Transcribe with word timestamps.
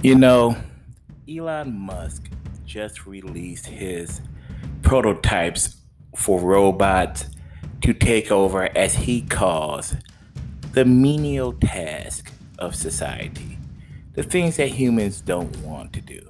You 0.00 0.14
know, 0.14 0.56
Elon 1.28 1.76
Musk 1.76 2.30
just 2.64 3.04
released 3.04 3.66
his 3.66 4.20
prototypes 4.82 5.76
for 6.14 6.38
robots 6.38 7.26
to 7.80 7.92
take 7.92 8.30
over, 8.30 8.68
as 8.78 8.94
he 8.94 9.22
calls, 9.22 9.96
the 10.72 10.84
menial 10.84 11.52
task 11.52 12.32
of 12.60 12.76
society, 12.76 13.58
the 14.12 14.22
things 14.22 14.56
that 14.58 14.68
humans 14.68 15.20
don't 15.20 15.56
want 15.62 15.92
to 15.94 16.00
do. 16.00 16.20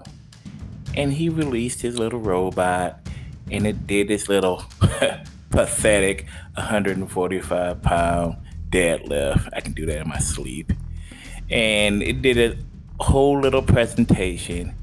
And 0.97 1.13
he 1.13 1.29
released 1.29 1.83
his 1.83 1.99
little 1.99 2.21
robot, 2.21 3.07
and 3.51 3.67
it 3.67 3.87
did 3.87 4.09
this 4.09 4.31
little 4.31 4.65
pathetic 5.51 6.27
145 6.55 7.83
pound 7.83 8.37
deadlift. 8.71 9.47
I 9.53 9.61
can 9.61 9.75
do 9.75 9.85
that 9.85 10.01
in 10.01 10.09
my 10.09 10.21
sleep. 10.21 10.73
And 11.51 12.03
it 12.03 12.23
did 12.23 12.39
a 12.39 12.57
whole 13.01 13.41
little 13.41 13.63
presentation. 13.63 14.75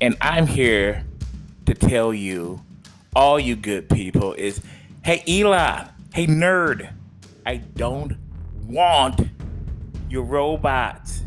And 0.00 0.16
I'm 0.20 0.46
here 0.46 1.04
to 1.66 1.74
tell 1.74 2.14
you, 2.14 2.62
all 3.14 3.38
you 3.38 3.56
good 3.56 3.88
people, 3.88 4.34
is 4.34 4.60
hey, 5.04 5.22
Eli, 5.28 5.84
hey, 6.14 6.26
nerd, 6.26 6.92
I 7.44 7.56
don't 7.56 8.16
want 8.66 9.20
your 10.08 10.22
robots. 10.22 11.22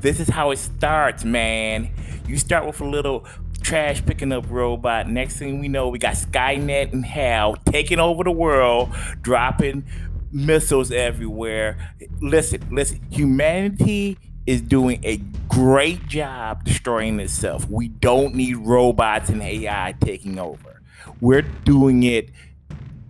This 0.00 0.20
is 0.20 0.28
how 0.28 0.50
it 0.50 0.58
starts, 0.58 1.24
man. 1.24 1.90
You 2.26 2.38
start 2.38 2.66
with 2.66 2.80
a 2.80 2.84
little 2.84 3.26
trash 3.60 4.04
picking 4.04 4.32
up 4.32 4.50
robot. 4.50 5.08
Next 5.08 5.38
thing 5.38 5.60
we 5.60 5.68
know, 5.68 5.88
we 5.88 5.98
got 5.98 6.14
Skynet 6.14 6.92
and 6.92 7.04
Hal 7.04 7.56
taking 7.66 7.98
over 7.98 8.24
the 8.24 8.30
world, 8.30 8.90
dropping 9.22 9.84
missiles 10.32 10.90
everywhere. 10.90 11.78
Listen, 12.20 12.66
listen, 12.70 13.00
humanity 13.10 14.18
is 14.46 14.60
doing 14.60 15.00
a 15.04 15.18
great 15.48 16.06
job 16.06 16.64
destroying 16.64 17.18
itself. 17.20 17.68
We 17.68 17.88
don't 17.88 18.34
need 18.34 18.56
robots 18.56 19.30
and 19.30 19.42
AI 19.42 19.94
taking 20.00 20.38
over. 20.38 20.82
We're 21.20 21.42
doing 21.42 22.02
it 22.02 22.30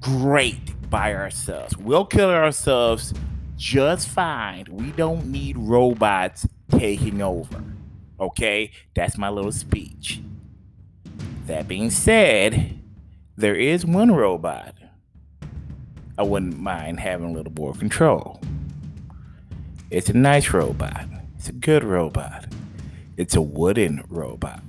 great 0.01 0.89
by 0.91 1.15
ourselves. 1.15 1.77
We'll 1.77 2.05
kill 2.05 2.31
ourselves 2.31 3.15
just 3.57 4.09
fine. 4.09 4.67
We 4.71 4.93
don't 4.93 5.27
need 5.27 5.57
robots 5.59 6.47
taking 6.71 7.23
over. 7.23 7.63
Okay? 8.21 8.71
That's 8.95 9.19
my 9.19 9.29
little 9.29 9.53
speech. 9.53 10.21
That 11.47 11.69
being 11.69 11.91
said, 11.91 12.79
there 13.37 13.57
is 13.57 13.85
one 13.85 14.13
robot 14.13 14.75
I 16.17 16.23
wouldn't 16.23 16.59
mind 16.59 17.01
having 17.01 17.31
a 17.31 17.33
little 17.33 17.53
more 17.53 17.75
control. 17.75 18.41
It's 19.91 20.09
a 20.09 20.13
nice 20.13 20.53
robot. 20.53 21.07
It's 21.45 21.51
a 21.51 21.53
good 21.53 21.85
robot. 21.85 22.47
It's 23.19 23.37
a 23.37 23.43
wooden 23.43 24.03
robot. 24.09 24.63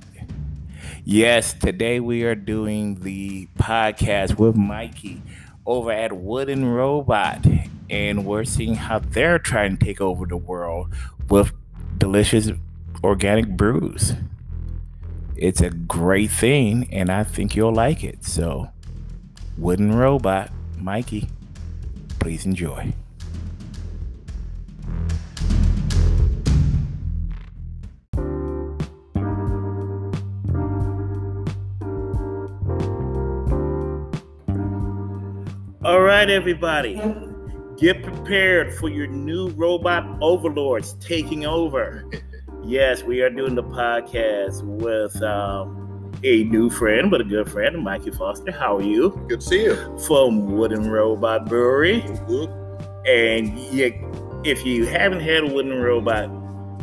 Yes, 1.06 1.54
today 1.54 2.00
we 2.00 2.22
are 2.24 2.34
doing 2.34 3.00
the 3.00 3.48
podcast 3.58 4.38
with 4.38 4.56
Mikey 4.56 5.22
over 5.64 5.90
at 5.90 6.12
Wooden 6.12 6.66
Robot, 6.66 7.46
and 7.88 8.26
we're 8.26 8.44
seeing 8.44 8.74
how 8.74 8.98
they're 8.98 9.38
trying 9.38 9.78
to 9.78 9.86
take 9.86 10.02
over 10.02 10.26
the 10.26 10.36
world 10.36 10.92
with 11.30 11.50
delicious 11.96 12.50
organic 13.02 13.48
brews. 13.48 14.12
It's 15.34 15.62
a 15.62 15.70
great 15.70 16.30
thing, 16.30 16.92
and 16.92 17.08
I 17.10 17.24
think 17.24 17.56
you'll 17.56 17.72
like 17.72 18.04
it. 18.04 18.22
So, 18.22 18.68
Wooden 19.56 19.94
Robot, 19.94 20.50
Mikey. 20.76 21.30
Please 22.18 22.44
enjoy. 22.44 22.92
Right, 36.26 36.34
everybody. 36.34 37.00
Get 37.78 38.02
prepared 38.02 38.74
for 38.74 38.88
your 38.88 39.06
new 39.06 39.50
robot 39.50 40.04
overlords 40.20 40.94
taking 40.94 41.46
over. 41.46 42.04
Yes, 42.64 43.04
we 43.04 43.20
are 43.20 43.30
doing 43.30 43.54
the 43.54 43.62
podcast 43.62 44.64
with 44.64 45.22
um, 45.22 46.12
a 46.24 46.42
new 46.42 46.68
friend, 46.68 47.12
but 47.12 47.20
a 47.20 47.24
good 47.24 47.48
friend, 47.48 47.78
Mikey 47.78 48.10
Foster. 48.10 48.50
How 48.50 48.78
are 48.78 48.82
you? 48.82 49.10
Good 49.28 49.40
to 49.40 49.46
see 49.46 49.62
you. 49.62 49.98
From 50.04 50.56
Wooden 50.56 50.90
Robot 50.90 51.46
Brewery. 51.46 52.00
And 53.06 53.56
you, 53.56 54.42
if 54.44 54.66
you 54.66 54.84
haven't 54.84 55.20
had 55.20 55.44
a 55.44 55.46
Wooden 55.46 55.80
Robot, 55.80 56.28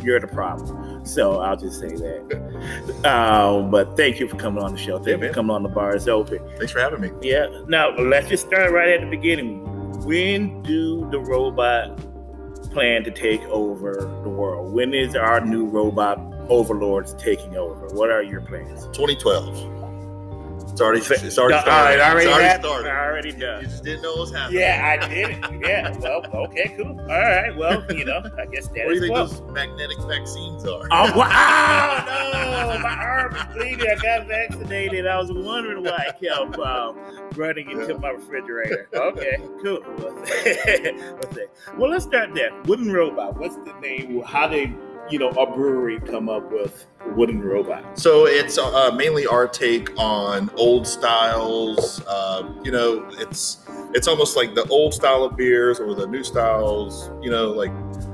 you're 0.02 0.20
the 0.20 0.26
problem. 0.26 0.83
So 1.04 1.40
I'll 1.40 1.56
just 1.56 1.78
say 1.80 1.88
that. 1.88 3.04
um, 3.04 3.70
but 3.70 3.96
thank 3.96 4.18
you 4.18 4.26
for 4.28 4.36
coming 4.36 4.62
on 4.62 4.72
the 4.72 4.78
show. 4.78 4.96
Thank 4.96 5.08
Yeah, 5.08 5.14
you 5.24 5.28
for 5.28 5.34
coming 5.34 5.50
on 5.50 5.62
the 5.62 5.68
bar 5.68 5.94
is 5.94 6.08
open. 6.08 6.38
Thanks 6.56 6.72
for 6.72 6.80
having 6.80 7.00
me. 7.00 7.10
Yeah. 7.22 7.46
Now 7.68 7.94
let's 7.98 8.28
just 8.28 8.46
start 8.46 8.72
right 8.72 8.88
at 8.90 9.00
the 9.02 9.10
beginning. 9.10 9.62
When 10.04 10.62
do 10.62 11.08
the 11.10 11.18
robot 11.20 11.96
plan 12.72 13.04
to 13.04 13.10
take 13.10 13.42
over 13.42 13.92
the 14.22 14.28
world? 14.28 14.72
When 14.72 14.92
is 14.94 15.14
our 15.14 15.40
new 15.44 15.66
robot 15.66 16.18
overlords 16.48 17.14
taking 17.14 17.56
over? 17.56 17.86
What 17.88 18.10
are 18.10 18.22
your 18.22 18.40
plans? 18.40 18.84
2012. 18.88 19.83
It's 20.74 20.80
already 20.80 20.98
it's 21.02 21.38
already 21.38 21.60
started. 21.60 21.70
right, 21.70 22.00
already, 22.00 22.26
it's 22.26 22.32
already 22.34 22.44
happened. 22.48 22.64
started. 22.64 22.90
Already 22.90 23.28
You 23.28 23.68
just 23.68 23.84
didn't 23.84 24.02
know 24.02 24.10
what 24.10 24.18
was 24.22 24.32
happening. 24.32 24.58
Yeah, 24.60 24.98
I 25.00 25.06
did 25.08 25.30
it. 25.30 25.38
Yeah. 25.64 25.96
Well, 26.00 26.26
okay, 26.46 26.74
cool. 26.76 26.98
All 26.98 27.06
right. 27.06 27.56
Well, 27.56 27.86
you 27.94 28.04
know, 28.04 28.20
I 28.36 28.46
guess 28.46 28.66
that 28.66 28.84
What 28.84 28.88
do 28.88 28.94
you 28.94 29.00
think 29.02 29.12
well. 29.12 29.26
those 29.28 29.40
magnetic 29.52 29.98
vaccines 30.08 30.64
are? 30.64 30.82
Oh, 30.90 31.16
wow! 31.16 32.30
No, 32.74 32.78
my 32.80 32.92
arm 32.92 33.36
is 33.36 33.44
bleeding. 33.54 33.86
I 33.88 33.94
got 34.02 34.26
vaccinated. 34.26 35.06
I 35.06 35.16
was 35.16 35.30
wondering 35.30 35.84
why 35.84 36.08
I 36.08 36.12
kept 36.12 36.58
um, 36.58 36.96
running 37.36 37.70
into 37.70 37.96
my 37.98 38.08
refrigerator. 38.10 38.88
Okay, 38.92 39.36
cool. 39.62 39.78
Well, 41.78 41.90
let's 41.90 42.04
start 42.04 42.34
there. 42.34 42.50
Wooden 42.64 42.90
Robot. 42.92 43.38
What's 43.38 43.56
the 43.56 43.72
name? 43.80 44.22
How 44.22 44.48
did 44.48 44.74
you 45.10 45.18
know 45.18 45.28
a 45.30 45.46
brewery 45.54 46.00
come 46.00 46.28
up 46.28 46.50
with 46.50 46.86
Wooden 47.16 47.40
Robot? 47.40 47.98
So 47.98 48.26
it's 48.26 48.58
uh, 48.58 48.90
mainly 48.96 49.26
our 49.26 49.46
take 49.46 49.90
on 49.98 50.50
old 50.56 50.86
styles. 50.86 52.02
Uh, 52.06 52.52
you 52.64 52.70
know, 52.70 53.06
it's 53.18 53.64
it's 53.94 54.08
almost 54.08 54.36
like 54.36 54.54
the 54.54 54.64
old 54.68 54.94
style 54.94 55.24
of 55.24 55.36
beers 55.36 55.78
or 55.80 55.94
the 55.94 56.06
new 56.06 56.24
styles. 56.24 57.10
You 57.22 57.30
know, 57.30 57.50
like 57.50 57.70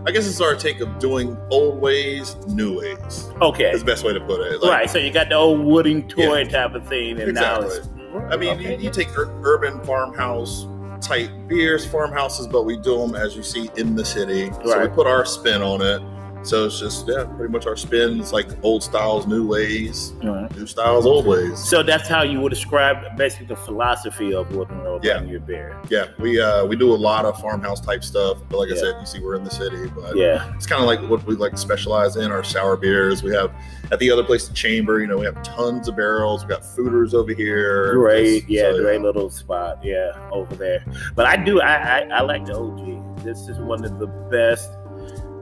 I 0.06 0.11
guess 0.11 0.27
it's 0.27 0.41
our 0.41 0.55
take 0.55 0.81
of 0.81 0.99
doing 0.99 1.37
old 1.51 1.81
ways, 1.81 2.37
new 2.47 2.78
ways. 2.81 3.28
Okay. 3.41 3.71
Is 3.71 3.81
the 3.81 3.87
best 3.87 4.05
way 4.05 4.12
to 4.12 4.21
put 4.21 4.41
it. 4.41 4.61
Like, 4.62 4.71
right. 4.71 4.91
So 4.91 4.99
you 4.99 5.12
got 5.12 5.28
the 5.28 5.37
old 5.37 5.61
wooden 5.65 6.09
toy 6.09 6.45
type 6.45 6.75
of 6.75 6.87
thing, 6.89 7.21
and 7.21 7.34
now 7.34 7.61
it's. 7.61 7.89
I 8.28 8.37
mean, 8.37 8.51
Okay. 8.59 8.77
you, 8.77 8.84
you 8.84 8.91
take 8.91 9.17
ur- 9.17 9.31
urban 9.45 9.78
farmhouse 9.84 10.67
type 11.01 11.31
beers, 11.47 11.87
farmhouses, 11.87 12.49
but 12.49 12.65
we 12.65 12.77
do 12.77 12.99
them 12.99 13.15
as 13.15 13.37
you 13.37 13.43
see 13.43 13.71
in 13.77 13.95
the 13.95 14.05
city. 14.05 14.51
So 14.65 14.81
we 14.83 14.89
put 14.89 15.07
our 15.07 15.25
spin 15.25 15.62
on 15.62 15.81
it. 15.81 16.03
So 16.43 16.65
it's 16.67 16.81
just 16.81 17.06
yeah, 17.06 17.25
pretty 17.37 17.53
much 17.53 17.67
our 17.67 17.77
spins 17.77 18.33
like 18.33 18.49
old 18.65 18.83
styles, 18.83 19.27
new 19.27 19.47
ways, 19.47 20.12
right. 20.23 20.51
new 20.56 20.67
styles, 20.67 21.05
old 21.06 21.27
ways. 21.27 21.59
So 21.59 21.83
that's 21.83 22.09
how 22.09 22.23
you 22.23 22.41
would 22.41 22.51
describe 22.51 23.17
basically 23.17 23.47
the 23.47 23.56
philosophy 23.56 24.33
of 24.34 24.51
Wooden 24.55 24.78
Robot 24.81 25.05
Yeah. 25.05 25.23
your 25.23 25.41
beer. 25.41 25.78
Yeah, 25.91 26.06
we 26.19 26.41
uh, 26.41 26.65
we 26.65 26.77
do 26.77 26.93
a 26.93 26.97
lot 26.97 27.25
of 27.27 27.39
farmhouse 27.41 27.81
type 27.81 28.03
stuff. 28.03 28.39
But 28.49 28.59
like 28.59 28.69
Yeah. 28.71 28.77
I 28.77 28.78
said, 28.78 28.95
you 29.01 29.06
see 29.06 29.21
we're 29.21 29.34
in 29.37 29.45
the 29.45 29.51
city, 29.51 29.87
but 29.95 30.17
Yeah. 30.17 30.53
it's 30.56 30.67
kind 30.67 30.81
of 30.81 30.87
like 30.87 31.01
what 31.11 31.25
we 31.27 31.34
like 31.37 31.53
to 31.53 31.59
specialize 31.59 32.17
in 32.17 32.33
our 32.33 32.43
sour 32.43 32.77
beers. 32.77 33.22
We 33.22 33.34
have 33.34 33.53
at 33.93 33.99
the 33.99 34.11
other 34.11 34.25
place, 34.25 34.49
the 34.49 34.55
chamber. 34.55 35.01
You 35.01 35.09
know, 35.09 35.19
we 35.19 35.27
have 35.27 35.43
tons 35.43 35.89
of 35.89 35.97
barrels. 35.97 36.43
We 36.45 36.49
got 36.49 36.62
foeders 36.62 37.12
over 37.12 37.34
here. 37.34 37.93
Great, 37.95 38.41
Just- 38.41 38.49
yeah, 38.49 38.72
so, 38.72 38.83
great 38.83 39.03
little 39.03 39.28
spot, 39.31 39.78
yeah, 39.84 40.12
over 40.33 40.55
there. 40.55 40.84
But 41.15 41.27
I 41.27 41.37
do, 41.37 41.61
I, 41.61 41.75
I, 41.75 42.09
I 42.09 42.21
like 42.22 42.47
the 42.47 42.57
OG. 42.57 43.22
This 43.25 43.48
is 43.48 43.59
one 43.59 43.84
of 43.84 43.98
the 43.98 44.07
best. 44.07 44.71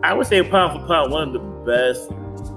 I 0.03 0.13
would 0.15 0.27
say 0.27 0.43
pound 0.43 0.81
for 0.81 0.87
pound, 0.87 1.13
one 1.13 1.29
of 1.29 1.33
the 1.33 1.39
best 1.67 2.11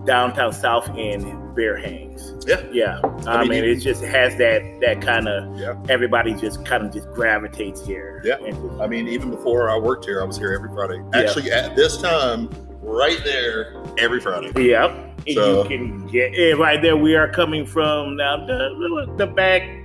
downtown 0.05 0.53
South 0.53 0.89
End 0.97 1.55
beer 1.55 1.77
hangs. 1.77 2.33
Yeah. 2.47 2.61
yeah. 2.71 2.99
I, 3.27 3.37
I 3.37 3.41
mean, 3.41 3.49
mean, 3.49 3.63
it 3.65 3.75
just 3.77 4.03
has 4.03 4.35
that 4.37 4.79
that 4.81 5.01
kind 5.01 5.27
of. 5.27 5.57
Yeah. 5.57 5.75
Everybody 5.89 6.33
just 6.33 6.65
kind 6.65 6.85
of 6.85 6.93
just 6.93 7.09
gravitates 7.11 7.85
here. 7.85 8.21
Yeah. 8.23 8.37
Just- 8.37 8.59
I 8.79 8.87
mean, 8.87 9.07
even 9.07 9.29
before 9.31 9.69
I 9.69 9.77
worked 9.77 10.05
here, 10.05 10.21
I 10.21 10.25
was 10.25 10.37
here 10.37 10.53
every 10.53 10.69
Friday. 10.69 11.03
Yeah. 11.13 11.19
Actually, 11.21 11.51
at 11.51 11.75
this 11.75 12.01
time, 12.01 12.49
right 12.81 13.19
there, 13.23 13.83
every 13.97 14.19
Friday. 14.21 14.51
Yep. 14.69 14.91
And 15.27 15.35
So- 15.35 15.63
you 15.63 15.67
can 15.69 16.07
get 16.07 16.33
it 16.33 16.57
right 16.57 16.81
there. 16.81 16.97
We 16.97 17.15
are 17.15 17.27
coming 17.27 17.65
from 17.65 18.15
now 18.17 18.45
the, 18.45 19.13
the 19.17 19.27
back 19.27 19.80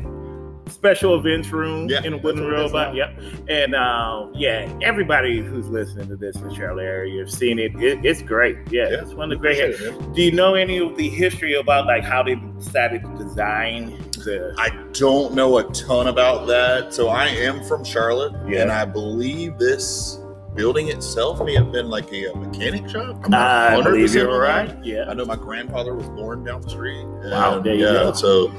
special 0.77 1.19
events 1.19 1.49
room 1.51 1.89
Yeah, 1.89 2.03
in 2.05 2.13
that's 2.13 2.23
Wooden 2.25 2.45
what 2.45 2.53
it 2.53 2.65
is 2.67 2.73
Robot. 2.73 2.95
Yep. 2.95 3.19
And 3.49 3.75
um, 3.75 4.33
yeah, 4.35 4.71
everybody 4.83 5.41
who's 5.41 5.69
listening 5.69 6.09
to 6.09 6.17
this 6.17 6.37
in 6.37 6.49
the 6.49 6.55
Charlotte 6.55 6.85
area, 6.85 7.15
you've 7.15 7.31
seen 7.31 7.59
it. 7.59 7.75
it 7.83 8.05
it's 8.05 8.23
great. 8.23 8.57
Yeah, 8.71 8.89
Yeah, 8.91 9.01
it's 9.03 9.15
one 9.15 9.33
of 9.33 9.39
the 9.39 9.43
great. 9.43 9.59
It, 9.59 9.81
man. 10.01 10.13
Do 10.13 10.23
you 10.23 10.33
know 10.33 10.55
any 10.55 10.79
of 10.79 10.97
the 10.97 11.09
history 11.09 11.55
about 11.55 11.87
like 11.87 12.05
how 12.05 12.23
they 12.23 12.35
decided 12.59 13.03
to 13.03 13.17
design 13.17 13.91
the? 14.25 14.55
I 14.59 14.69
don't 14.93 15.35
know 15.35 15.59
a 15.59 15.65
ton 15.73 16.09
about 16.09 16.47
that. 16.49 16.93
So 16.93 17.09
I 17.09 17.27
am 17.27 17.65
from 17.65 17.83
Charlotte, 17.83 18.35
Yeah. 18.47 18.63
and 18.63 18.71
I 18.71 18.85
believe 18.85 19.57
this 19.59 20.21
building 20.55 20.89
itself 20.89 21.43
may 21.45 21.55
have 21.55 21.71
been 21.73 21.89
like 21.89 22.11
a, 22.13 22.27
a 22.33 22.37
mechanic 22.37 22.89
shop. 22.89 23.17
I'm 23.25 23.35
I 23.35 23.75
not 23.77 23.85
believe 23.85 24.09
100% 24.11 24.15
you're 24.15 24.31
on 24.35 24.41
right. 24.69 24.85
Yeah. 24.85 25.05
I 25.09 25.15
know 25.15 25.25
my 25.25 25.37
grandfather 25.37 25.95
was 25.95 26.09
born 26.11 26.45
down 26.45 26.61
the 26.63 26.71
street. 26.71 27.05
Wow, 27.31 27.61
there 27.61 27.75
you 27.75 27.85
yeah, 27.85 27.93
go. 27.93 28.13
So 28.13 28.53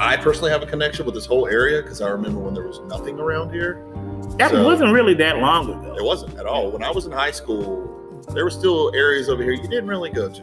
I 0.00 0.16
personally 0.16 0.50
have 0.50 0.62
a 0.62 0.66
connection 0.66 1.04
with 1.04 1.14
this 1.14 1.26
whole 1.26 1.46
area 1.46 1.82
because 1.82 2.00
I 2.00 2.08
remember 2.08 2.40
when 2.40 2.54
there 2.54 2.66
was 2.66 2.80
nothing 2.88 3.20
around 3.20 3.52
here. 3.52 3.84
That 4.38 4.50
So- 4.50 4.64
wasn't 4.64 4.92
really 4.94 5.12
that 5.14 5.38
long 5.38 5.68
ago. 5.70 5.94
It 5.94 6.02
wasn't 6.02 6.38
at 6.38 6.46
all. 6.46 6.70
When 6.70 6.82
I 6.82 6.90
was 6.90 7.04
in 7.04 7.12
high 7.12 7.30
school, 7.32 8.22
there 8.32 8.44
were 8.44 8.50
still 8.50 8.90
areas 8.94 9.28
over 9.28 9.42
here 9.42 9.52
you 9.52 9.68
didn't 9.68 9.88
really 9.88 10.10
go 10.10 10.28
to. 10.30 10.42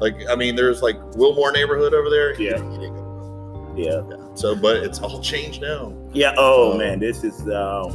Like, 0.00 0.16
I 0.30 0.36
mean, 0.36 0.54
there's 0.54 0.80
like 0.80 0.96
Wilmore 1.16 1.50
neighborhood 1.52 1.92
over 1.92 2.08
there. 2.08 2.34
You 2.40 2.50
Yeah. 2.50 2.56
you 2.58 2.78
didn't 2.78 2.94
go. 2.94 3.74
Yeah. 3.76 4.02
Yeah. 4.10 4.23
So, 4.34 4.56
but 4.56 4.78
it's 4.78 4.98
all 4.98 5.20
changed 5.20 5.62
now. 5.62 5.92
Yeah. 6.12 6.34
Oh 6.36 6.72
Um, 6.72 6.78
man, 6.78 6.98
this 6.98 7.22
is 7.22 7.40
um, 7.42 7.92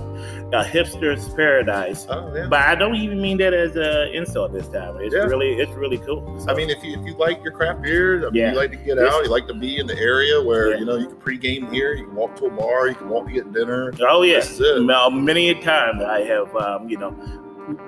a 0.54 0.64
hipster's 0.64 1.28
paradise. 1.34 2.06
Oh 2.10 2.34
yeah. 2.34 2.48
But 2.50 2.60
I 2.62 2.76
don't 2.76 2.96
even 2.96 3.22
mean 3.22 3.38
that 3.40 3.54
as 3.54 3.76
an 3.76 4.14
insult 4.14 4.54
this 4.54 4.68
time. 4.70 4.98
It's 5.02 5.14
Yeah. 5.14 5.24
really, 5.24 5.54
it's 5.56 5.72
really 5.74 5.98
cool. 5.98 6.40
So, 6.40 6.50
I 6.50 6.54
mean, 6.56 6.70
if 6.70 6.82
you 6.84 6.98
if 6.98 7.06
you 7.06 7.14
like 7.16 7.44
your 7.44 7.52
craft 7.52 7.82
beer, 7.82 8.20
I 8.20 8.32
mean, 8.32 8.36
Yeah. 8.36 8.52
you 8.52 8.58
like 8.58 8.72
to 8.72 8.78
get 8.78 8.98
out, 9.00 9.24
you 9.24 9.30
like 9.30 9.48
to 9.48 9.54
be 9.54 9.78
in 9.80 9.88
the 9.88 9.98
area 10.00 10.42
where 10.42 10.78
you 10.78 10.86
know 10.86 10.96
you 10.96 11.08
can 11.08 11.18
pregame 11.18 11.72
here, 11.74 11.94
you 11.94 12.06
can 12.06 12.16
walk 12.16 12.36
to 12.38 12.46
a 12.46 12.50
bar, 12.50 12.88
you 12.88 12.96
can 12.96 13.10
walk 13.10 13.28
to 13.28 13.34
get 13.34 13.52
dinner. 13.54 13.92
oh 14.10 14.22
yeah, 14.24 14.36
This 14.36 14.52
is 14.52 14.60
it. 14.62 14.82
Now, 14.84 15.10
many 15.10 15.50
a 15.50 15.62
time 15.62 16.00
I 16.02 16.20
have, 16.22 16.56
um, 16.56 16.90
you 16.90 16.98
know, 16.98 17.12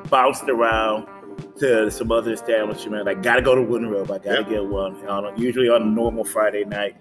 bounced 0.09 0.43
around 0.49 1.07
to 1.59 1.89
some 1.91 2.11
other 2.11 2.33
establishment. 2.33 3.07
I 3.07 3.13
got 3.13 3.35
to 3.35 3.41
go 3.41 3.55
to 3.55 3.61
Wooden 3.61 3.89
Road. 3.89 4.11
I 4.11 4.17
got 4.17 4.23
to 4.23 4.29
Yeah. 4.43 4.49
get 4.49 4.65
one. 4.65 4.95
On, 5.07 5.37
usually 5.41 5.69
on 5.69 5.81
a 5.81 5.85
normal 5.85 6.23
Friday 6.23 6.63
night, 6.65 6.95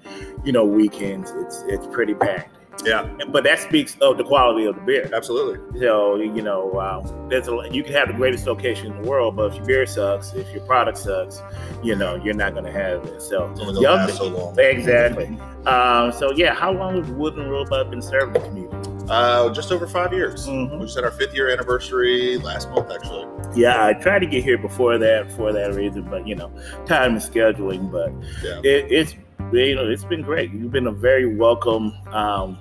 you 0.44 0.52
know, 0.52 0.64
weekends, 0.64 1.32
it's 1.38 1.62
it's 1.68 1.86
pretty 1.88 2.14
packed. 2.14 2.56
Yeah, 2.86 3.06
But 3.30 3.44
that 3.44 3.58
speaks 3.58 3.94
of 4.00 4.16
the 4.16 4.24
quality 4.24 4.64
of 4.64 4.74
the 4.74 4.80
beer. 4.80 5.10
absolutely. 5.12 5.80
So 5.80 6.16
you 6.16 6.40
know, 6.40 6.80
um, 6.80 7.28
there's 7.28 7.46
a 7.46 7.68
you 7.70 7.82
can 7.82 7.92
have 7.92 8.08
the 8.08 8.14
greatest 8.14 8.46
location 8.46 8.92
in 8.92 9.02
the 9.02 9.08
world, 9.08 9.36
but 9.36 9.50
if 9.50 9.56
your 9.56 9.66
beer 9.66 9.86
sucks, 9.86 10.32
if 10.32 10.50
your 10.52 10.62
product 10.64 10.96
sucks, 10.96 11.42
you 11.82 11.94
know, 11.94 12.14
you're 12.14 12.32
not 12.32 12.54
gonna 12.54 12.70
have 12.72 13.04
it. 13.04 13.20
So 13.20 13.50
It's 13.50 13.60
only 13.60 13.74
last 13.84 14.16
so 14.16 14.28
long. 14.28 14.58
exactly. 14.58 15.26
Um, 15.66 16.10
so 16.12 16.32
yeah, 16.32 16.54
how 16.54 16.72
long 16.72 16.96
has 17.02 17.10
Wooden 17.12 17.50
Robot 17.50 17.90
been 17.90 18.00
serving 18.00 18.32
the 18.34 18.40
community? 18.40 18.89
Uh, 19.10 19.50
just 19.52 19.72
over 19.72 19.86
five 19.86 20.12
years. 20.12 20.46
Mhm. 20.46 20.78
We 20.78 20.84
just 20.86 20.94
had 20.94 21.04
our 21.04 21.10
fifth 21.10 21.34
year 21.34 21.50
anniversary 21.50 22.38
last 22.38 22.70
month, 22.70 22.90
actually. 22.92 23.26
Yeah, 23.56 23.84
I 23.84 23.92
tried 23.94 24.20
to 24.20 24.26
get 24.26 24.44
here 24.44 24.56
before 24.56 24.98
that 24.98 25.32
for 25.32 25.52
that 25.52 25.74
reason, 25.74 26.02
but 26.02 26.26
you 26.28 26.36
know, 26.36 26.50
time 26.86 27.12
and 27.12 27.20
scheduling. 27.20 27.90
But 27.90 28.12
Yeah. 28.44 28.60
it, 28.62 28.86
it's 28.90 29.16
you 29.52 29.74
know, 29.74 29.88
it's 29.90 30.04
been 30.04 30.22
great. 30.22 30.52
You've 30.52 30.70
been 30.70 30.86
a 30.86 30.92
very 30.92 31.26
welcome 31.34 31.92
um, 32.12 32.56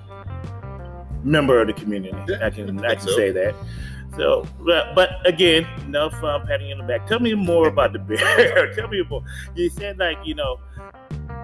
member 1.22 1.60
of 1.60 1.68
the 1.68 1.72
community. 1.72 2.16
Yeah, 2.28 2.44
I 2.44 2.50
can 2.50 2.84
I 2.84 2.90
I 2.90 2.94
can 2.96 3.06
so. 3.06 3.16
say 3.16 3.30
that. 3.30 3.54
So, 4.16 4.44
but, 4.66 4.96
but 4.96 5.10
again, 5.24 5.64
enough 5.86 6.12
uh, 6.24 6.40
patting 6.40 6.70
in 6.70 6.78
the 6.78 6.84
back. 6.84 7.06
Tell 7.06 7.20
me 7.20 7.32
more 7.34 7.68
about 7.68 7.92
the 7.92 8.00
beer. 8.00 8.72
Tell 8.76 8.88
me 8.88 9.04
more. 9.08 9.22
You 9.54 9.70
said 9.70 9.98
like 9.98 10.18
you 10.24 10.34
know, 10.34 10.58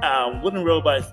um, 0.02 0.43
Wooden 0.43 0.64
Robots 0.64 1.06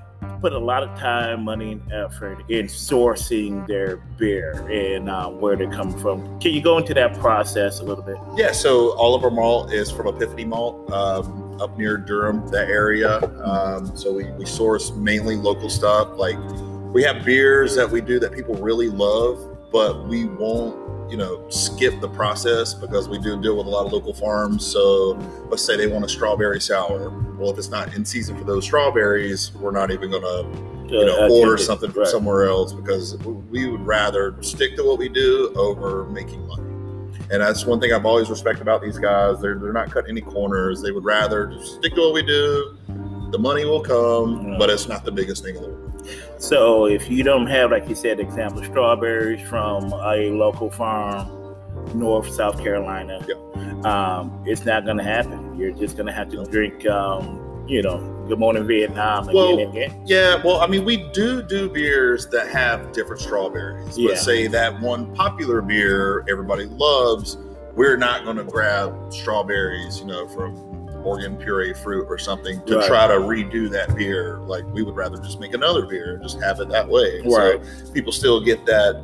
put 0.44 0.52
a 0.52 0.60
lot 0.60 0.84
of 0.84 0.90
time, 1.00 1.46
money, 1.46 1.72
and 1.72 1.94
effort 1.94 2.44
in 2.50 2.66
sourcing 2.66 3.66
their 3.66 3.96
beer 4.18 4.52
and 4.70 5.10
um, 5.10 5.40
where 5.40 5.56
they're 5.56 5.72
coming 5.72 5.98
from. 6.00 6.38
Can 6.42 6.52
you 6.52 6.62
go 6.62 6.78
into 6.78 6.94
that 6.96 7.18
process 7.18 7.80
a 7.80 7.84
little 7.84 8.04
bit? 8.04 8.18
Yeah, 8.36 8.52
so 8.52 8.90
all 8.98 9.16
of 9.16 9.24
our 9.24 9.32
malt 9.32 9.72
is 9.72 9.90
from 9.90 10.08
Epiphany 10.08 10.44
Malt 10.44 10.92
um, 10.92 11.62
up 11.62 11.78
near 11.78 11.96
Durham, 11.96 12.46
that 12.50 12.68
area. 12.68 13.20
Um, 13.42 13.96
so 13.96 14.12
we, 14.12 14.30
we 14.32 14.46
source 14.46 14.92
mainly 14.92 15.38
local 15.38 15.70
stuff. 15.70 16.10
Like 16.18 16.38
we 16.94 17.04
have 17.04 17.24
beers 17.24 17.74
that 17.78 17.90
we 17.90 18.02
do 18.02 18.20
that 18.20 18.34
people 18.34 18.56
really 18.56 18.90
love, 18.90 19.58
but 19.72 20.10
we 20.10 20.26
won't, 20.26 20.76
you 21.10 21.18
know, 21.18 21.48
skip 21.50 22.00
the 22.02 22.10
process 22.10 22.74
because 22.74 23.08
we 23.08 23.20
do 23.20 23.40
deal 23.42 23.56
with 23.58 23.68
a 23.68 23.70
lot 23.70 23.86
of 23.86 23.94
local 23.94 24.14
farms. 24.14 24.66
So 24.66 25.12
let's 25.50 25.64
say 25.64 25.76
they 25.78 25.88
want 25.88 26.06
a 26.06 26.10
strawberry 26.10 26.60
sour. 26.62 27.10
Well, 27.38 27.50
if 27.52 27.58
it's 27.58 27.70
not 27.70 27.94
in 27.94 28.04
season 28.06 28.38
for 28.38 28.44
those 28.44 28.64
strawberries, 28.66 29.52
we're 29.56 29.72
not 29.72 29.92
even 29.92 30.10
going 30.12 30.24
to 30.24 30.74
you 30.94 31.06
know, 31.06 31.26
Uh, 31.26 31.30
order 31.30 31.58
something 31.58 31.92
from 31.92 32.02
Right. 32.04 32.08
somewhere 32.12 32.46
else 32.46 32.74
because 32.74 33.18
we 33.50 33.68
would 33.70 33.86
rather 33.86 34.36
stick 34.42 34.76
to 34.78 34.84
what 34.84 34.98
we 35.00 35.10
do 35.10 35.52
over 35.56 36.06
making 36.06 36.46
money. 36.48 36.62
And 37.32 37.42
that's 37.42 37.66
one 37.66 37.80
thing 37.80 37.94
I've 37.94 38.06
always 38.06 38.30
respected 38.30 38.62
about 38.62 38.82
these 38.82 38.98
guys. 39.00 39.40
They're, 39.42 39.56
they're 39.58 39.74
not 39.74 39.90
cutting 39.92 40.12
any 40.12 40.22
corners. 40.22 40.82
They 40.82 40.92
would 40.92 41.06
rather 41.06 41.48
just 41.48 41.76
stick 41.76 41.96
to 41.96 42.02
what 42.02 42.14
we 42.14 42.22
do. 42.22 42.76
The 43.32 43.40
money 43.40 43.66
will 43.66 43.82
come, 43.82 44.52
Yeah. 44.52 44.58
but 44.60 44.70
it's 44.70 44.88
not 44.88 45.04
the 45.06 45.12
biggest 45.12 45.44
thing 45.44 45.56
in 45.56 45.64
the 45.64 45.70
world. 45.70 45.83
So 46.38 46.88
if 46.88 47.10
you 47.10 47.24
don't 47.24 47.48
have, 47.48 47.72
like 47.72 47.88
you 47.88 47.96
said, 47.96 48.20
example 48.20 48.64
strawberries 48.64 49.42
from 49.48 49.94
a 49.94 50.30
local 50.32 50.70
farm, 50.70 51.56
North 51.94 52.34
South 52.34 52.62
Carolina, 52.62 53.20
um, 53.86 54.44
it's 54.46 54.66
not 54.66 54.86
going 54.86 54.98
to 54.98 55.04
happen. 55.04 55.58
You're 55.58 55.72
just 55.72 55.96
going 55.96 56.08
to 56.08 56.14
have 56.14 56.30
to 56.30 56.44
drink, 56.46 56.86
um, 56.88 57.66
you 57.68 57.82
know, 57.82 57.98
Good 58.28 58.40
Morning 58.40 58.66
Vietnam 58.66 59.24
again 59.24 59.36
Well, 59.36 59.60
and 59.60 59.78
again. 59.78 60.04
Yeah, 60.06 60.42
well, 60.44 60.62
I 60.62 60.68
mean, 60.68 60.86
we 60.86 61.10
do 61.12 61.42
do 61.44 61.70
beers 61.70 62.28
that 62.28 62.48
have 62.50 62.94
different 62.94 63.22
strawberries. 63.22 63.98
Yeah. 63.98 64.10
But 64.10 64.18
say 64.20 64.48
that 64.48 64.80
one 64.80 65.14
popular 65.14 65.62
beer 65.62 66.26
everybody 66.30 66.66
loves, 66.66 67.38
we're 67.76 67.98
not 67.98 68.24
going 68.24 68.38
to 68.38 68.44
grab 68.44 69.12
strawberries, 69.12 70.00
you 70.00 70.06
know, 70.06 70.28
from 70.30 70.73
Oregon 71.04 71.38
puree 71.38 71.74
fruit 71.74 72.06
or 72.10 72.18
something 72.18 72.62
to 72.66 72.78
Right. 72.78 72.88
try 72.88 73.08
to 73.08 73.14
redo 73.16 73.70
that 73.72 73.96
beer. 73.96 74.40
Like 74.46 74.64
we 74.74 74.84
would 74.84 74.96
rather 74.96 75.18
just 75.18 75.40
make 75.40 75.54
another 75.54 75.86
beer 75.86 76.14
and 76.16 76.24
just 76.24 76.40
have 76.42 76.60
it 76.60 76.70
that 76.70 76.88
way. 76.88 77.22
Right. 77.26 77.60
So 77.86 77.92
people 77.92 78.12
still 78.12 78.40
get 78.42 78.66
that 78.66 79.02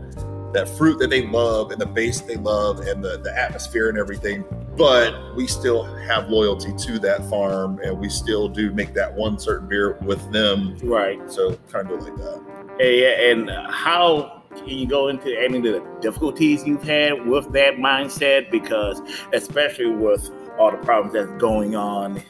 that 0.54 0.68
fruit 0.68 0.98
that 0.98 1.12
they 1.12 1.28
love 1.28 1.70
and 1.70 1.80
the 1.80 1.86
base 1.86 2.22
they 2.22 2.36
love 2.36 2.80
and 2.80 3.04
the, 3.04 3.20
the 3.20 3.32
atmosphere 3.40 3.90
and 3.90 4.00
everything. 4.00 4.44
But 4.76 5.36
we 5.36 5.46
still 5.46 5.84
have 5.84 6.30
loyalty 6.30 6.74
to 6.88 6.98
that 7.00 7.24
farm 7.30 7.80
and 7.84 8.00
we 8.00 8.10
still 8.10 8.50
do 8.50 8.72
make 8.72 8.96
that 8.96 9.14
one 9.14 9.38
certain 9.38 9.68
beer 9.68 10.00
with 10.02 10.32
them. 10.32 10.76
Right. 10.82 11.20
So 11.32 11.56
kind 11.72 11.92
of 11.92 12.02
like 12.02 12.16
that. 12.16 12.42
And, 12.80 13.50
and 13.50 13.72
how 13.72 14.42
can 14.56 14.68
you 14.70 14.88
go 14.88 15.10
into 15.10 15.40
any 15.40 15.58
of 15.58 15.64
the 15.64 15.84
difficulties 16.02 16.66
you've 16.66 16.82
had 16.82 17.28
with 17.28 17.52
that 17.54 17.76
mindset? 17.76 18.50
Because 18.50 19.02
especially 19.34 19.92
with 19.92 20.32
all 20.60 20.72
the 20.72 20.78
problems 20.78 21.14
that's 21.14 21.32
going 21.42 21.76
on 21.76 22.22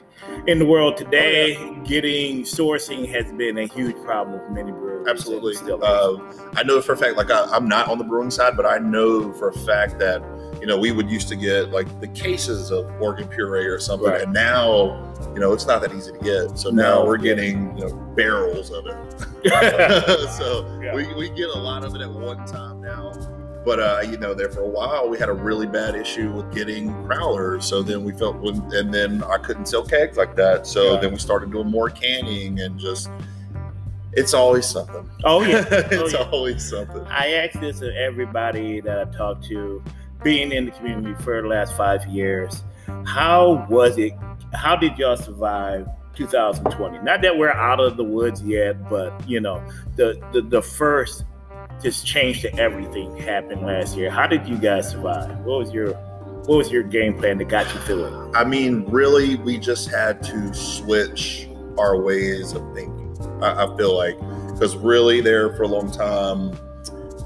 in 0.47 0.59
the 0.59 0.65
world 0.65 0.95
today, 0.95 1.55
getting 1.83 2.43
sourcing 2.43 3.09
has 3.09 3.31
been 3.33 3.57
a 3.57 3.65
huge 3.65 3.95
problem 4.03 4.39
for 4.39 4.49
many 4.51 4.71
brewers. 4.71 5.07
Absolutely. 5.07 5.55
Uh, 5.81 6.17
I 6.55 6.63
know 6.63 6.81
for 6.81 6.93
a 6.93 6.97
fact, 6.97 7.17
like 7.17 7.31
I, 7.31 7.45
I'm 7.45 7.67
not 7.67 7.87
on 7.89 7.97
the 7.97 8.03
brewing 8.03 8.29
side, 8.29 8.55
but 8.55 8.65
I 8.65 8.77
know 8.77 9.33
for 9.33 9.49
a 9.49 9.53
fact 9.53 9.97
that 9.99 10.21
you 10.61 10.67
know 10.67 10.77
we 10.77 10.91
would 10.91 11.09
used 11.09 11.29
to 11.29 11.35
get 11.35 11.69
like 11.71 11.87
the 12.01 12.07
cases 12.09 12.69
of 12.69 12.85
Oregon 13.01 13.27
puree 13.29 13.65
or 13.65 13.79
something, 13.79 14.09
Right. 14.09 14.21
and 14.21 14.33
now 14.33 15.11
you 15.33 15.39
know 15.39 15.53
it's 15.53 15.65
not 15.65 15.81
that 15.81 15.93
easy 15.93 16.11
to 16.11 16.19
get. 16.19 16.57
So 16.59 16.69
No, 16.69 16.81
now 16.83 17.05
we're 17.05 17.17
getting 17.17 17.75
you 17.77 17.87
know 17.87 17.95
barrels 18.15 18.69
of 18.71 18.85
it. 18.85 18.95
so 20.37 20.79
Yeah. 20.83 20.93
we, 20.93 21.11
we 21.15 21.29
get 21.29 21.49
a 21.49 21.57
lot 21.57 21.83
of 21.85 21.95
it 21.95 22.01
at 22.01 22.11
one 22.11 22.45
time 22.45 22.81
now. 22.81 23.11
But 23.65 23.79
uh, 23.79 24.01
you 24.09 24.17
know, 24.17 24.33
there 24.33 24.49
for 24.49 24.61
a 24.61 24.67
while 24.67 25.09
we 25.09 25.17
had 25.17 25.29
a 25.29 25.33
really 25.33 25.67
bad 25.67 25.95
issue 25.95 26.31
with 26.31 26.53
getting 26.53 26.89
crowlers. 27.05 27.63
So 27.63 27.81
then 27.83 28.03
we 28.03 28.13
felt 28.13 28.37
when, 28.37 28.55
and 28.73 28.93
then 28.93 29.23
I 29.23 29.37
couldn't 29.37 29.67
sell 29.67 29.83
kegs 29.85 30.17
like 30.17 30.35
that. 30.37 30.65
So 30.65 30.93
Yeah. 30.93 30.99
then 31.01 31.11
we 31.11 31.17
started 31.19 31.51
doing 31.51 31.69
more 31.69 31.89
canning 31.89 32.59
and 32.61 32.79
just. 32.79 33.09
It's 34.13 34.33
always 34.33 34.65
something. 34.65 35.07
oh 35.23 35.43
yeah. 35.43 35.63
it's 35.69 36.13
yeah. 36.13 36.29
always 36.31 36.67
something. 36.67 37.01
I 37.07 37.33
ask 37.33 37.59
this 37.59 37.81
of 37.81 37.89
everybody 37.93 38.81
that 38.81 38.97
I've 38.97 39.15
talked 39.15 39.45
to, 39.49 39.83
being 40.23 40.51
in 40.51 40.65
the 40.65 40.71
community 40.71 41.13
for 41.23 41.41
the 41.41 41.47
last 41.47 41.75
five 41.77 42.05
years. 42.07 42.63
How 43.05 43.67
was 43.69 43.97
it? 43.99 44.13
How 44.53 44.75
did 44.75 44.97
y'all 44.97 45.15
survive 45.15 45.87
2020? 46.15 46.99
Not 47.03 47.21
that 47.21 47.37
we're 47.37 47.51
out 47.51 47.79
of 47.79 47.97
the 47.97 48.03
woods 48.03 48.41
yet, 48.41 48.89
but 48.89 49.13
you 49.29 49.41
know, 49.41 49.63
the 49.95 50.19
the, 50.33 50.41
the 50.41 50.61
first 50.61 51.23
just 51.81 52.05
change 52.05 52.41
to 52.41 52.53
everything 52.55 53.15
happened 53.17 53.65
last 53.65 53.95
year. 53.95 54.09
How 54.09 54.27
did 54.27 54.47
you 54.47 54.57
guys 54.57 54.91
survive? 54.91 55.37
What 55.39 55.59
was 55.59 55.73
your 55.73 55.93
what 56.45 56.57
was 56.57 56.71
your 56.71 56.83
game 56.83 57.17
plan 57.17 57.37
that 57.37 57.49
got 57.49 57.71
you 57.73 57.79
through 57.81 58.05
it? 58.05 58.35
I 58.35 58.43
mean, 58.43 58.85
really, 58.85 59.35
we 59.35 59.57
just 59.57 59.89
had 59.89 60.23
to 60.23 60.53
switch 60.53 61.47
our 61.77 62.01
ways 62.01 62.53
of 62.53 62.73
thinking. 62.73 63.15
I, 63.41 63.65
I 63.65 63.77
feel 63.77 63.95
like 63.95 64.17
because 64.53 64.75
really, 64.75 65.21
there 65.21 65.55
for 65.55 65.63
a 65.63 65.67
long 65.67 65.91
time, 65.91 66.57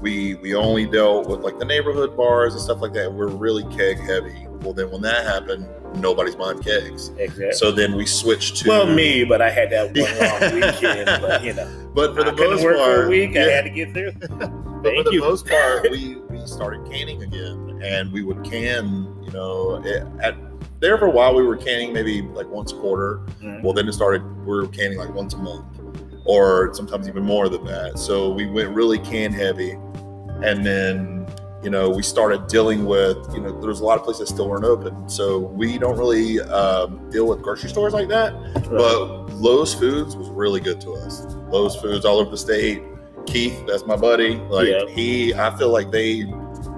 we 0.00 0.34
we 0.36 0.54
only 0.54 0.86
dealt 0.86 1.28
with 1.28 1.40
like 1.40 1.58
the 1.58 1.64
neighborhood 1.64 2.16
bars 2.16 2.54
and 2.54 2.62
stuff 2.62 2.80
like 2.80 2.92
that. 2.92 3.12
We're 3.12 3.28
really 3.28 3.64
keg 3.74 3.98
heavy. 3.98 4.46
Well, 4.60 4.72
then 4.72 4.90
when 4.90 5.00
that 5.02 5.24
happened, 5.24 5.68
nobody's 5.96 6.34
buying 6.36 6.58
kegs. 6.60 7.08
Exactly. 7.18 7.52
So 7.52 7.70
then 7.72 7.94
we 7.96 8.06
switched 8.06 8.56
to 8.58 8.68
well, 8.68 8.86
me, 8.86 9.24
but 9.24 9.40
I 9.42 9.50
had 9.50 9.70
that 9.70 9.96
one 9.96 10.50
long 10.52 10.54
weekend. 10.60 11.06
But 11.22 11.44
you 11.44 11.54
know, 11.54 11.90
But 11.94 12.14
for 12.14 12.22
I 12.22 12.30
the 12.30 12.32
most 12.36 12.62
work 12.62 12.76
part, 12.76 12.94
for 12.96 13.04
a 13.06 13.08
week. 13.08 13.36
I 13.36 13.40
had 13.50 13.64
to 13.64 13.70
get 13.70 13.92
through. 13.92 14.12
But 14.84 14.90
Thank 14.92 15.04
for 15.06 15.10
the 15.12 15.14
you. 15.16 15.20
most 15.22 15.46
part, 15.46 15.82
we 15.90 16.16
we 16.28 16.46
started 16.46 16.84
canning 16.92 17.22
again, 17.22 17.80
and 17.82 18.12
we 18.12 18.22
would 18.22 18.44
can. 18.44 19.16
You 19.22 19.30
know, 19.32 19.82
at 20.20 20.34
there 20.80 20.98
for 20.98 21.06
a 21.06 21.10
while, 21.10 21.34
we 21.34 21.42
were 21.42 21.56
canning 21.56 21.90
maybe 21.94 22.20
like 22.20 22.46
once 22.48 22.72
a 22.72 22.76
quarter. 22.76 23.20
Mhm. 23.42 23.62
Well, 23.62 23.72
then 23.72 23.88
it 23.88 23.94
started. 23.94 24.22
We 24.40 24.44
were 24.54 24.66
canning 24.66 24.98
like 24.98 25.14
once 25.14 25.32
a 25.32 25.38
month, 25.38 25.64
or 26.26 26.74
sometimes 26.74 27.08
even 27.08 27.22
more 27.24 27.48
than 27.48 27.64
that. 27.64 27.98
So 27.98 28.30
we 28.30 28.44
went 28.44 28.68
really 28.74 28.98
can 28.98 29.32
heavy, 29.32 29.70
and 30.42 30.66
then 30.66 31.23
you 31.64 31.70
know, 31.70 31.88
we 31.88 32.02
started 32.02 32.46
dealing 32.46 32.84
with, 32.84 33.16
you 33.32 33.40
know, 33.40 33.58
there's 33.60 33.80
a 33.80 33.84
lot 33.84 33.98
of 33.98 34.04
places 34.04 34.28
that 34.28 34.34
still 34.34 34.48
weren't 34.50 34.64
open. 34.66 35.08
So 35.08 35.38
we 35.38 35.78
don't 35.78 35.96
really 35.98 36.40
um, 36.42 37.10
deal 37.10 37.26
with 37.26 37.40
grocery 37.40 37.70
stores 37.70 37.94
like 37.94 38.08
that. 38.08 38.34
But 38.70 39.30
Lowe's 39.32 39.72
Foods 39.74 40.14
was 40.14 40.28
really 40.28 40.60
good 40.60 40.78
to 40.82 40.92
us. 40.92 41.24
Lowe's 41.48 41.74
Foods 41.74 42.04
all 42.04 42.18
over 42.18 42.30
the 42.30 42.36
state. 42.36 42.82
Keith, 43.26 43.64
that's 43.66 43.86
my 43.86 43.96
buddy. 43.96 44.36
Like 44.36 44.68
Yeah. 44.68 44.84
he, 44.88 45.32
I 45.32 45.56
feel 45.56 45.70
like 45.70 45.90
they 45.90 46.26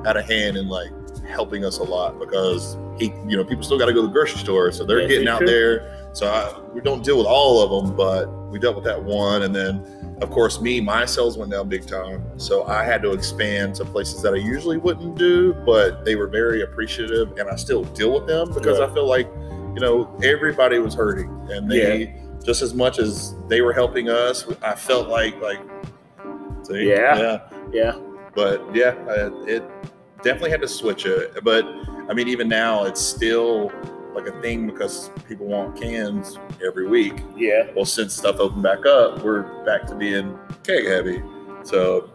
had 0.05 0.17
a 0.17 0.23
hand 0.23 0.57
in 0.57 0.69
like 0.69 0.91
helping 1.27 1.65
us 1.65 1.79
a 1.79 1.83
lot 1.83 2.21
because 2.21 2.77
he, 2.97 3.07
you 3.27 3.37
know, 3.37 3.45
people 3.45 3.65
still 3.65 3.79
got 3.79 3.87
to 3.87 3.93
go 3.93 4.03
to 4.03 4.07
the 4.07 4.13
grocery 4.13 4.39
store, 4.39 4.71
so 4.71 4.85
they're 4.85 5.09
getting 5.09 5.27
out 5.27 5.41
do. 5.41 5.47
there. 5.47 6.06
So 6.17 6.29
I, 6.29 6.59
we 6.73 6.81
don't 6.81 7.05
deal 7.05 7.19
with 7.19 7.27
all 7.27 7.61
of 7.63 7.87
them, 7.87 7.95
but 7.95 8.25
we 8.51 8.59
dealt 8.59 8.75
with 8.75 8.87
that 8.87 9.03
one, 9.05 9.43
and 9.43 9.55
then 9.55 10.17
of 10.23 10.31
course 10.31 10.63
me, 10.63 10.81
my 10.81 11.05
sales 11.05 11.37
went 11.37 11.51
down 11.51 11.69
big 11.69 11.87
time, 11.87 12.25
so 12.39 12.65
I 12.65 12.85
had 12.85 13.03
to 13.03 13.13
expand 13.13 13.75
to 13.75 13.85
places 13.85 14.23
that 14.23 14.33
I 14.33 14.39
usually 14.39 14.79
wouldn't 14.79 15.19
do, 15.19 15.53
but 15.67 16.07
they 16.07 16.17
were 16.17 16.27
very 16.27 16.63
appreciative, 16.63 17.37
and 17.37 17.51
I 17.51 17.57
still 17.57 17.85
deal 17.85 18.15
with 18.15 18.27
them 18.27 18.51
because 18.55 18.79
Yeah. 18.79 18.87
I 18.87 18.95
feel 18.95 19.07
like, 19.07 19.27
you 19.75 19.81
know, 19.81 20.11
everybody 20.25 20.79
was 20.79 20.95
hurting, 20.95 21.29
and 21.51 21.71
they 21.71 22.17
just 22.43 22.63
as 22.63 22.73
much 22.73 22.99
as 22.99 23.35
they 23.49 23.61
were 23.61 23.75
helping 23.75 24.09
us, 24.09 24.47
I 24.63 24.75
felt 24.75 25.09
like 25.09 25.39
like, 25.43 25.61
see, 26.63 26.89
Yeah. 26.89 27.19
yeah 27.19 27.41
yeah. 27.75 27.99
but 28.35 28.65
yeah, 28.75 28.95
uh, 29.07 29.33
it 29.45 29.63
definitely 30.23 30.51
had 30.51 30.63
to 30.63 30.69
switch 30.69 31.05
it. 31.05 31.45
But 31.45 31.67
I 32.09 32.15
mean, 32.15 32.29
even 32.29 32.49
now, 32.49 32.85
it's 32.85 33.03
still 33.03 33.71
like 34.17 34.27
a 34.27 34.41
thing 34.41 34.67
because 34.67 35.11
people 35.29 35.47
want 35.47 35.79
cans 35.79 36.39
every 36.67 36.89
week. 36.89 37.23
Yeah. 37.37 37.71
Well, 37.77 37.85
since 37.85 38.15
stuff 38.15 38.37
opened 38.41 38.63
back 38.63 38.87
up, 38.87 39.23
we're 39.23 39.43
back 39.65 39.87
to 39.89 39.95
being 39.95 40.39
keg 40.65 40.87
heavy. 40.87 41.23
So 41.63 42.11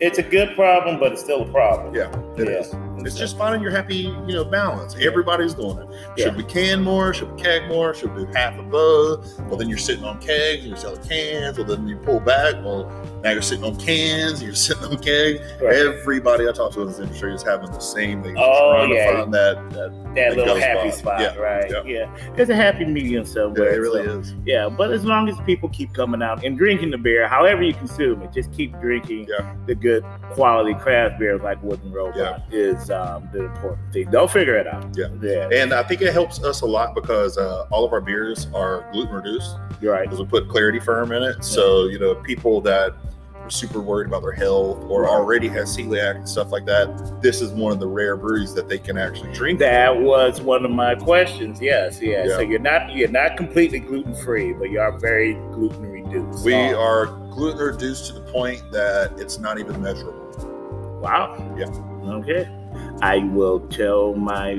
It's 0.00 0.18
a 0.18 0.22
good 0.22 0.54
problem, 0.56 0.98
but 0.98 1.12
it's 1.12 1.20
still 1.20 1.42
a 1.42 1.52
problem. 1.52 1.94
yeah, 1.94 2.10
it 2.38 2.48
Yeah. 2.48 2.54
is. 2.60 2.74
It's 3.02 3.14
just 3.16 3.38
finding 3.38 3.62
your 3.62 3.70
happy, 3.70 4.14
you 4.26 4.34
know, 4.34 4.44
balance. 4.44 4.94
Everybody's 5.00 5.54
doing 5.54 5.78
it. 5.78 5.86
Yeah. 6.18 6.24
Should 6.26 6.36
we 6.36 6.42
can 6.42 6.82
more? 6.82 7.14
Should 7.14 7.32
we 7.34 7.42
keg 7.42 7.66
more? 7.66 7.94
Should 7.94 8.14
we 8.14 8.26
do 8.26 8.30
half 8.34 8.58
of 8.58 8.70
both? 8.70 9.40
Well, 9.48 9.56
then 9.56 9.70
you're 9.70 9.78
sitting 9.78 10.04
on 10.04 10.18
kegs 10.20 10.60
and 10.60 10.68
you're 10.68 10.76
selling 10.76 11.00
cans. 11.08 11.56
Well, 11.56 11.66
then 11.66 11.88
you 11.88 11.96
pull 11.96 12.20
back. 12.20 12.56
Well, 12.62 12.92
now 13.24 13.30
you're 13.30 13.40
sitting 13.40 13.64
on 13.64 13.76
cans 13.76 14.32
and 14.32 14.42
you're 14.48 14.54
sitting 14.54 14.84
on 14.84 14.98
kegs. 14.98 15.40
Right. 15.62 15.76
Everybody 15.76 16.46
I 16.46 16.52
talk 16.52 16.72
to 16.74 16.82
in 16.82 16.88
this 16.88 16.98
industry 16.98 17.32
is 17.34 17.42
having 17.42 17.70
the 17.72 17.80
same 17.80 18.22
thing. 18.22 18.36
Oh, 18.38 18.72
trying 18.74 18.90
yeah. 18.90 19.10
to 19.12 19.16
find 19.22 19.32
that. 19.34 19.70
that 19.70 20.14
that 20.14 20.32
It 20.32 20.36
little 20.38 20.56
happy 20.56 20.90
by. 20.90 20.94
spot, 20.94 21.20
Yeah, 21.20 21.36
right? 21.36 21.70
yeah. 21.70 21.82
Yeah. 21.86 22.16
There's 22.36 22.50
a 22.50 22.56
happy 22.56 22.84
medium 22.84 23.22
yeah, 23.24 23.30
somewhere. 23.32 23.72
it 23.72 23.78
really 23.78 24.04
so- 24.04 24.18
is. 24.18 24.34
Yeah, 24.44 24.68
but 24.68 24.90
as 24.90 25.04
long 25.06 25.26
as 25.30 25.36
people 25.46 25.70
keep 25.70 25.94
coming 25.94 26.20
out 26.20 26.44
and 26.44 26.58
drinking 26.58 26.90
the 26.90 26.98
beer, 26.98 27.26
however 27.28 27.62
you 27.62 27.72
consume 27.72 28.20
it, 28.22 28.32
just 28.32 28.52
keep 28.52 28.78
drinking 28.82 29.28
Yeah. 29.30 29.54
the 29.66 29.74
good 29.74 29.89
quality 30.32 30.74
craft 30.74 31.18
beer 31.18 31.38
like 31.38 31.62
Wooden 31.62 31.92
Robot 31.92 32.42
is 32.52 32.90
um, 32.90 33.28
the 33.32 33.44
important 33.46 33.92
thing. 33.92 34.10
They'll 34.10 34.28
figure 34.28 34.56
it 34.56 34.66
out. 34.66 34.86
Yeah. 34.96 35.08
yeah, 35.22 35.48
And 35.52 35.72
I 35.72 35.82
think 35.82 36.00
it 36.02 36.12
helps 36.12 36.42
us 36.42 36.60
a 36.60 36.66
lot 36.66 36.94
because 36.94 37.36
uh, 37.36 37.66
all 37.70 37.84
of 37.84 37.92
our 37.92 38.00
beers 38.00 38.46
are 38.54 38.88
gluten 38.92 39.14
reduced 39.14 39.56
you're 39.80 39.92
right. 39.94 40.04
because 40.04 40.20
we 40.20 40.26
put 40.26 40.48
Clarity 40.48 40.78
Ferm 40.80 41.10
in 41.16 41.22
it. 41.22 41.42
So, 41.44 41.86
you 41.86 41.98
know, 41.98 42.14
people 42.14 42.60
that 42.62 42.92
are 43.36 43.50
super 43.50 43.80
worried 43.80 44.06
about 44.06 44.20
their 44.22 44.32
health 44.32 44.84
or 44.88 45.02
Right. 45.02 45.10
already 45.10 45.48
have 45.48 45.64
celiac 45.64 46.16
and 46.16 46.28
stuff 46.28 46.52
like 46.52 46.66
that, 46.66 47.20
this 47.22 47.40
is 47.40 47.50
one 47.52 47.72
of 47.72 47.80
the 47.80 47.86
rare 47.88 48.16
breweries 48.16 48.52
that 48.54 48.68
they 48.68 48.78
can 48.78 48.98
actually 48.98 49.32
drink. 49.32 49.58
That 49.58 49.98
was 49.98 50.40
one 50.42 50.64
of 50.66 50.70
my 50.70 50.94
questions. 50.94 51.60
Yes, 51.60 52.00
yeah. 52.02 52.24
Yeah. 52.26 52.34
So 52.36 52.40
you're 52.40 52.58
not 52.60 52.94
you're 52.94 53.08
not 53.08 53.36
completely 53.38 53.80
gluten 53.80 54.14
free, 54.14 54.52
but 54.52 54.70
you 54.70 54.78
are 54.80 54.92
very 54.98 55.34
gluten 55.52 55.90
reduced. 55.90 56.44
We 56.44 56.54
Oh, 56.54 56.78
are 56.78 57.06
gluten 57.30 57.58
reduced 57.58 58.06
to 58.08 58.12
the 58.14 58.20
point 58.32 58.62
that 58.72 59.18
it's 59.18 59.38
not 59.38 59.58
even 59.58 59.80
measurable. 59.80 61.00
Wow. 61.02 61.36
Yeah. 61.56 61.66
Okay. 62.14 62.48
I 63.02 63.18
will 63.18 63.60
tell 63.68 64.14
my 64.14 64.54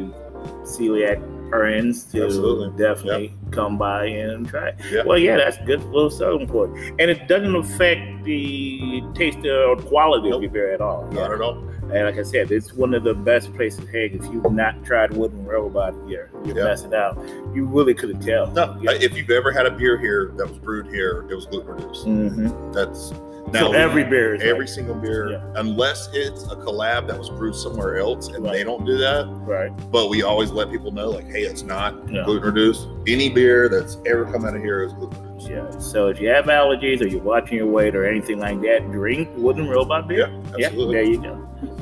celiac 0.64 1.20
friends 1.50 2.06
to 2.12 2.26
Absolutely. 2.26 2.78
definitely 2.78 3.34
come 3.52 3.78
by 3.78 4.06
and 4.06 4.48
try. 4.48 4.70
it. 4.70 4.76
Yeah. 4.92 5.04
Well, 5.06 5.18
yeah, 5.18 5.38
that's 5.38 5.58
good 5.66 5.84
little 5.86 6.10
selling 6.10 6.48
point, 6.48 6.76
and 7.00 7.12
it 7.12 7.28
doesn't 7.28 7.56
affect 7.56 8.24
the 8.24 9.02
taste 9.14 9.46
or 9.46 9.76
quality 9.78 10.28
of 10.28 10.32
Nope. 10.32 10.42
your 10.44 10.52
beer 10.52 10.74
at 10.74 10.82
all. 10.82 11.08
Not 11.12 11.32
at 11.34 11.42
all. 11.42 11.58
And 11.92 12.06
like 12.06 12.18
I 12.18 12.24
said, 12.24 12.52
it's 12.52 12.74
one 12.74 12.94
of 12.94 13.04
the 13.04 13.14
best 13.14 13.54
places. 13.54 13.88
Hey, 13.90 14.06
if 14.06 14.24
you've 14.32 14.50
not 14.52 14.84
tried 14.86 15.12
Wooden 15.14 15.46
Robot 15.46 15.94
here, 16.08 16.30
you're 16.46 16.58
Yeah. 16.58 16.64
messing 16.64 16.94
out. 16.94 17.22
You 17.54 17.66
really 17.66 17.94
couldn't 17.94 18.22
tell. 18.22 18.48
No, 18.52 18.78
Yeah. 18.82 18.92
if 18.94 19.18
you've 19.18 19.30
ever 19.30 19.52
had 19.52 19.66
a 19.66 19.72
beer 19.72 19.98
here 19.98 20.32
that 20.38 20.48
was 20.48 20.58
brewed 20.60 20.88
here, 20.88 21.26
it 21.30 21.36
was 21.36 21.46
gluten 21.48 21.74
reduced. 21.74 22.06
Mhm. 22.08 22.74
That's 22.74 23.14
So 23.60 23.72
every 23.74 24.04
beer 24.04 24.36
is 24.36 24.42
every 24.44 24.60
like- 24.62 24.68
single 24.70 24.96
beer, 24.96 25.32
Yeah. 25.32 25.40
unless 25.56 26.10
it's 26.14 26.44
a 26.46 26.56
collab 26.56 27.08
that 27.08 27.18
was 27.18 27.30
brewed 27.30 27.56
somewhere 27.56 27.98
else, 27.98 28.28
and 28.30 28.44
Right. 28.44 28.54
they 28.54 28.64
don't 28.64 28.86
do 28.86 28.98
that. 28.98 29.28
right. 29.46 29.72
But 29.92 30.10
we 30.10 30.24
always 30.24 30.52
let 30.52 30.70
people 30.72 30.92
know, 30.92 31.10
like, 31.10 31.30
hey, 31.30 31.42
it's 31.42 31.64
not 31.64 31.94
Yeah. 32.10 32.24
gluten 32.24 32.46
reduced. 32.46 32.88
Any 33.08 33.30
beer 33.30 33.68
that's 33.70 33.98
ever 34.06 34.24
come 34.26 34.46
out 34.46 34.56
of 34.56 34.62
here 34.62 34.84
is 34.84 34.94
gluten 34.94 35.18
reduced. 35.24 35.50
Yeah. 35.50 35.70
So 35.80 36.08
if 36.08 36.22
you 36.22 36.30
have 36.30 36.46
allergies 36.46 37.02
or 37.02 37.08
you're 37.08 37.22
watching 37.22 37.58
your 37.58 37.68
weight 37.68 37.96
or 37.96 38.06
anything 38.06 38.40
like 38.40 38.62
that, 38.62 38.92
drink 38.92 39.30
Wooden 39.36 39.68
Robot 39.68 40.08
beer. 40.08 40.30
Yeah, 40.58 40.68
absolutely. 40.68 40.96
there 40.96 41.04
you 41.04 41.22
go. 41.22 41.38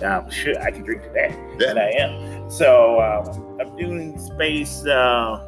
Um, 0.07 0.29
shit, 0.29 0.57
I 0.57 0.71
can 0.71 0.83
drink 0.83 1.03
to 1.03 1.09
that, 1.13 1.31
Yeah. 1.59 1.69
and 1.71 1.79
I 1.79 1.89
am. 1.99 2.49
So 2.49 2.99
um, 3.01 3.57
I'm 3.61 3.75
doing 3.77 4.17
space 4.17 4.85
uh, 4.87 5.39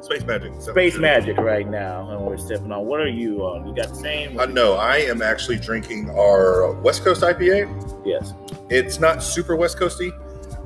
Space 0.00 0.24
Magic. 0.24 0.60
Space 0.60 0.98
magic 0.98 1.36
right 1.36 1.68
now, 1.68 2.10
and 2.10 2.20
we're 2.24 2.38
stepping 2.38 2.72
on. 2.72 2.86
What 2.86 3.00
are 3.00 3.08
you 3.08 3.42
on? 3.42 3.66
You 3.66 3.74
got 3.74 3.88
the 3.88 3.94
same? 3.94 4.38
Uh, 4.38 4.46
no, 4.46 4.74
I 4.74 4.98
am 4.98 5.22
actually 5.22 5.58
drinking 5.58 6.10
our 6.10 6.72
West 6.80 7.04
Coast 7.04 7.22
IPA. 7.22 8.06
Yes. 8.06 8.32
It's 8.70 9.00
not 9.00 9.22
super 9.22 9.56
West 9.56 9.78
Coasty, 9.78 10.10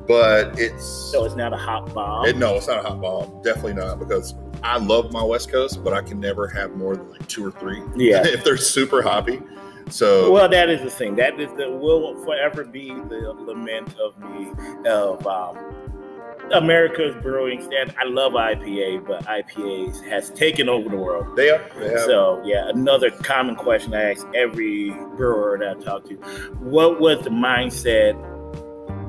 but 0.07 0.57
it's 0.59 0.85
So 1.11 1.25
it's 1.25 1.35
not 1.35 1.53
a 1.53 1.57
hop 1.57 1.93
bomb. 1.93 2.25
It, 2.25 2.37
no, 2.37 2.55
it's 2.55 2.67
not 2.67 2.85
a 2.85 2.87
hop 2.87 3.01
bomb. 3.01 3.41
Definitely 3.41 3.73
not 3.73 3.99
because 3.99 4.35
I 4.63 4.77
love 4.77 5.11
my 5.11 5.23
West 5.23 5.51
Coast, 5.51 5.83
but 5.83 5.93
I 5.93 6.01
can 6.01 6.19
never 6.19 6.47
have 6.47 6.71
more 6.71 6.95
than 6.95 7.09
like 7.11 7.27
two 7.27 7.45
or 7.45 7.51
three. 7.51 7.81
Yeah. 7.95 8.21
if 8.25 8.43
they're 8.43 8.57
super 8.57 9.01
hoppy. 9.01 9.41
So 9.89 10.31
Well, 10.31 10.47
that 10.49 10.69
is 10.69 10.81
the 10.81 10.89
thing. 10.89 11.15
That 11.15 11.39
is 11.39 11.49
the 11.57 11.69
will 11.69 12.23
forever 12.23 12.63
be 12.63 12.89
the 12.89 13.33
lament 13.37 13.93
of 13.99 14.17
me 14.19 14.51
of 14.89 15.25
um, 15.27 15.82
America's 16.51 17.15
brewing 17.21 17.61
stand. 17.61 17.93
I 17.99 18.05
love 18.05 18.33
IPA, 18.33 19.07
but 19.07 19.23
IPAs 19.25 20.03
has 20.07 20.29
taken 20.31 20.69
over 20.69 20.89
the 20.89 20.97
world. 20.97 21.35
they 21.35 21.49
are. 21.49 21.69
They. 21.77 21.95
So 22.05 22.41
yeah, 22.45 22.69
another 22.69 23.09
common 23.09 23.55
question 23.55 23.93
I 23.93 24.11
ask 24.11 24.27
every 24.35 24.91
brewer 25.15 25.57
that 25.59 25.77
I 25.77 25.79
talk 25.79 26.05
to: 26.05 26.15
What 26.59 26.99
was 26.99 27.23
the 27.23 27.29
mindset? 27.29 28.13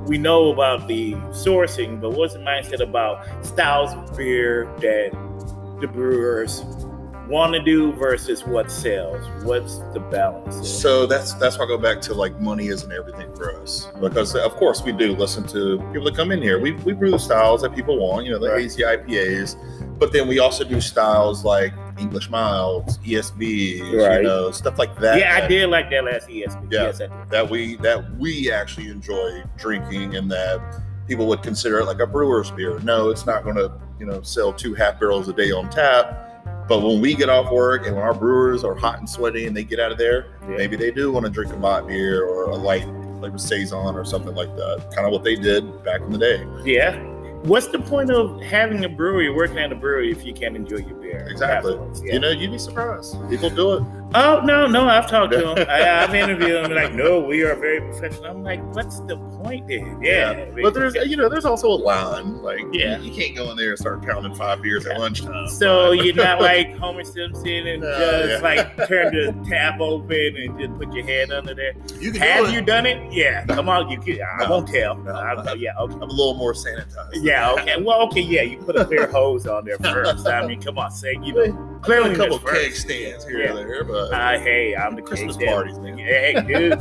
We 0.07 0.19
know 0.19 0.53
about 0.53 0.87
the 0.87 1.15
sourcing, 1.33 2.01
but 2.01 2.11
what's 2.13 2.35
the 2.35 2.41
mindset 2.41 2.81
about 2.81 3.27
styles 3.45 3.93
of 3.95 4.17
beer 4.17 4.67
that 4.81 5.11
the 5.81 5.87
brewers 5.87 6.63
want 7.29 7.55
to 7.55 7.61
do 7.63 7.93
versus 7.93 8.45
what 8.45 8.71
sells? 8.71 9.27
What's 9.45 9.79
the 9.93 10.01
balance? 10.01 10.67
So 10.69 11.07
that's 11.07 11.35
that's 11.35 11.59
why 11.59 11.65
I 11.65 11.69
go 11.69 11.79
back 11.79 12.01
to 12.03 12.15
like 12.15 12.39
money 12.41 12.69
isn't 12.69 12.93
everything 12.93 13.35
for 13.35 13.55
us 13.61 13.89
because 14.01 14.35
of 14.35 14.53
course 14.57 14.83
we 14.83 14.93
do 14.93 15.13
listen 15.17 15.47
to 15.49 15.79
people 15.93 16.05
that 16.05 16.15
come 16.17 16.33
in 16.33 16.43
here. 16.43 16.59
We 16.61 16.73
we 16.73 16.93
brew 16.93 17.11
the 17.11 17.19
styles 17.19 17.63
that 17.63 17.75
people 17.75 17.99
want, 17.99 18.27
you 18.27 18.33
know, 18.33 18.39
the 18.39 18.51
Right. 18.51 18.61
hazy 18.63 18.83
IPAs, 18.85 19.57
but 19.99 20.13
then 20.13 20.29
we 20.29 20.39
also 20.39 20.65
do 20.65 20.81
styles 20.81 21.45
like 21.45 21.73
English 21.99 22.29
milds, 22.29 22.99
ESBs, 23.05 23.81
Right. 24.07 24.17
you 24.19 24.23
know, 24.25 24.51
stuff 24.51 24.79
like 24.79 24.99
that. 25.01 25.19
yeah, 25.19 25.41
I 25.43 25.47
did 25.47 25.71
like 25.71 25.91
that 25.91 26.05
last 26.05 26.29
ESB. 26.29 26.69
Yeah. 26.71 26.85
Yes, 26.85 27.01
that 27.31 27.49
we 27.49 27.77
that 27.77 28.17
we 28.19 28.51
actually 28.51 28.89
enjoy 28.89 29.43
drinking 29.57 30.17
and 30.17 30.31
that 30.31 30.61
people 31.07 31.27
would 31.27 31.43
consider 31.43 31.81
it 31.81 31.85
like 31.87 32.01
a 32.01 32.07
brewer's 32.07 32.51
beer. 32.51 32.79
No, 32.83 33.11
it's 33.11 33.27
not 33.27 33.45
going 33.45 33.57
to 33.57 33.71
you 34.01 34.07
know 34.07 34.21
sell 34.23 34.53
two 34.53 34.75
half 34.75 34.99
barrels 35.01 35.29
a 35.29 35.33
day 35.33 35.53
on 35.53 35.71
tap. 35.71 36.34
But 36.69 36.81
when 36.81 37.01
we 37.01 37.15
get 37.15 37.29
off 37.29 37.51
work 37.53 37.87
and 37.87 37.95
when 37.95 38.05
our 38.05 38.15
brewers 38.15 38.65
are 38.65 38.75
hot 38.75 38.99
and 38.99 39.09
sweaty 39.09 39.47
and 39.47 39.57
they 39.57 39.65
get 39.65 39.79
out 39.81 39.93
of 39.93 39.99
there, 39.99 40.27
Yeah. 40.49 40.57
maybe 40.57 40.77
they 40.77 40.91
do 40.91 41.13
want 41.13 41.27
to 41.27 41.31
drink 41.31 41.53
a 41.53 41.57
light 41.57 41.87
beer 41.87 42.25
or 42.25 42.45
a 42.51 42.57
light 42.57 42.87
like 43.21 43.33
a 43.33 43.39
saison 43.39 43.95
or 43.97 44.05
something 44.05 44.35
like 44.35 44.55
that. 44.57 44.91
Kind 44.95 45.07
of 45.07 45.13
what 45.13 45.25
they 45.25 45.35
did 45.35 45.83
back 45.85 46.01
in 46.01 46.11
the 46.11 46.19
day. 46.19 46.45
Yeah. 46.65 46.97
What's 47.45 47.67
the 47.67 47.79
point 47.79 48.11
of 48.11 48.41
having 48.41 48.85
a 48.87 48.89
brewery, 48.89 49.29
working 49.31 49.59
at 49.59 49.71
a 49.71 49.75
brewery, 49.75 50.11
if 50.11 50.25
you 50.25 50.33
can't 50.33 50.57
enjoy 50.57 50.79
your 50.79 50.97
beer? 50.97 51.27
Exactly. 51.31 51.79
Yeah. 52.03 52.15
You 52.15 52.19
know, 52.21 52.31
you'd 52.31 52.53
be 52.53 52.59
surprised. 52.59 53.17
People 53.29 53.51
do 53.51 53.75
it. 53.75 53.83
Oh 54.17 54.41
no, 54.45 54.67
no, 54.67 54.89
I've 54.89 55.09
talked 55.09 55.33
to 55.33 55.39
them. 55.39 55.67
I, 55.69 56.05
I've 56.05 56.15
interviewed 56.15 56.65
them. 56.65 56.73
Like, 56.73 56.95
no, 56.95 57.21
we 57.21 57.43
are 57.43 57.57
very 57.57 57.81
professional. 57.81 58.27
I'm 58.27 58.43
like, 58.45 58.63
what's 58.75 59.01
the 59.01 59.17
point 59.17 59.67
then? 59.67 60.01
Yeah, 60.03 60.47
But 60.63 60.73
there's 60.75 60.95
you 60.95 61.17
know 61.17 61.29
there's 61.29 61.45
also 61.45 61.69
a 61.69 61.75
line. 61.75 62.41
Like 62.43 62.61
Yeah. 62.73 62.99
you, 62.99 63.11
you 63.11 63.15
can't 63.15 63.35
go 63.37 63.51
in 63.51 63.57
there 63.57 63.71
and 63.71 63.79
start 63.79 64.03
pounding 64.07 64.35
five 64.35 64.63
beers 64.63 64.87
at 64.87 64.99
lunchtime. 65.01 65.49
so 65.49 65.97
But- 65.97 66.05
you're 66.05 66.15
not 66.25 66.41
like 66.41 66.77
Homer 66.77 67.03
Simpson 67.05 67.67
and 67.67 67.83
No, 67.83 67.99
just 67.99 68.29
yeah. 68.31 68.49
like 68.49 68.89
turn 68.89 69.13
the 69.15 69.47
tap 69.51 69.81
open 69.81 70.37
and 70.37 70.59
just 70.61 70.79
put 70.79 70.93
your 70.95 71.05
head 71.05 71.33
under 71.33 71.55
there. 71.55 71.73
you 71.99 72.13
can 72.13 72.21
Have 72.23 72.47
do 72.47 72.53
you 72.53 72.63
done 72.63 72.87
it? 72.87 73.13
Yeah. 73.13 73.45
Come 73.47 73.69
on, 73.69 73.89
you 73.91 73.99
can. 74.01 74.21
I 74.23 74.45
No. 74.45 74.51
won't 74.51 74.69
tell. 74.69 75.09
I- 75.09 75.55
yeah. 75.55 75.73
Okay. 75.81 75.95
I'm 75.95 76.03
a 76.03 76.07
little 76.07 76.35
more 76.35 76.53
sanitized. 76.53 77.15
Yeah. 77.15 77.51
Okay. 77.53 77.83
Well. 77.83 78.03
Okay. 78.07 78.21
Yeah. 78.21 78.43
You 78.43 78.59
put 78.59 78.77
a 78.77 78.85
clear 78.85 79.07
hose 79.09 79.47
on 79.47 79.65
there 79.65 79.79
first. 79.79 80.27
I 80.27 80.47
mean, 80.47 80.63
come 80.63 80.79
on, 80.79 80.91
say 80.93 81.19
you 81.23 81.33
know. 81.33 81.74
Clearly, 81.85 82.13
a 82.13 82.17
couple 82.17 82.39
keg 82.41 82.75
stands 82.75 83.27
here 83.27 83.41
Yeah. 83.41 83.57
and 83.57 83.59
there, 83.71 83.85
but 83.85 84.13
Uh, 84.13 84.39
hey, 84.39 84.75
I'm 84.75 84.95
the 84.97 85.03
Christmas 85.03 85.35
stand. 85.37 85.51
parties, 85.51 85.79
man. 85.79 85.99
Hey, 85.99 86.35
dude, 86.47 86.79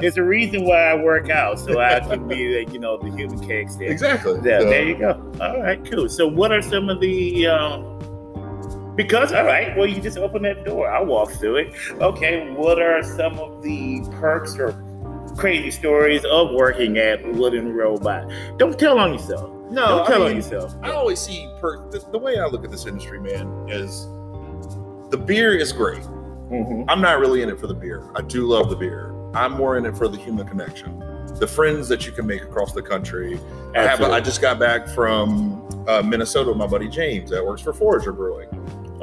there's 0.00 0.16
a 0.16 0.22
reason 0.22 0.64
why 0.64 0.90
I 0.90 0.94
work 0.94 1.28
out, 1.30 1.58
so 1.58 1.78
I 1.78 2.00
can 2.00 2.26
be, 2.26 2.66
you 2.72 2.78
know, 2.78 2.96
the 2.96 3.10
human 3.10 3.38
keg 3.46 3.70
stand. 3.70 3.90
exactly. 3.90 4.34
Yeah, 4.44 4.60
So, 4.60 4.64
there 4.70 4.82
you 4.84 4.94
go. 4.96 5.32
All 5.40 5.62
right, 5.62 5.78
cool. 5.90 6.08
So, 6.08 6.26
what 6.26 6.52
are 6.52 6.62
some 6.62 6.88
of 6.88 7.00
the? 7.00 7.46
Um, 7.48 7.86
because 8.96 9.32
all 9.32 9.44
right, 9.44 9.74
well, 9.78 9.86
you 9.86 10.00
just 10.00 10.18
open 10.18 10.42
that 10.42 10.64
door. 10.64 10.90
I'll 10.90 11.06
walk 11.06 11.30
through 11.32 11.56
it. 11.56 11.72
Okay, 12.00 12.50
what 12.50 12.82
are 12.82 13.02
some 13.02 13.38
of 13.38 13.62
the 13.62 14.00
perks 14.20 14.58
or 14.58 14.74
crazy 15.38 15.70
stories 15.70 16.24
of 16.24 16.50
working 16.52 16.98
at 16.98 17.26
Wooden 17.34 17.72
Robot? 17.72 18.30
Don't 18.58 18.78
tell 18.78 18.98
on 18.98 19.12
yourself. 19.12 19.50
No, 19.70 19.98
Don't 19.98 20.06
tell 20.06 20.22
I 20.24 20.30
on 20.30 20.36
yourself. 20.36 20.74
I 20.82 20.90
always 20.90 21.18
see 21.20 21.48
per- 21.60 21.88
the, 21.90 22.04
the 22.10 22.18
way 22.18 22.38
I 22.38 22.46
look 22.46 22.64
at 22.64 22.70
this 22.70 22.86
industry, 22.86 23.20
man, 23.20 23.48
is 23.68 24.06
the 25.10 25.18
beer 25.18 25.54
is 25.54 25.72
great. 25.72 26.02
Mhm. 26.50 26.84
I'm 26.88 27.00
not 27.00 27.20
really 27.20 27.42
in 27.42 27.48
it 27.48 27.58
for 27.58 27.66
the 27.66 27.74
beer. 27.74 28.04
I 28.14 28.22
do 28.22 28.46
love 28.46 28.70
the 28.70 28.76
beer. 28.76 29.14
I'm 29.34 29.52
more 29.52 29.76
in 29.76 29.86
it 29.86 29.96
for 29.96 30.08
the 30.08 30.16
human 30.16 30.46
connection, 30.46 31.02
the 31.38 31.46
friends 31.46 31.88
that 31.88 32.06
you 32.06 32.12
can 32.12 32.26
make 32.26 32.42
across 32.42 32.72
the 32.72 32.82
country. 32.82 33.38
I, 33.76 33.82
have. 33.82 34.02
I 34.02 34.20
just 34.20 34.40
got 34.40 34.58
back 34.58 34.88
from 34.88 35.62
uh, 35.86 36.02
Minnesota 36.02 36.48
with 36.50 36.58
my 36.58 36.66
buddy 36.66 36.88
James 36.88 37.30
that 37.30 37.44
works 37.44 37.62
for 37.62 37.72
Forager 37.72 38.12
Brewing. 38.12 38.48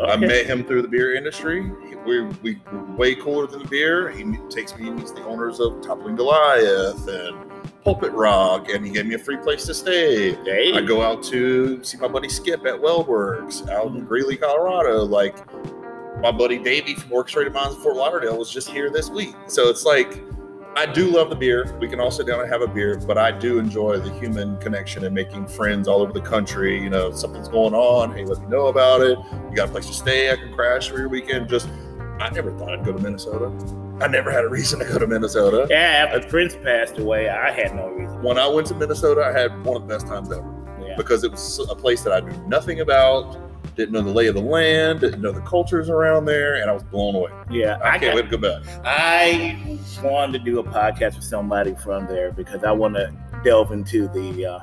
I 0.05 0.15
met 0.15 0.45
him 0.45 0.63
through 0.63 0.83
the 0.83 0.87
beer 0.87 1.15
industry. 1.15 1.71
We 2.05 2.21
we 2.21 2.59
we're 2.71 2.95
way 2.95 3.15
cooler 3.15 3.47
than 3.47 3.63
the 3.63 3.67
beer. 3.67 4.09
He 4.11 4.23
takes 4.49 4.77
me, 4.77 4.85
he 4.85 4.91
meets 4.91 5.11
the 5.11 5.23
owners 5.23 5.59
of 5.59 5.81
Toppling 5.81 6.15
Goliath 6.15 7.07
and 7.07 7.51
Pulpit 7.83 8.11
Rock, 8.11 8.69
and 8.69 8.85
he 8.85 8.91
gave 8.91 9.05
me 9.07 9.15
a 9.15 9.19
free 9.19 9.37
place 9.37 9.65
to 9.65 9.73
stay. 9.73 10.33
Hey. 10.43 10.73
I 10.73 10.81
go 10.81 11.01
out 11.01 11.23
to 11.23 11.83
see 11.83 11.97
my 11.97 12.07
buddy 12.07 12.29
Skip 12.29 12.65
at 12.65 12.75
WeldWerks 12.75 13.69
out 13.69 13.87
in 13.87 14.05
Greeley, 14.05 14.37
Colorado. 14.37 15.03
Like 15.03 15.37
my 16.21 16.31
buddy 16.31 16.57
Davey 16.57 16.95
from 16.95 17.11
Orchestrated 17.13 17.53
Minds 17.53 17.75
in 17.75 17.81
Fort 17.81 17.95
Lauderdale 17.95 18.37
was 18.37 18.51
just 18.51 18.69
here 18.69 18.89
this 18.89 19.09
week. 19.09 19.35
So 19.47 19.69
it's 19.69 19.85
like 19.85 20.21
I 20.75 20.85
do 20.85 21.09
love 21.09 21.29
the 21.29 21.35
beer. 21.35 21.75
We 21.79 21.87
can 21.87 21.99
all 21.99 22.11
sit 22.11 22.27
down 22.27 22.39
and 22.39 22.49
have 22.49 22.61
a 22.61 22.67
beer, 22.67 22.99
but 23.07 23.17
I 23.17 23.31
do 23.31 23.57
enjoy 23.59 23.97
the 23.97 24.11
human 24.19 24.57
connection 24.57 25.05
and 25.05 25.13
making 25.15 25.47
friends 25.47 25.87
all 25.87 26.01
over 26.01 26.13
the 26.13 26.21
country. 26.21 26.81
You 26.81 26.89
know, 26.89 27.11
something's 27.11 27.47
going 27.49 27.73
on, 27.73 28.13
hey, 28.13 28.25
let 28.25 28.39
me 28.41 28.47
know 28.47 28.67
about 28.67 29.01
it. 29.01 29.17
You 29.49 29.55
got 29.55 29.69
a 29.69 29.71
place 29.71 29.87
to 29.87 29.93
stay, 29.93 30.31
I 30.31 30.35
can 30.35 30.53
crash 30.53 30.89
for 30.89 30.97
your 30.99 31.09
weekend. 31.09 31.49
Just 31.49 31.67
I 32.19 32.29
never 32.31 32.51
thought 32.57 32.71
I'd 32.73 32.85
go 32.85 32.93
to 32.93 32.99
Minnesota. 32.99 33.51
I 34.03 34.07
never 34.07 34.29
had 34.31 34.43
a 34.43 34.49
reason 34.49 34.79
to 34.79 34.85
go 34.85 34.99
to 34.99 35.07
Minnesota. 35.07 35.65
Yeah, 35.69 36.11
after 36.13 36.27
Prince 36.29 36.55
passed 36.55 36.97
away, 36.99 37.29
I 37.29 37.51
had 37.51 37.75
no 37.75 37.89
reason. 37.89 38.21
When 38.21 38.37
I 38.37 38.47
went 38.47 38.67
to 38.67 38.75
Minnesota, 38.75 39.23
I 39.23 39.31
had 39.39 39.51
one 39.65 39.81
of 39.81 39.87
the 39.87 39.93
best 39.93 40.05
times 40.07 40.31
ever 40.31 40.43
Yeah. 40.79 40.95
because 40.97 41.23
it 41.23 41.31
was 41.31 41.59
a 41.69 41.75
place 41.75 42.03
that 42.03 42.13
I 42.13 42.19
knew 42.19 42.37
nothing 42.47 42.79
about, 42.81 43.35
didn't 43.75 43.91
know 43.93 44.01
the 44.01 44.11
lay 44.11 44.27
of 44.27 44.35
the 44.35 44.41
land, 44.41 45.01
didn't 45.01 45.21
know 45.21 45.31
the 45.31 45.41
cultures 45.41 45.89
around 45.89 46.25
there, 46.25 46.55
and 46.55 46.69
I 46.69 46.73
was 46.73 46.83
blown 46.83 47.15
away. 47.15 47.31
Yeah, 47.51 47.77
I 47.83 47.95
I 47.95 47.99
can't 47.99 48.01
got, 48.01 48.15
wait 48.15 48.29
to 48.31 48.37
go 48.37 48.61
back. 48.61 48.63
I 48.85 49.79
wanted 50.03 50.39
to 50.39 50.43
do 50.43 50.59
a 50.59 50.63
podcast 50.63 51.15
with 51.15 51.23
somebody 51.23 51.75
from 51.75 52.07
there 52.07 52.31
because 52.31 52.63
I 52.63 52.71
want 52.71 52.95
to 52.95 53.13
delve 53.43 53.71
into 53.71 54.07
the 54.09 54.45
uh, 54.45 54.59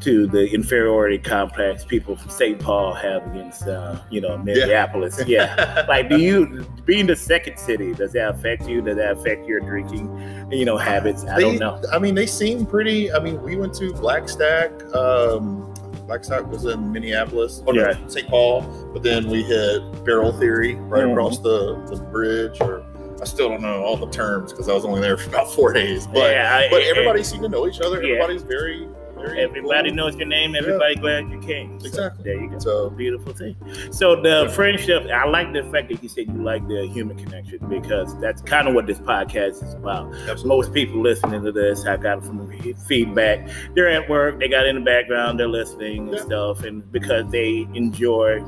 to 0.00 0.26
the 0.26 0.52
inferiority 0.52 1.18
complex 1.18 1.84
people 1.84 2.16
from 2.16 2.30
St. 2.30 2.58
Paul 2.58 2.92
have 2.94 3.26
against 3.28 3.62
uh, 3.66 3.98
you 4.10 4.20
know 4.20 4.36
Minneapolis. 4.38 5.20
Yeah. 5.26 5.84
like, 5.88 6.08
do 6.08 6.18
you 6.18 6.64
being 6.84 7.06
the 7.06 7.16
second 7.16 7.58
city 7.58 7.94
does 7.94 8.12
that 8.12 8.30
affect 8.34 8.68
you? 8.68 8.82
Does 8.82 8.96
that 8.96 9.12
affect 9.12 9.46
your 9.46 9.60
drinking, 9.60 10.48
you 10.50 10.64
know, 10.64 10.76
habits? 10.76 11.24
I 11.24 11.36
They- 11.36 11.42
don't 11.42 11.58
know. 11.58 11.82
I 11.92 11.98
mean, 11.98 12.14
they 12.14 12.26
seem 12.26 12.66
pretty. 12.66 13.12
I 13.12 13.18
mean, 13.18 13.42
we 13.42 13.56
went 13.56 13.74
to 13.74 13.92
Black 13.94 14.28
Stack. 14.28 14.70
Um, 14.94 15.72
Black 16.06 16.24
Stack 16.24 16.46
was 16.50 16.64
in 16.66 16.92
Minneapolis, 16.92 17.62
oh, 17.66 17.72
no, 17.72 17.82
Yeah. 17.88 17.94
St. 18.06 18.28
Paul. 18.28 18.62
But 18.92 19.02
then 19.02 19.28
we 19.28 19.42
hit 19.42 20.04
Barrel 20.04 20.32
Theory 20.32 20.76
right 20.76 21.04
Mhm. 21.04 21.12
across 21.12 21.38
the, 21.38 21.74
the 21.90 21.96
bridge. 21.96 22.60
Or 22.60 22.82
I 23.20 23.24
still 23.24 23.48
don't 23.48 23.62
know 23.62 23.82
all 23.82 23.96
the 23.96 24.08
terms 24.10 24.52
because 24.52 24.68
I 24.68 24.72
was 24.74 24.84
only 24.84 25.00
there 25.00 25.16
for 25.16 25.28
about 25.30 25.52
four 25.52 25.72
days. 25.72 26.06
But 26.06 26.30
yeah, 26.30 26.68
but 26.70 26.82
everybody 26.82 27.22
seemed 27.24 27.42
to 27.42 27.48
know 27.48 27.66
each 27.66 27.80
other. 27.80 28.00
Yeah. 28.02 28.14
Everybody's 28.14 28.42
very, 28.42 28.86
very. 28.86 28.88
Everybody 29.18 29.90
knows 29.90 30.16
your 30.16 30.26
name. 30.28 30.54
Everybody 30.54 30.94
glad 30.96 31.30
you 31.30 31.38
came. 31.40 31.80
So, 31.80 31.86
Exactly. 31.86 32.24
there 32.24 32.40
you 32.40 32.50
go. 32.50 32.58
So 32.58 32.90
beautiful 32.90 33.32
thing. 33.32 33.56
So 33.90 34.20
the 34.20 34.50
friendship, 34.54 35.04
I 35.12 35.26
like 35.26 35.52
the 35.52 35.62
fact 35.64 35.88
that 35.90 36.02
you 36.02 36.08
said 36.08 36.26
you 36.28 36.42
like 36.42 36.66
the 36.68 36.86
human 36.86 37.16
connection 37.16 37.58
because 37.68 38.18
that's 38.20 38.42
kind 38.42 38.68
of 38.68 38.74
what 38.74 38.86
this 38.86 38.98
podcast 38.98 39.62
is 39.64 39.74
about. 39.74 40.12
absolutely. 40.14 40.48
Most 40.48 40.72
people 40.72 41.00
listening 41.00 41.42
to 41.44 41.52
this, 41.52 41.84
I 41.86 41.96
got 41.96 42.24
from 42.24 42.46
feedback. 42.86 43.48
They're 43.74 43.88
at 43.88 44.08
work, 44.08 44.38
they 44.38 44.48
got 44.48 44.66
in 44.66 44.76
the 44.76 44.80
background, 44.82 45.40
they're 45.40 45.48
listening 45.48 46.08
and 46.08 46.16
Yeah. 46.16 46.22
stuff, 46.22 46.64
and 46.64 46.90
because 46.92 47.30
they 47.30 47.66
enjoy 47.74 48.42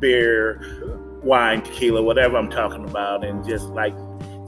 beer, 0.00 0.60
wine, 1.22 1.62
tequila, 1.62 2.02
whatever 2.02 2.36
I'm 2.36 2.50
talking 2.50 2.84
about, 2.84 3.24
and 3.24 3.46
just 3.46 3.66
like 3.70 3.94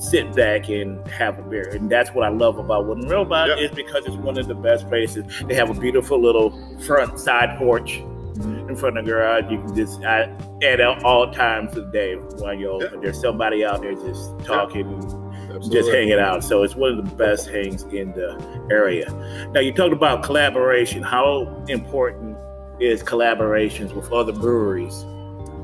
sit 0.02 0.34
back 0.34 0.68
and 0.68 1.06
have 1.08 1.38
a 1.38 1.42
beer. 1.42 1.70
And 1.72 1.88
that's 1.88 2.10
what 2.10 2.24
I 2.24 2.28
love 2.28 2.58
about 2.58 2.86
Wooden 2.86 3.08
Robot 3.08 3.48
Yep. 3.48 3.58
is 3.58 3.70
because 3.70 4.04
it's 4.04 4.16
one 4.16 4.36
of 4.36 4.48
the 4.48 4.54
best 4.54 4.88
places. 4.88 5.24
They 5.46 5.54
have 5.54 5.70
a 5.70 5.80
beautiful 5.80 6.20
little 6.20 6.50
front 6.80 7.20
side 7.20 7.56
porch 7.56 8.00
mm-hmm. 8.00 8.68
in 8.68 8.76
front 8.76 8.98
of 8.98 9.04
the 9.04 9.10
garage. 9.10 9.44
You 9.50 9.58
can 9.58 9.76
just 9.76 10.02
I, 10.02 10.34
at 10.64 10.80
all 10.80 11.30
times 11.32 11.76
of 11.76 11.86
the 11.86 11.92
day 11.92 12.14
while 12.14 12.52
you're 12.52 12.72
open. 12.72 12.94
Yeah. 12.94 13.00
There's 13.00 13.20
somebody 13.20 13.64
out 13.64 13.82
there 13.82 13.94
just 13.94 14.38
talking, 14.40 14.92
Absolutely. 14.96 15.70
just 15.70 15.90
hanging 15.90 16.18
out. 16.18 16.42
So 16.42 16.64
it's 16.64 16.74
one 16.74 16.98
of 16.98 17.08
the 17.08 17.14
best 17.14 17.48
hangs 17.48 17.84
in 17.84 18.12
the 18.12 18.66
area. 18.70 19.08
Now 19.52 19.60
you 19.60 19.72
talked 19.72 19.92
about 19.92 20.24
collaboration. 20.24 21.04
How 21.04 21.64
important 21.68 22.36
is 22.80 23.04
collaborations 23.04 23.94
with 23.94 24.10
other 24.12 24.32
breweries 24.32 25.04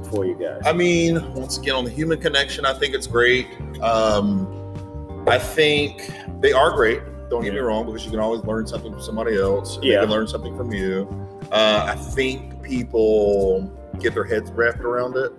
for 0.08 0.24
you 0.26 0.34
guys? 0.34 0.62
I 0.64 0.72
mean, 0.72 1.32
once 1.34 1.58
again, 1.58 1.74
on 1.74 1.84
the 1.84 1.90
human 1.90 2.20
connection, 2.20 2.64
I 2.64 2.72
think 2.74 2.94
it's 2.94 3.06
great. 3.06 3.46
Um, 3.80 5.24
I 5.26 5.38
think 5.38 6.10
they 6.40 6.52
are 6.52 6.70
great. 6.72 7.02
Don't 7.30 7.44
get 7.44 7.52
me 7.52 7.58
wrong, 7.60 7.86
because 7.86 8.04
you 8.04 8.10
can 8.10 8.20
always 8.20 8.42
learn 8.44 8.66
something 8.66 8.92
from 8.92 9.02
somebody 9.02 9.36
else. 9.36 9.76
and 9.76 9.84
Yeah. 9.84 9.96
They 9.96 10.06
can 10.06 10.10
learn 10.10 10.26
something 10.26 10.56
from 10.56 10.72
you. 10.72 11.08
Uh, 11.52 11.84
I 11.88 11.94
think 11.94 12.62
people 12.62 13.70
get 14.00 14.14
their 14.14 14.24
heads 14.24 14.50
wrapped 14.52 14.80
around 14.80 15.16
it. 15.16 15.32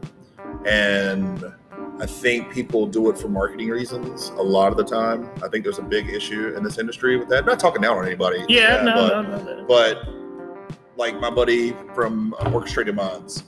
And 0.66 1.46
I 2.00 2.06
think 2.06 2.54
people 2.54 2.86
do 2.86 3.10
it 3.10 3.18
for 3.18 3.28
marketing 3.28 3.70
reasons 3.70 4.30
a 4.30 4.42
lot 4.42 4.72
of 4.72 4.78
the 4.78 4.84
time. 4.84 5.30
I 5.44 5.48
think 5.48 5.64
there's 5.64 5.80
a 5.80 5.84
big 5.84 6.10
issue 6.10 6.54
in 6.56 6.64
this 6.64 6.78
industry 6.78 7.18
with 7.18 7.30
that. 7.30 7.46
not 7.46 7.60
talking 7.60 7.82
down 7.82 7.98
on 7.98 8.06
anybody. 8.06 8.46
yeah, 8.48 8.82
no, 8.84 8.94
but, 8.94 9.22
no, 9.22 9.38
no, 9.38 9.56
no. 9.62 9.66
but 9.68 10.08
like 10.98 11.20
my 11.20 11.30
buddy 11.30 11.76
from 11.96 12.36
Orchestrated 12.54 12.96
Minds, 12.96 13.44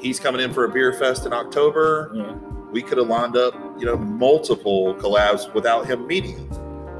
he's 0.00 0.18
coming 0.20 0.40
in 0.40 0.52
for 0.52 0.64
a 0.64 0.68
beer 0.68 0.92
fest 0.92 1.26
in 1.26 1.32
October. 1.32 2.10
Yeah. 2.14 2.32
We 2.70 2.82
could 2.82 2.98
have 2.98 3.08
lined 3.08 3.36
up, 3.36 3.54
you 3.78 3.86
know, 3.86 3.96
multiple 3.96 4.94
collabs 4.94 5.52
without 5.54 5.86
him 5.86 6.06
meeting. 6.06 6.48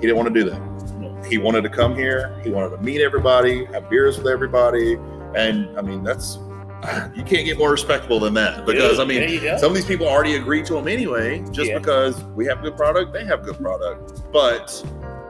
He 0.00 0.06
didn't 0.06 0.16
want 0.16 0.32
to 0.32 0.34
do 0.42 0.50
that. 0.50 1.26
He 1.26 1.38
wanted 1.38 1.62
to 1.62 1.68
come 1.68 1.94
here. 1.94 2.40
He 2.42 2.50
wanted 2.50 2.70
to 2.76 2.82
meet 2.82 3.00
everybody, 3.00 3.66
have 3.66 3.88
beers 3.88 4.18
with 4.18 4.26
everybody, 4.26 4.94
and 5.36 5.68
I 5.78 5.82
mean, 5.82 6.02
that's 6.02 6.38
you 7.14 7.22
can't 7.22 7.44
get 7.44 7.58
more 7.58 7.70
respectable 7.70 8.18
than 8.18 8.32
that 8.34 8.64
because 8.64 8.98
I 8.98 9.04
mean, 9.04 9.40
some 9.58 9.70
of 9.70 9.74
these 9.76 9.84
people 9.84 10.08
already 10.08 10.36
agreed 10.36 10.64
to 10.66 10.76
him 10.78 10.88
anyway, 10.88 11.44
just 11.50 11.68
Yeah. 11.70 11.78
because 11.78 12.24
we 12.34 12.46
have 12.46 12.62
good 12.62 12.76
product, 12.76 13.12
they 13.12 13.24
have 13.26 13.44
good 13.44 13.58
product. 13.58 14.22
But 14.32 14.82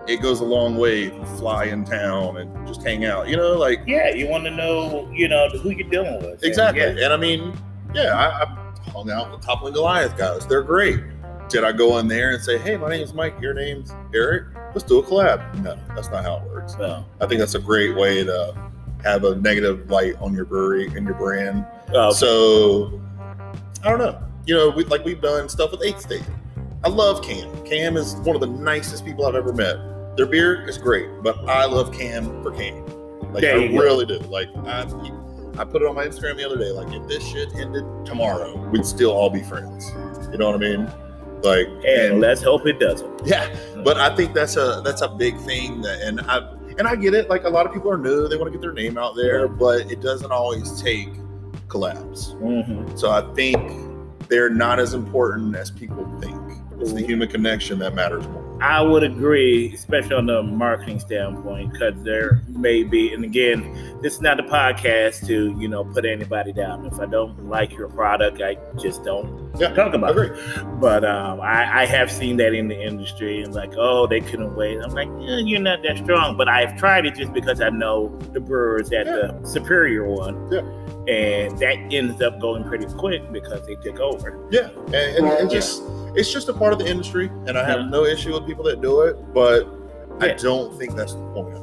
it 0.06 0.20
goes 0.22 0.40
a 0.40 0.44
long 0.44 0.76
way 0.76 1.10
to 1.10 1.26
fly 1.36 1.64
in 1.64 1.84
town 1.84 2.36
and 2.38 2.66
just 2.66 2.82
hang 2.82 3.04
out. 3.04 3.28
You 3.28 3.36
know, 3.36 3.54
like 3.54 3.80
yeah, 3.86 4.10
you 4.14 4.28
want 4.28 4.44
to 4.44 4.50
know, 4.50 5.10
you 5.12 5.28
know, 5.28 5.48
who 5.50 5.70
you're 5.70 5.88
dealing 5.88 6.16
with. 6.16 6.34
And, 6.34 6.44
exactly. 6.44 6.80
yeah. 6.82 7.04
And 7.04 7.12
I 7.12 7.16
mean, 7.16 7.56
yeah, 7.94 8.14
I, 8.14 8.42
I 8.44 8.90
hung 8.90 9.10
out 9.10 9.30
with 9.30 9.40
Toppling 9.42 9.74
Goliath 9.74 10.16
guys. 10.16 10.46
They're 10.46 10.62
great. 10.62 11.00
Did 11.48 11.64
I 11.64 11.72
go 11.72 11.98
in 11.98 12.06
there 12.08 12.30
and 12.30 12.42
say, 12.42 12.58
"Hey, 12.58 12.76
my 12.76 12.88
name's 12.88 13.12
Mike. 13.12 13.34
Your 13.40 13.54
name's 13.54 13.92
Eric. 14.14 14.44
Let's 14.72 14.84
do 14.84 14.98
a 14.98 15.02
collab"? 15.02 15.62
No, 15.62 15.76
that's 15.96 16.08
not 16.10 16.22
how 16.24 16.36
it 16.36 16.44
works. 16.44 16.74
So, 16.74 17.04
I 17.20 17.26
think 17.26 17.40
that's 17.40 17.56
a 17.56 17.60
great 17.60 17.96
way 17.96 18.22
to 18.24 18.54
have 19.02 19.24
a 19.24 19.34
negative 19.36 19.90
light 19.90 20.14
on 20.20 20.32
your 20.34 20.44
brewery 20.44 20.86
and 20.94 21.04
your 21.06 21.14
brand. 21.16 21.64
uh, 21.94 22.12
So 22.12 23.00
I 23.82 23.88
don't 23.90 23.98
know. 23.98 24.22
You 24.46 24.54
know, 24.54 24.70
we, 24.70 24.84
like 24.84 25.04
we've 25.04 25.20
done 25.20 25.48
stuff 25.48 25.70
with 25.72 25.82
Eighth 25.82 26.00
State. 26.02 26.22
I 26.82 26.88
love 26.88 27.22
Cam. 27.22 27.64
Cam 27.66 27.96
is 27.96 28.14
one 28.16 28.34
of 28.34 28.40
the 28.40 28.46
nicest 28.46 29.04
people 29.04 29.26
I've 29.26 29.34
ever 29.34 29.52
met. 29.52 29.76
Their 30.16 30.26
beer 30.26 30.66
is 30.68 30.78
great, 30.78 31.08
but 31.22 31.38
I 31.48 31.66
love 31.66 31.92
Cam 31.92 32.42
for 32.42 32.50
Cam. 32.52 32.84
Like 33.32 33.44
I 33.44 33.68
go. 33.68 33.78
really 33.78 34.06
do. 34.06 34.18
Like 34.20 34.48
I, 34.66 34.82
I 35.58 35.64
put 35.64 35.82
it 35.82 35.88
on 35.88 35.94
my 35.94 36.06
Instagram 36.06 36.36
the 36.36 36.44
other 36.46 36.56
day. 36.56 36.70
Like 36.70 36.92
if 36.92 37.06
this 37.06 37.24
shit 37.26 37.54
ended 37.54 37.84
tomorrow, 38.04 38.56
we'd 38.70 38.86
still 38.86 39.12
all 39.12 39.30
be 39.30 39.42
friends. 39.42 39.90
You 40.32 40.38
know 40.38 40.50
what 40.50 40.56
I 40.56 40.58
mean? 40.58 40.90
Like 41.42 41.68
and 41.86 42.20
let's 42.20 42.42
hope 42.42 42.66
it 42.66 42.78
doesn't. 42.80 43.26
yeah, 43.26 43.54
but 43.84 43.98
I 43.98 44.14
think 44.16 44.34
that's 44.34 44.56
a 44.56 44.82
that's 44.84 45.00
a 45.02 45.08
big 45.08 45.36
thing 45.38 45.80
that, 45.82 46.00
and 46.02 46.20
I 46.22 46.38
and 46.78 46.88
I 46.88 46.96
get 46.96 47.14
it. 47.14 47.28
Like 47.28 47.44
a 47.44 47.48
lot 47.50 47.66
of 47.66 47.72
people 47.72 47.90
are 47.90 47.98
new, 47.98 48.26
they 48.26 48.36
want 48.36 48.48
to 48.52 48.58
get 48.58 48.62
their 48.62 48.72
name 48.72 48.96
out 48.98 49.14
there, 49.16 49.48
but 49.48 49.90
it 49.90 50.00
doesn't 50.00 50.32
always 50.32 50.80
take 50.82 51.08
collabs. 51.68 52.34
Mhm. 52.40 52.98
So 52.98 53.10
I 53.10 53.22
think 53.34 53.58
they're 54.28 54.50
not 54.50 54.78
as 54.80 54.94
important 54.94 55.54
as 55.56 55.70
people 55.70 56.04
think. 56.20 56.39
It's 56.80 56.92
the 56.92 57.02
human 57.02 57.28
connection 57.28 57.78
that 57.80 57.94
matters 57.94 58.26
more. 58.28 58.46
I 58.62 58.82
would 58.82 59.02
agree, 59.02 59.72
especially 59.74 60.14
on 60.16 60.26
the 60.26 60.42
marketing 60.42 61.00
standpoint, 61.00 61.72
because 61.72 61.94
there 62.02 62.42
may 62.48 62.82
be, 62.84 63.12
and 63.14 63.24
again, 63.24 63.98
this 64.02 64.14
is 64.16 64.20
not 64.20 64.38
a 64.38 64.42
podcast 64.42 65.26
to 65.28 65.54
you 65.58 65.66
know 65.66 65.82
put 65.84 66.04
anybody 66.04 66.52
down. 66.52 66.84
If 66.86 67.00
I 67.00 67.06
don't 67.06 67.48
like 67.48 67.72
your 67.72 67.88
product, 67.88 68.42
I 68.42 68.58
just 68.78 69.02
don't 69.02 69.50
Yeah, 69.58 69.72
talk 69.72 69.94
about 69.94 70.10
agree. 70.10 70.28
it. 70.38 70.80
But 70.80 71.04
um, 71.06 71.40
I, 71.40 71.82
I 71.82 71.86
have 71.86 72.10
seen 72.12 72.36
that 72.36 72.52
in 72.52 72.68
the 72.68 72.78
industry, 72.78 73.42
and 73.42 73.54
like, 73.54 73.72
oh, 73.78 74.06
they 74.06 74.20
couldn't 74.20 74.54
wait. 74.56 74.78
I'm 74.78 74.90
like, 74.92 75.08
yeah, 75.20 75.38
you're 75.38 75.60
not 75.60 75.82
that 75.84 75.96
strong, 75.98 76.36
but 76.36 76.48
I've 76.48 76.76
tried 76.76 77.06
it 77.06 77.14
just 77.14 77.32
because 77.32 77.62
I 77.62 77.70
know 77.70 78.14
the 78.32 78.40
brewers 78.40 78.92
at 78.92 79.06
the 79.06 79.38
superior 79.44 80.04
one. 80.06 80.50
Yeah. 80.52 80.60
And 81.08 81.56
that 81.58 81.76
ends 81.90 82.20
up 82.20 82.38
going 82.40 82.62
pretty 82.64 82.86
quick 82.94 83.32
because 83.32 83.66
they 83.66 83.74
took 83.76 83.98
over. 84.00 84.46
Yeah, 84.50 84.68
and, 84.68 84.94
and, 84.94 85.26
and 85.26 85.50
Yeah. 85.50 85.58
just 85.58 85.82
it's 86.14 86.32
just 86.32 86.48
a 86.48 86.52
part 86.52 86.72
of 86.72 86.78
the 86.78 86.86
industry, 86.88 87.30
and 87.46 87.58
I 87.58 87.64
have 87.66 87.80
Yeah. 87.80 87.88
no 87.90 88.04
issue 88.04 88.32
with 88.32 88.46
people 88.46 88.64
that 88.64 88.80
do 88.80 89.02
it, 89.02 89.16
but 89.34 89.66
I 90.20 90.28
don't 90.34 90.76
think 90.78 90.94
that's 90.96 91.14
the 91.14 91.22
point 91.32 91.54
of 91.56 91.62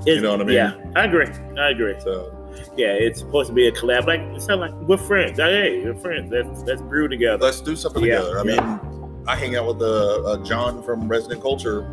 It's- 0.00 0.06
You 0.16 0.20
know 0.20 0.30
what 0.32 0.40
I 0.42 0.44
mean? 0.44 0.54
Yeah, 0.54 0.72
I 0.96 1.04
agree. 1.04 1.26
I 1.58 1.70
agree. 1.70 1.94
So 2.00 2.32
Yeah, 2.76 2.88
it's 2.92 3.20
supposed 3.20 3.48
to 3.48 3.54
be 3.54 3.68
a 3.68 3.72
collab. 3.72 4.06
Like 4.06 4.20
it 4.20 4.42
sounds 4.42 4.60
like 4.60 4.72
we're 4.88 4.96
friends. 4.96 5.38
Like, 5.38 5.50
hey, 5.50 5.82
we're 5.84 5.94
friends. 5.94 6.30
Let's 6.30 6.62
let's 6.62 6.82
brew 6.82 7.08
together. 7.08 7.44
let's 7.44 7.60
do 7.60 7.74
something 7.76 8.04
Yeah, 8.04 8.18
together. 8.20 8.38
I 8.40 8.42
yeah. 8.44 8.78
mean, 8.78 9.24
I 9.26 9.34
hang 9.36 9.56
out 9.56 9.66
with 9.66 9.82
uh, 9.82 10.22
uh, 10.22 10.44
John 10.44 10.82
from 10.82 11.08
Resident 11.08 11.42
Culture 11.42 11.86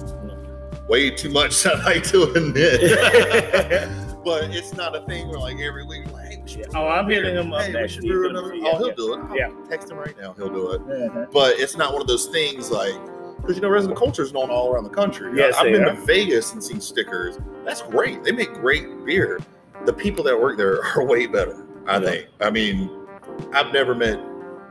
way 0.88 1.10
too 1.10 1.30
much. 1.30 1.62
that 1.64 1.76
I 1.78 1.84
like 1.86 2.04
to 2.06 2.24
admit, 2.34 2.82
but 4.24 4.44
it's 4.56 4.74
not 4.74 4.96
a 4.96 5.02
thing 5.02 5.28
where 5.30 5.40
like 5.40 5.60
every 5.60 5.86
week, 5.86 6.06
like, 6.46 6.50
hey, 6.52 6.58
we 6.58 6.64
should. 6.64 6.76
oh, 6.76 6.88
I'm 6.88 7.10
hitting 7.10 7.36
him 7.36 7.54
up 7.54 7.62
Hey, 7.62 7.68
we 7.68 7.74
next 7.74 7.94
should 7.94 8.04
week. 8.04 8.30
another. 8.30 8.56
Yeah, 8.56 8.64
oh, 8.74 8.78
he'll 8.78 8.88
yeah. 8.88 8.94
do 8.96 9.14
it. 9.14 9.20
I'll 9.20 9.38
Yeah. 9.38 9.50
text 9.70 9.92
him 9.92 9.98
right 9.98 10.16
now. 10.20 10.34
He'll 10.34 10.50
do 10.50 10.72
it. 10.72 10.82
Uh-huh. 10.82 11.26
but 11.32 11.60
it's 11.60 11.78
not 11.78 11.94
one 11.94 12.02
of 12.02 12.08
those 12.08 12.28
things 12.28 12.72
like 12.72 12.94
because 13.42 13.58
you 13.58 13.62
know 13.62 13.70
resident 13.70 13.98
culture 14.00 14.24
is 14.24 14.34
known 14.34 14.50
all 14.50 14.72
around 14.72 14.86
the 14.86 14.90
country. 14.90 15.32
Yes, 15.36 15.56
I've 15.58 15.72
been 15.72 15.84
are. 15.84 15.94
to 15.96 16.02
Vegas 16.06 16.54
and 16.54 16.64
seen 16.64 16.82
stickers. 16.82 17.38
That's 17.64 17.82
great. 17.84 18.24
They 18.24 18.32
make 18.32 18.54
great 18.54 19.06
beer. 19.06 19.40
The 19.86 19.94
people 19.94 20.24
that 20.24 20.40
work 20.40 20.58
there 20.58 20.84
are 20.96 21.04
way 21.06 21.28
better. 21.28 21.66
I 21.88 21.98
Yeah. 21.98 22.10
think. 22.10 22.28
I 22.42 22.50
mean, 22.50 22.90
I've 23.54 23.72
never 23.72 23.94
met 23.94 24.20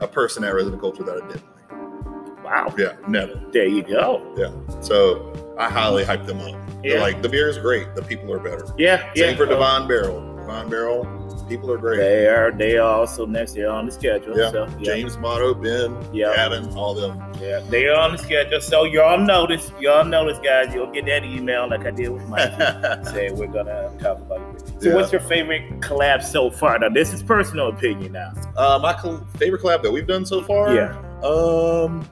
a 0.00 0.08
person 0.08 0.42
at 0.44 0.52
resident 0.54 0.80
culture 0.82 1.04
that 1.04 1.22
I 1.22 1.26
didn't 1.28 1.44
like. 1.46 2.44
Wow. 2.44 2.74
Yeah, 2.76 2.92
never. 3.08 3.40
There 3.52 3.66
you 3.66 3.82
go. 3.82 4.34
Yeah. 4.36 4.50
So 4.80 5.32
I 5.58 5.70
highly 5.70 6.04
hype 6.04 6.26
them 6.26 6.40
up. 6.40 6.60
They're 6.82 6.96
Yeah. 6.96 7.00
like 7.00 7.22
the 7.22 7.28
beer 7.28 7.48
is 7.48 7.58
great. 7.58 7.94
The 7.94 8.02
people 8.02 8.32
are 8.34 8.38
better. 8.40 8.66
Yeah. 8.76 9.12
Same 9.14 9.30
yeah. 9.30 9.36
for 9.36 9.46
Divine 9.46 9.86
Barrel. 9.86 10.20
Divine 10.36 10.68
Barrel. 10.68 11.04
People 11.48 11.70
are 11.72 11.78
great. 11.78 11.98
They 11.98 12.26
are. 12.26 12.50
They 12.50 12.78
are 12.78 12.90
also 13.00 13.26
next. 13.26 13.52
They're 13.54 13.70
on 13.70 13.86
the 13.86 13.92
schedule. 13.92 14.36
Yeah. 14.38 14.50
So, 14.50 14.64
yeah. 14.78 14.82
James 14.82 15.18
Motto, 15.18 15.52
Ben, 15.54 15.96
Yeah. 16.12 16.30
Adam, 16.36 16.76
all 16.76 16.94
them. 16.94 17.22
Yeah. 17.40 17.60
They 17.68 17.86
are 17.86 18.00
on 18.00 18.12
the 18.12 18.18
schedule. 18.18 18.60
So 18.60 18.84
y'all 18.84 19.18
notice. 19.18 19.70
Y'all 19.78 20.04
notice, 20.04 20.38
guys. 20.38 20.72
You'll 20.74 20.90
get 20.90 21.04
that 21.06 21.22
email 21.24 21.68
like 21.68 21.84
I 21.84 21.90
did 21.90 22.08
with 22.08 22.26
Mike. 22.28 22.52
say 23.08 23.30
we're 23.30 23.46
gonna 23.46 23.90
talk 24.00 24.18
about 24.18 24.40
it. 24.56 24.82
So, 24.82 24.88
Yeah. 24.88 24.94
what's 24.94 25.12
your 25.12 25.20
favorite 25.20 25.80
collab 25.80 26.22
so 26.22 26.50
far? 26.50 26.78
Now, 26.78 26.88
this 26.88 27.12
is 27.12 27.22
personal 27.22 27.68
opinion 27.68 28.12
now. 28.12 28.32
Uh, 28.56 28.78
my 28.80 28.94
col- 28.94 29.26
favorite 29.36 29.60
collab 29.62 29.82
that 29.82 29.90
we've 29.92 30.06
done 30.06 30.24
so 30.24 30.42
far. 30.42 30.74
Yeah. 30.74 30.96
Um, 31.22 32.08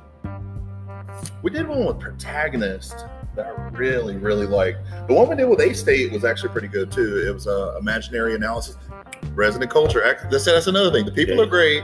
we 1.43 1.51
did 1.51 1.67
one 1.67 1.85
with 1.87 1.99
Protagonist 2.01 3.07
that 3.35 3.47
I 3.47 3.69
really, 3.71 4.17
really 4.17 4.47
like. 4.47 4.77
The 5.09 5.15
one 5.15 5.29
we 5.29 5.37
did 5.37 5.47
with 5.49 5.61
Eighth 5.61 5.77
State 5.79 6.13
was 6.13 6.25
actually 6.25 6.51
pretty 6.51 6.69
good 6.69 6.91
too. 6.93 7.25
It 7.27 7.33
was 7.33 7.47
uh, 7.47 7.77
Imaginary 7.81 8.35
Analysis, 8.35 8.77
Resident 9.35 9.71
Culture. 9.71 10.03
That's, 10.31 10.45
that's 10.45 10.67
another 10.67 10.91
thing. 10.91 11.05
The 11.07 11.13
people 11.13 11.37
Yeah. 11.37 11.43
are 11.43 11.47
great, 11.47 11.83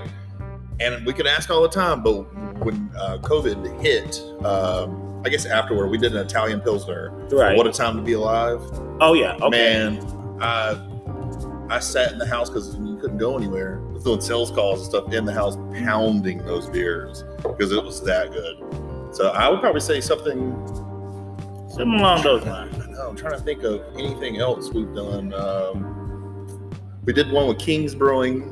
and 0.80 1.04
we 1.06 1.12
can 1.12 1.26
ask 1.26 1.50
all 1.50 1.62
the 1.62 1.68
time. 1.68 2.02
But 2.02 2.22
when 2.64 2.90
uh, 2.98 3.18
COVID 3.22 3.80
hit, 3.80 4.20
um, 4.44 5.22
I 5.24 5.30
guess 5.30 5.46
afterward, 5.46 5.88
we 5.88 5.98
did 5.98 6.14
an 6.14 6.24
Italian 6.24 6.61
Pilsner. 6.61 7.11
Right. 7.30 7.56
What 7.56 7.66
a 7.66 7.72
time 7.72 7.96
to 7.96 8.02
be 8.02 8.12
alive. 8.12 8.61
oh 9.00 9.14
yeah. 9.14 9.37
Okay. 9.40 9.48
Man, 9.50 10.38
I 10.40 10.84
I 11.70 11.80
sat 11.80 12.12
in 12.12 12.18
the 12.18 12.26
house 12.26 12.48
because 12.48 12.74
you 12.76 12.96
couldn't 13.00 13.18
go 13.18 13.37
anywhere. 13.37 13.80
I 13.90 13.92
was 13.92 14.04
doing 14.04 14.20
sales 14.20 14.50
calls 14.50 14.80
and 14.80 14.88
stuff 14.88 15.12
in 15.12 15.24
the 15.24 15.32
house, 15.34 15.56
pounding 15.84 16.38
those 16.46 16.68
beers 16.68 17.24
because 17.42 17.72
it 17.72 17.82
was 17.84 18.02
that 18.04 18.32
good. 18.32 18.56
So 19.14 19.28
I 19.30 19.48
would 19.48 19.61
probably 19.61 19.80
say 19.80 20.00
something. 20.00 20.52
Something 21.78 22.00
along 22.00 22.22
those 22.22 22.44
lines. 22.44 22.74
I 22.82 22.90
know, 22.90 23.08
I'm 23.08 23.16
trying 23.16 23.32
to 23.34 23.40
think 23.40 23.62
of 23.62 23.82
anything 23.96 24.38
else 24.38 24.70
we've 24.72 24.92
done. 24.94 25.32
Um, 25.34 26.70
we 27.04 27.12
did 27.12 27.30
one 27.30 27.46
with 27.48 27.58
Kings 27.58 27.94
Brewing 27.94 28.42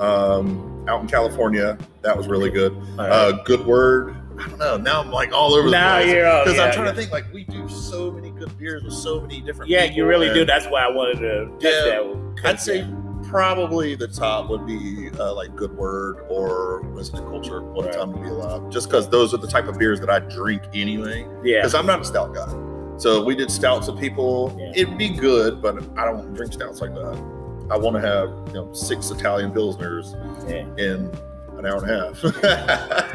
um, 0.00 0.84
out 0.88 1.00
in 1.02 1.08
California. 1.08 1.76
That 2.02 2.16
was 2.16 2.28
really 2.28 2.50
good. 2.50 2.74
Right. 2.96 3.10
Uh, 3.10 3.32
good 3.44 3.66
word. 3.66 4.16
I 4.38 4.48
don't 4.48 4.58
know. 4.58 4.76
Now 4.76 5.00
I'm 5.00 5.10
like 5.10 5.32
all 5.32 5.54
over 5.54 5.66
the 5.68 5.72
now 5.72 5.96
place. 5.96 6.12
you're. 6.12 6.44
Because 6.44 6.56
Yeah, 6.56 6.64
I'm 6.64 6.72
trying 6.72 6.86
yeah. 6.86 6.92
to 6.92 6.96
think, 6.98 7.10
like, 7.10 7.24
we 7.32 7.44
do 7.44 7.68
so 7.68 8.10
many 8.12 8.30
good 8.30 8.56
beers 8.58 8.82
with 8.84 8.92
so 8.92 9.20
many 9.20 9.40
different 9.40 9.70
Yeah, 9.70 9.84
you 9.84 10.06
really 10.06 10.32
do. 10.32 10.44
That's 10.44 10.66
why 10.66 10.82
I 10.82 10.90
wanted 10.90 11.18
to 11.20 11.50
Yeah. 11.60 11.70
that. 11.70 12.40
I'd 12.44 12.60
say 12.60 12.86
probably 13.24 13.94
the 13.96 14.06
top 14.08 14.48
would 14.50 14.66
be 14.66 15.10
uh, 15.18 15.34
like 15.34 15.56
Good 15.56 15.74
Word 15.76 16.18
or 16.28 16.80
Resident 16.82 17.26
Culture. 17.28 17.62
What 17.62 17.86
Right. 17.86 17.94
a 17.94 17.98
time 17.98 18.12
to 18.12 18.20
be 18.20 18.28
alive! 18.28 18.68
Just 18.70 18.88
because 18.88 19.08
those 19.08 19.32
are 19.34 19.38
the 19.38 19.48
type 19.48 19.66
of 19.68 19.78
beers 19.78 19.98
that 20.00 20.10
I 20.10 20.18
drink 20.20 20.62
anyway. 20.74 21.26
yeah. 21.42 21.58
Because 21.60 21.74
I'm 21.74 21.86
not 21.86 22.00
a 22.00 22.04
stout 22.04 22.34
guy. 22.34 22.46
So 22.98 23.22
we 23.22 23.34
did 23.34 23.50
stouts 23.50 23.88
with 23.88 24.00
people. 24.00 24.54
Yeah. 24.58 24.72
It'd 24.74 24.96
be 24.98 25.10
good, 25.10 25.60
but 25.60 25.76
I 25.98 26.04
don't 26.04 26.32
drink 26.34 26.52
stouts 26.52 26.80
like 26.80 26.94
that. 26.94 27.16
I 27.70 27.76
want 27.76 27.96
to 27.96 28.00
have 28.00 28.28
you 28.48 28.54
know 28.54 28.72
six 28.72 29.10
Italian 29.10 29.52
pilsners 29.52 30.12
Yeah. 30.48 30.66
in 30.82 31.10
an 31.58 31.66
hour 31.66 31.82
and 31.84 31.90
a 31.90 32.12
half. 32.12 32.24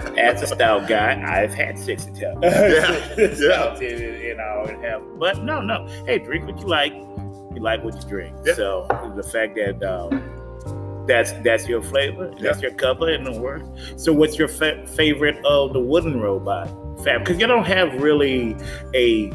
As 0.17 0.41
a 0.41 0.47
stout 0.47 0.87
guy, 0.87 1.21
I've 1.25 1.53
had 1.53 1.77
six 1.79 2.05
Italian 2.05 2.41
Yeah, 2.43 3.33
stouts 3.33 3.81
in, 3.81 4.01
in 4.01 4.39
hour 4.39 4.67
and 4.69 4.83
a 4.83 4.89
half. 4.89 5.01
But 5.17 5.43
no, 5.43 5.61
no. 5.61 5.87
Hey, 6.05 6.19
drink 6.19 6.47
what 6.47 6.59
you 6.59 6.67
like. 6.67 6.93
You 6.93 7.59
like 7.61 7.83
what 7.83 7.95
you 8.01 8.09
drink. 8.09 8.35
Yeah. 8.45 8.53
So 8.53 9.13
the 9.15 9.23
fact 9.23 9.55
that 9.55 9.81
um, 9.83 11.05
that's 11.07 11.31
that's 11.43 11.67
your 11.67 11.81
flavor, 11.81 12.31
that's 12.39 12.61
your 12.61 12.71
color, 12.71 13.09
and 13.13 13.25
the 13.25 13.39
work. 13.39 13.63
So 13.97 14.13
what's 14.13 14.37
your 14.37 14.47
fa- 14.47 14.85
favorite 14.87 15.43
of 15.45 15.73
the 15.73 15.79
wooden 15.79 16.19
robot? 16.19 16.67
Fab, 17.03 17.23
because 17.23 17.39
you 17.39 17.47
don't 17.47 17.65
have 17.65 18.01
really 18.01 18.55
a 18.93 19.31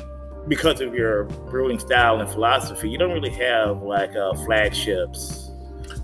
because 0.49 0.81
of 0.81 0.95
your 0.95 1.25
brewing 1.25 1.79
style 1.79 2.21
and 2.21 2.29
philosophy, 2.29 2.89
you 2.89 2.99
don't 2.99 3.13
really 3.13 3.31
have 3.31 3.83
like 3.83 4.15
uh, 4.17 4.35
flagships 4.45 5.51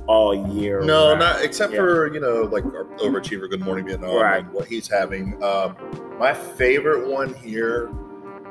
all 0.08 0.34
year. 0.52 0.80
No, 0.82 1.08
round. 1.08 1.20
not 1.20 1.44
except 1.44 1.72
Yeah. 1.72 1.78
for 1.80 2.12
you 2.12 2.20
know 2.20 2.42
like 2.42 2.64
our 2.64 2.84
overachiever 2.98 3.48
Good 3.48 3.60
Morning 3.60 3.86
Vietnam 3.86 4.16
Right. 4.16 4.44
and 4.44 4.52
what 4.52 4.66
he's 4.66 4.88
having. 4.88 5.42
Um, 5.42 5.76
my 6.18 6.34
favorite 6.34 7.08
one 7.08 7.34
here 7.34 7.90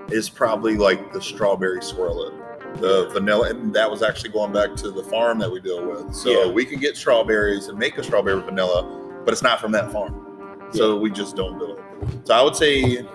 is 0.10 0.30
probably 0.30 0.78
like 0.78 1.12
the 1.14 1.22
strawberry 1.22 1.82
swirl 1.82 2.24
it, 2.28 2.34
the 2.82 3.10
vanilla, 3.14 3.50
and 3.50 3.74
that 3.74 3.90
was 3.90 4.02
actually 4.02 4.30
going 4.32 4.52
back 4.54 4.76
to 4.78 4.92
the 4.92 5.04
farm 5.04 5.40
that 5.40 5.52
we 5.52 5.60
deal 5.60 5.86
with. 5.86 6.14
So 6.14 6.30
Yeah. 6.46 6.52
we 6.52 6.66
can 6.66 6.80
get 6.80 6.96
strawberries 6.96 7.68
and 7.68 7.78
make 7.78 7.98
a 7.98 8.04
strawberry 8.04 8.42
vanilla, 8.42 8.84
but 9.26 9.32
it's 9.34 9.44
not 9.44 9.60
from 9.60 9.72
that 9.74 9.92
farm, 9.92 10.58
so 10.72 10.98
we 10.98 11.12
just 11.12 11.36
don't 11.36 11.60
do 11.60 11.74
it. 11.74 11.80
So 12.28 12.34
I 12.34 12.42
would 12.42 12.56
say. 12.56 13.06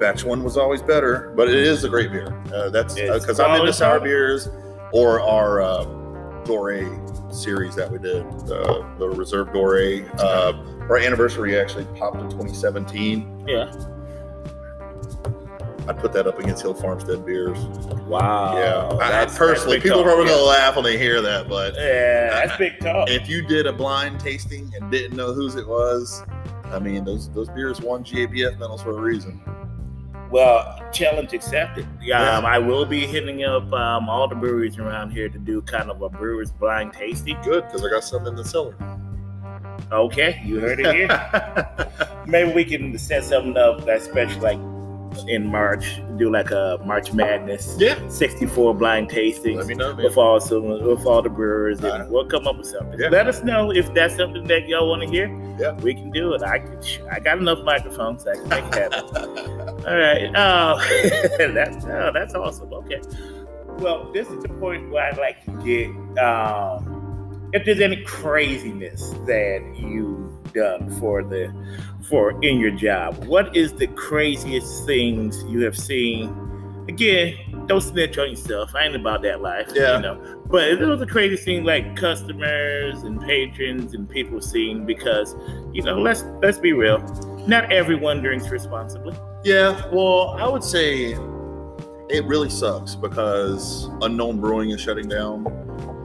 Batch 0.00 0.24
one 0.24 0.44
was 0.44 0.56
always 0.56 0.80
better, 0.82 1.32
but 1.36 1.48
it 1.48 1.56
is 1.56 1.84
a 1.84 1.88
great 1.88 2.10
beer. 2.12 2.32
Uh, 2.54 2.70
that's 2.70 2.94
because 2.94 3.40
I'm 3.40 3.60
into 3.60 3.72
sour 3.72 3.98
beers 4.00 4.48
or 4.92 5.20
our 5.20 5.60
uh, 5.60 5.84
Doré 6.44 6.86
series 7.34 7.74
that 7.74 7.90
we 7.90 7.98
did, 7.98 8.24
uh, 8.50 8.84
the 8.98 9.08
Reserve 9.08 9.48
Doré. 9.48 10.08
Uh, 10.18 10.52
our 10.88 10.96
anniversary 10.98 11.58
actually 11.58 11.84
popped 11.98 12.16
in 12.16 12.30
2017. 12.30 13.44
Yeah. 13.46 13.70
I'd 15.88 15.98
put 15.98 16.12
that 16.12 16.26
up 16.26 16.38
against 16.38 16.62
Hill 16.62 16.74
Farmstead 16.74 17.24
beers. 17.24 17.58
Wow. 18.06 18.56
yeah, 18.58 18.96
I- 19.04 19.22
I, 19.22 19.26
personally, 19.26 19.80
people 19.80 20.00
are 20.00 20.04
probably 20.04 20.26
gonna 20.26 20.42
laugh 20.42 20.74
when 20.76 20.84
they 20.84 20.98
hear 20.98 21.22
that, 21.22 21.48
but 21.48 21.74
Yeah, 21.76 22.46
that's 22.46 22.58
big 22.58 22.78
talk. 22.80 23.08
if 23.10 23.26
you 23.28 23.40
did 23.46 23.66
a 23.66 23.72
blind 23.72 24.20
tasting 24.20 24.70
and 24.78 24.90
didn't 24.90 25.16
know 25.16 25.32
whose 25.32 25.54
it 25.56 25.66
was, 25.66 26.22
I 26.66 26.78
mean, 26.78 27.04
those 27.04 27.30
those 27.30 27.48
beers 27.48 27.80
won 27.80 28.04
GABF 28.04 28.58
medals 28.58 28.82
for 28.82 28.90
a 28.98 29.00
reason. 29.00 29.40
Well, 30.30 30.78
challenge 30.92 31.32
accepted. 31.32 31.86
Yeah. 32.02 32.36
Um, 32.36 32.44
I 32.44 32.58
will 32.58 32.84
be 32.84 33.06
hitting 33.06 33.44
up 33.44 33.72
um, 33.72 34.08
all 34.08 34.28
the 34.28 34.34
breweries 34.34 34.78
around 34.78 35.10
here 35.10 35.28
to 35.28 35.38
do 35.38 35.62
kind 35.62 35.90
of 35.90 36.02
a 36.02 36.08
brewer's 36.08 36.50
blind 36.50 36.92
tasting. 36.92 37.38
Good, 37.42 37.64
because 37.66 37.84
I 37.84 37.88
got 37.88 38.04
some 38.04 38.26
in 38.26 38.36
the 38.36 38.44
cellar. 38.44 38.76
Okay, 39.90 40.42
you 40.44 40.60
heard 40.60 40.80
it 40.80 40.94
here. 40.94 42.08
Maybe 42.26 42.52
we 42.52 42.64
can 42.64 42.98
set 42.98 43.24
something 43.24 43.56
up, 43.56 43.86
that's 43.86 44.04
special, 44.04 44.42
like 44.42 44.58
in 45.26 45.46
March, 45.46 46.00
do 46.16 46.30
like 46.30 46.50
a 46.50 46.78
March 46.84 47.12
Madness 47.12 47.76
yeah, 47.78 47.96
64 48.08 48.74
blind 48.74 49.10
tastings. 49.10 49.56
let 49.56 49.66
me 49.66 49.74
know, 49.74 49.94
man. 49.94 50.04
with 50.04 50.16
all 50.16 50.40
some 50.40 50.68
with 50.68 51.06
all 51.06 51.22
the 51.22 51.28
brewers, 51.28 51.78
and 51.78 51.88
Alright. 51.88 52.08
we'll 52.08 52.26
come 52.26 52.46
up 52.46 52.58
with 52.58 52.66
something. 52.66 52.98
Yeah. 52.98 53.08
Let 53.08 53.26
us 53.26 53.42
know 53.42 53.70
if 53.70 53.92
that's 53.94 54.16
something 54.16 54.46
that 54.46 54.68
y'all 54.68 54.88
want 54.88 55.02
to 55.02 55.08
hear. 55.08 55.28
Yeah. 55.58 55.72
we 55.72 55.94
can 55.94 56.10
do 56.10 56.34
it. 56.34 56.42
I 56.42 56.58
can. 56.58 56.80
I 57.10 57.20
got 57.20 57.38
enough 57.38 57.64
microphones. 57.64 58.26
I 58.26 58.34
can 58.34 58.48
make 58.48 58.64
it 58.64 58.74
happen. 58.74 59.16
all 59.86 59.96
right. 59.96 60.30
Oh, 60.36 60.78
that's 61.52 61.84
oh, 61.84 62.10
that's 62.12 62.34
awesome. 62.34 62.72
Okay. 62.72 63.00
Well, 63.78 64.10
this 64.12 64.28
is 64.28 64.42
the 64.42 64.48
point 64.48 64.90
where 64.90 65.04
I'd 65.04 65.18
like 65.18 65.44
to 65.44 65.52
get 65.64 66.18
um, 66.22 67.50
if 67.52 67.64
there's 67.64 67.80
any 67.80 68.02
craziness 68.02 69.10
that 69.26 69.74
you 69.76 70.27
done 70.58 70.90
for 70.98 71.22
the 71.22 71.52
for 72.08 72.42
in 72.42 72.58
your 72.58 72.70
job. 72.70 73.24
What 73.24 73.56
is 73.56 73.72
the 73.72 73.86
craziest 73.88 74.86
things 74.86 75.44
you 75.44 75.60
have 75.60 75.76
seen? 75.76 76.34
Again, 76.88 77.66
don't 77.66 77.82
snitch 77.82 78.16
on 78.16 78.30
yourself. 78.30 78.74
I 78.74 78.84
ain't 78.84 78.96
about 78.96 79.22
that 79.22 79.42
life. 79.42 79.70
Yeah. 79.74 79.96
You 79.96 80.02
know. 80.02 80.42
But 80.46 80.68
it 80.70 80.80
was 80.80 81.00
the 81.00 81.06
craziest 81.06 81.44
thing 81.44 81.64
like 81.64 81.96
customers 81.96 83.02
and 83.02 83.20
patrons 83.20 83.92
and 83.94 84.08
people 84.08 84.40
seeing 84.40 84.86
because, 84.86 85.36
you 85.72 85.82
know, 85.82 85.98
let's 85.98 86.24
let's 86.42 86.58
be 86.58 86.72
real. 86.72 86.98
Not 87.46 87.70
everyone 87.70 88.22
drinks 88.22 88.48
responsibly. 88.48 89.14
Yeah, 89.44 89.86
well, 89.92 90.30
I 90.30 90.48
would 90.48 90.64
say 90.64 91.12
it 92.10 92.24
really 92.24 92.50
sucks 92.50 92.94
because 92.94 93.88
Unknown 94.00 94.40
Brewing 94.40 94.70
is 94.70 94.80
shutting 94.80 95.08
down, 95.08 95.46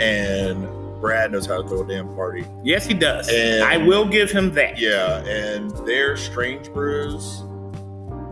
and 0.01 0.67
Brad 1.03 1.33
knows 1.33 1.45
how 1.45 1.61
to 1.61 1.67
throw 1.67 1.81
a 1.81 1.85
damn 1.85 2.15
party. 2.15 2.45
Yes, 2.63 2.85
he 2.85 2.93
does. 2.93 3.27
And- 3.27 3.61
I 3.61 3.75
will 3.75 4.05
give 4.05 4.31
him 4.31 4.53
that. 4.53 4.79
Yeah, 4.79 5.17
and 5.25 5.69
their 5.85 6.15
strange 6.15 6.71
brews. 6.71 7.43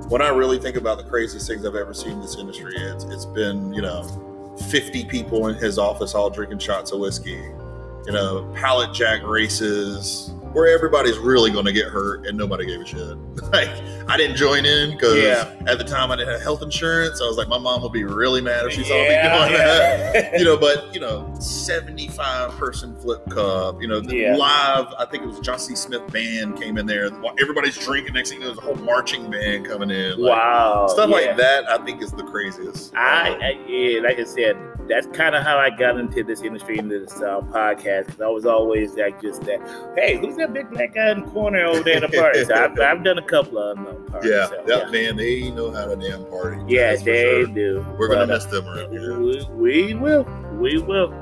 When 0.08 0.22
I 0.22 0.30
really 0.30 0.58
think 0.58 0.78
about 0.78 0.98
the 0.98 1.04
craziest 1.04 1.48
things 1.48 1.66
I've 1.66 1.76
ever 1.76 1.94
seen 1.94 2.14
in 2.14 2.22
this 2.22 2.38
industry, 2.38 2.74
it's 2.78 3.04
it's 3.04 3.26
been 3.26 3.74
you 3.74 3.82
know, 3.82 4.56
fifty 4.70 5.04
people 5.04 5.50
in 5.50 5.56
his 5.56 5.78
office 5.78 6.16
all 6.16 6.30
drinking 6.30 6.60
shots 6.60 6.94
of 6.94 7.00
whiskey, 7.02 7.32
you 8.06 8.12
know, 8.14 8.50
pallet 8.56 8.94
jack 8.94 9.22
races 9.28 10.32
where 10.54 10.74
everybody's 10.74 11.18
really 11.18 11.52
going 11.52 11.66
to 11.66 11.74
get 11.74 11.88
hurt 11.88 12.26
and 12.26 12.38
nobody 12.38 12.66
gave 12.66 12.80
a 12.80 12.86
shit. 12.86 13.18
Like 13.52 14.01
I 14.08 14.18
didn't 14.18 14.36
join 14.36 14.66
in 14.66 14.92
because 14.92 15.18
Yeah. 15.18 15.54
at 15.68 15.78
the 15.78 15.84
time 15.84 16.12
I 16.12 16.16
didn't 16.16 16.32
have 16.34 16.42
health 16.42 16.62
insurance. 16.62 17.22
I 17.22 17.26
was 17.26 17.38
like, 17.38 17.48
my 17.48 17.58
mom 17.60 17.82
would 17.84 17.92
be 17.92 18.04
really 18.04 18.42
mad 18.42 18.66
if 18.66 18.74
she 18.74 18.84
saw 18.84 18.96
Yeah, 18.96 19.48
me 19.48 19.50
doing 19.50 19.58
that 20.14 20.40
you 20.40 20.46
know, 20.46 20.58
but 20.58 20.94
you 20.94 21.00
know, 21.00 21.32
75 21.40 22.52
person 22.58 22.96
flip 22.98 23.28
cup, 23.30 23.82
you 23.82 23.88
know, 23.88 24.00
the 24.00 24.16
Yeah. 24.16 24.36
live, 24.36 24.88
I 24.98 25.06
think 25.06 25.24
it 25.24 25.28
was 25.28 25.40
Johnson 25.40 25.76
C. 25.76 25.88
Smith 25.88 26.12
band 26.12 26.60
came 26.60 26.78
in 26.78 26.86
there. 26.86 27.10
Everybody's 27.40 27.78
drinking. 27.78 28.14
Next 28.14 28.30
thing 28.30 28.42
you 28.42 28.48
know, 28.48 28.54
there's 28.54 28.58
a 28.60 28.74
whole 28.76 28.84
marching 28.86 29.30
band 29.30 29.66
coming 29.68 29.90
in. 29.90 30.20
Like, 30.20 30.38
wow. 30.38 30.88
Stuff 30.88 31.10
yeah. 31.10 31.16
like 31.16 31.38
that, 31.38 31.70
I 31.70 31.84
think, 31.86 32.02
is 32.02 32.12
the 32.12 32.24
craziest. 32.24 32.94
I, 32.96 33.34
I 33.42 33.60
yeah, 33.68 34.02
like 34.02 34.20
I 34.20 34.24
said, 34.24 34.58
that's 34.88 35.08
kind 35.08 35.36
of 35.36 35.44
how 35.44 35.58
I 35.58 35.70
got 35.70 35.98
into 35.98 36.24
this 36.24 36.42
industry, 36.42 36.78
into 36.78 37.00
this 37.00 37.16
uh, 37.22 37.42
podcast. 37.42 38.08
Because 38.08 38.22
I 38.22 38.28
was 38.28 38.46
always 38.46 38.96
like 38.96 39.22
just 39.22 39.42
that. 39.44 39.60
Hey, 39.96 40.18
who's 40.18 40.36
that 40.38 40.54
big 40.54 40.70
black 40.72 40.96
guy 40.96 41.12
in 41.12 41.22
the 41.22 41.28
corner 41.28 41.64
over 41.66 41.82
there 41.84 42.04
at 42.04 42.12
the 42.12 42.18
party? 42.18 42.44
So 42.46 42.54
I've, 42.56 42.80
I've 42.80 43.04
done 43.04 43.18
a 43.18 43.22
couple 43.26 43.58
of 43.58 43.78
parties. 43.96 44.32
yeah, 44.32 44.48
so, 44.50 44.64
that 44.68 44.92
man, 44.92 45.16
they 45.18 45.50
know 45.52 45.72
how 45.72 45.86
to 45.86 45.96
damn 45.96 46.26
party. 46.26 46.62
yeah, 46.68 46.96
they 46.96 47.24
sure. 47.44 47.48
do. 47.48 47.86
We're 47.98 48.08
gonna 48.08 48.28
But, 48.28 48.32
uh, 48.32 48.34
miss 48.36 48.46
them 48.46 48.68
around 48.68 48.92
here. 48.92 49.20
We, 49.20 49.46
we 49.56 49.94
will, 49.96 50.24
we 50.60 50.78
will. 50.82 51.14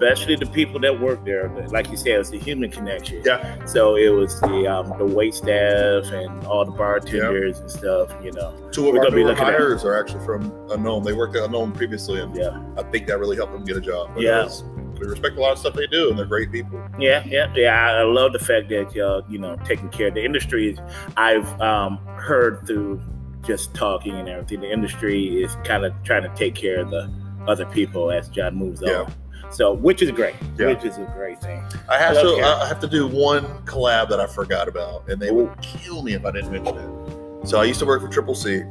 Especially 0.00 0.34
the 0.36 0.46
people 0.46 0.80
that 0.80 1.00
work 1.00 1.24
there. 1.24 1.48
Like 1.70 1.88
you 1.88 1.96
said, 1.96 2.18
it's 2.20 2.32
a 2.32 2.36
human 2.36 2.68
connection. 2.70 3.22
Yeah, 3.24 3.64
So 3.64 3.96
it 3.96 4.08
was 4.10 4.38
the 4.40 4.66
um, 4.66 4.92
the 4.98 5.04
wait 5.04 5.34
staff 5.34 6.04
and 6.12 6.44
all 6.46 6.64
the 6.64 6.72
bartenders 6.72 7.60
and 7.60 7.70
stuff. 7.70 8.10
You 8.22 8.32
know. 8.32 8.52
two 8.72 8.88
of 8.88 8.94
We're 8.94 8.98
our 8.98 9.04
gonna 9.04 9.16
be 9.16 9.22
newer 9.22 9.28
looking 9.30 9.44
at- 9.44 9.52
hires 9.54 9.84
are 9.84 9.98
actually 9.98 10.24
from 10.26 10.52
Unknown. 10.70 11.04
They 11.04 11.12
worked 11.14 11.36
at 11.36 11.44
Unknown 11.44 11.72
previously, 11.72 12.20
and 12.20 12.36
Yeah. 12.36 12.60
I 12.76 12.82
think 12.90 13.06
that 13.06 13.18
really 13.18 13.36
helped 13.36 13.52
them 13.52 13.64
get 13.64 13.76
a 13.76 13.80
job. 13.80 14.10
Yeah. 14.18 14.42
because 14.42 14.64
We 14.98 15.06
respect 15.06 15.36
a 15.36 15.40
lot 15.40 15.52
of 15.52 15.58
stuff 15.58 15.74
they 15.74 15.86
do, 15.86 16.10
and 16.10 16.18
they're 16.18 16.26
great 16.26 16.50
people. 16.52 16.80
Yeah, 16.98 17.22
yeah, 17.26 17.52
yeah. 17.54 17.90
I 17.90 18.02
love 18.02 18.32
the 18.32 18.38
fact 18.38 18.68
that 18.70 18.94
y'all, 18.94 19.22
you 19.28 19.38
know, 19.38 19.56
taking 19.64 19.88
care 19.90 20.08
of 20.08 20.14
the 20.14 20.24
industry. 20.24 20.70
is- 20.70 20.78
I've 21.16 21.60
um, 21.60 21.98
heard 22.16 22.66
through 22.66 23.00
just 23.46 23.74
talking 23.74 24.14
and 24.14 24.28
everything, 24.28 24.60
the 24.60 24.72
industry 24.72 25.42
is 25.42 25.56
kind 25.64 25.84
of 25.84 25.92
trying 26.02 26.22
to 26.22 26.32
take 26.34 26.54
care 26.54 26.80
of 26.80 26.90
the 26.90 27.10
other 27.46 27.66
people 27.66 28.10
as 28.10 28.28
John 28.28 28.54
moves 28.56 28.80
Yeah. 28.82 29.00
on. 29.02 29.12
So, 29.50 29.72
which 29.74 30.00
is 30.02 30.10
great. 30.10 30.34
Yeah. 30.58 30.68
Which 30.68 30.84
is 30.84 30.96
a 30.96 31.04
great 31.14 31.40
thing. 31.40 31.62
I 31.88 31.98
have 31.98 32.16
I 32.16 32.22
to. 32.22 32.28
I 32.42 32.66
have 32.66 32.80
to 32.80 32.88
do 32.88 33.06
one 33.06 33.44
collab 33.66 34.08
that 34.08 34.18
I 34.18 34.26
forgot 34.26 34.66
about, 34.66 35.08
and 35.08 35.20
they 35.20 35.30
would 35.30 35.50
kill 35.60 36.02
me 36.02 36.14
if 36.14 36.24
I 36.24 36.30
didn't 36.32 36.50
mention 36.50 36.76
it. 36.76 37.46
So 37.46 37.60
I 37.60 37.64
used 37.64 37.78
to 37.80 37.86
work 37.86 38.00
for 38.00 38.08
Triple 38.08 38.34
C. 38.34 38.62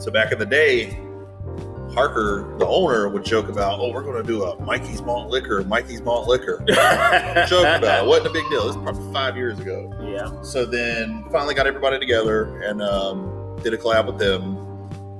So 0.00 0.10
back 0.12 0.32
in 0.32 0.38
the 0.38 0.46
day, 0.46 0.98
Harker, 1.94 2.56
the 2.58 2.66
owner, 2.66 3.08
would 3.08 3.24
joke 3.24 3.48
about, 3.48 3.78
"Oh, 3.78 3.92
we're 3.92 4.02
going 4.02 4.20
to 4.20 4.26
do 4.26 4.44
a 4.44 4.60
Mikey's 4.62 5.00
Malt 5.00 5.30
Liquor, 5.30 5.62
Mikey's 5.64 6.02
Malt 6.02 6.28
Liquor." 6.28 6.58
joke 7.48 7.78
about 7.78 8.04
it. 8.04 8.06
wasn't 8.06 8.26
a 8.26 8.32
big 8.32 8.48
deal. 8.50 8.66
This 8.66 8.76
was 8.76 8.84
probably 8.84 9.12
five 9.12 9.36
years 9.36 9.58
ago. 9.60 9.92
Yeah. 10.02 10.42
So 10.42 10.66
then 10.66 11.24
finally 11.30 11.54
got 11.54 11.66
everybody 11.66 11.98
together 11.98 12.60
and 12.62 12.82
um, 12.82 13.56
did 13.62 13.72
a 13.74 13.78
collab 13.78 14.06
with 14.06 14.18
them, 14.18 14.56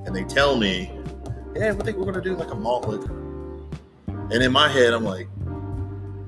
and 0.05 0.15
they 0.15 0.23
tell 0.25 0.57
me, 0.57 0.91
"Yeah, 1.55 1.71
we 1.71 1.83
think 1.83 1.97
we're 1.97 2.11
going 2.11 2.15
to 2.15 2.21
do 2.21 2.35
like 2.35 2.51
a 2.51 2.55
malt 2.55 2.87
liquor." 2.87 3.13
And 4.07 4.43
in 4.43 4.51
my 4.51 4.67
head, 4.67 4.93
I'm 4.93 5.05
like, 5.05 5.27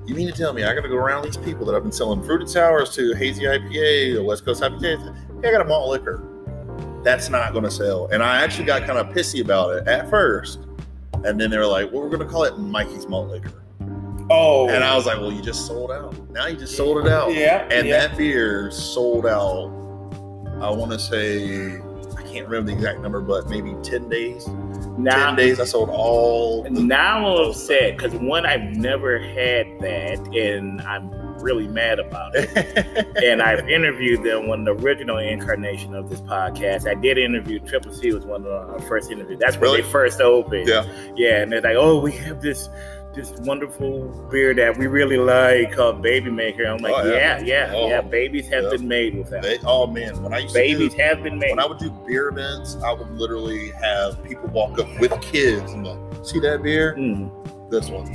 "You 0.06 0.14
mean 0.14 0.26
to 0.28 0.32
tell 0.32 0.52
me 0.52 0.64
I 0.64 0.74
got 0.74 0.82
to 0.82 0.88
go 0.88 0.96
around 0.96 1.24
these 1.24 1.36
people 1.36 1.66
that 1.66 1.74
I've 1.74 1.82
been 1.82 1.92
selling 1.92 2.22
fruited 2.22 2.48
sours 2.48 2.94
to, 2.96 3.12
hazy 3.14 3.44
IPA, 3.44 4.24
West 4.24 4.44
Coast 4.44 4.62
IPA? 4.62 5.14
Yeah, 5.42 5.50
I 5.50 5.52
got 5.52 5.60
a 5.60 5.64
malt 5.64 5.90
liquor. 5.90 6.22
That's 7.02 7.28
not 7.30 7.52
going 7.52 7.64
to 7.64 7.70
sell." 7.70 8.08
And 8.08 8.22
I 8.22 8.42
actually 8.42 8.64
got 8.64 8.86
kind 8.86 8.98
of 8.98 9.08
pissy 9.08 9.42
about 9.42 9.76
it 9.76 9.88
at 9.88 10.08
first, 10.10 10.60
and 11.24 11.40
then 11.40 11.50
they 11.50 11.58
were 11.58 11.66
like, 11.66 11.92
"Well, 11.92 12.02
we're 12.02 12.10
going 12.10 12.26
to 12.26 12.26
call 12.26 12.44
it 12.44 12.58
Mikey's 12.58 13.06
Malt 13.08 13.30
Liquor." 13.30 13.62
Oh. 14.30 14.68
And 14.68 14.84
I 14.84 14.94
was 14.94 15.06
like, 15.06 15.18
"Well, 15.18 15.32
you 15.32 15.42
just 15.42 15.66
sold 15.66 15.90
out. 15.90 16.14
Now 16.30 16.46
you 16.46 16.56
just 16.56 16.76
sold 16.76 17.04
it 17.04 17.10
out." 17.10 17.32
Yeah. 17.34 17.66
and 17.70 17.86
yeah. 17.86 18.08
that 18.08 18.18
beer 18.18 18.70
sold 18.70 19.26
out. 19.26 19.74
I 20.60 20.70
want 20.70 20.90
to 20.92 20.98
say 20.98 21.76
I 22.16 22.22
can't 22.22 22.48
remember 22.48 22.72
the 22.72 22.72
exact 22.72 23.00
number, 23.00 23.20
but 23.20 23.48
maybe 23.48 23.74
ten 23.82 24.08
days. 24.08 24.46
now, 24.98 25.26
ten 25.26 25.36
days, 25.36 25.60
I 25.60 25.64
sold 25.64 25.88
all. 25.90 26.64
The, 26.64 26.70
Now 26.70 27.18
I'm 27.18 27.48
upset 27.48 27.96
because 27.96 28.12
one, 28.14 28.44
I've 28.44 28.76
never 28.76 29.18
had 29.18 29.66
that, 29.80 30.18
and 30.34 30.80
I'm 30.82 31.10
really 31.42 31.68
mad 31.68 31.98
about 31.98 32.32
it. 32.34 32.48
and 33.24 33.42
I've 33.42 33.68
interviewed 33.68 34.22
them 34.24 34.46
when 34.48 34.64
the 34.64 34.72
original 34.74 35.18
incarnation 35.18 35.94
of 35.94 36.08
this 36.10 36.20
podcast. 36.20 36.88
I 36.88 36.94
did 36.94 37.18
interview 37.18 37.58
Triple 37.60 37.92
C 37.92 38.12
was 38.12 38.24
one 38.24 38.44
of 38.46 38.52
our 38.70 38.80
first 38.82 39.10
interviews. 39.10 39.38
That's 39.40 39.56
when 39.56 39.62
Really? 39.70 39.82
they 39.82 39.88
first 39.88 40.20
opened. 40.20 40.68
Yeah. 40.68 40.84
yeah, 41.16 41.42
and 41.42 41.52
they're 41.52 41.60
like, 41.60 41.76
"Oh, 41.76 42.00
we 42.00 42.12
have 42.12 42.40
this." 42.40 42.68
This 43.14 43.32
wonderful 43.40 44.10
beer 44.30 44.54
that 44.54 44.76
we 44.76 44.86
really 44.86 45.16
like 45.16 45.72
called 45.72 46.02
Baby 46.02 46.30
Maker. 46.30 46.64
I'm 46.66 46.76
like, 46.76 46.92
Oh, 46.94 47.04
yeah, 47.10 47.38
yeah. 47.40 47.72
yeah, 47.72 47.72
Oh, 47.74 47.88
yeah. 47.88 48.00
Babies 48.02 48.46
have 48.48 48.64
yeah. 48.64 48.70
been 48.70 48.86
made 48.86 49.16
with 49.16 49.30
that. 49.30 49.42
They- 49.42 49.58
oh 49.64 49.86
man, 49.88 50.22
when 50.22 50.34
I 50.34 50.38
used 50.40 50.54
Babies 50.54 50.90
to 50.92 50.96
do, 50.98 51.02
have 51.02 51.22
been 51.24 51.38
made. 51.38 51.50
when 51.50 51.58
I 51.58 51.66
would 51.66 51.78
do 51.78 51.90
beer 52.06 52.28
events, 52.28 52.76
I 52.84 52.92
would 52.92 53.10
literally 53.10 53.70
have 53.70 54.22
people 54.22 54.46
walk 54.50 54.78
up 54.78 54.86
with 55.00 55.18
kids 55.22 55.72
and 55.72 55.86
like, 55.86 55.98
see 56.24 56.38
that 56.40 56.62
beer, 56.62 56.94
Mm. 56.96 57.30
this 57.70 57.88
one, 57.88 58.06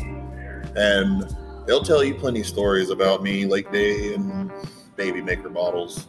and 0.76 1.36
they'll 1.66 1.84
tell 1.84 2.04
you 2.04 2.16
plenty 2.16 2.42
of 2.42 2.48
stories 2.48 2.90
about 2.90 3.24
me, 3.24 3.46
Lake 3.46 3.72
Day 3.72 4.14
and 4.14 4.26
mm-hmm. 4.32 4.68
Baby 4.96 5.22
Maker 5.22 5.50
bottles. 5.50 6.08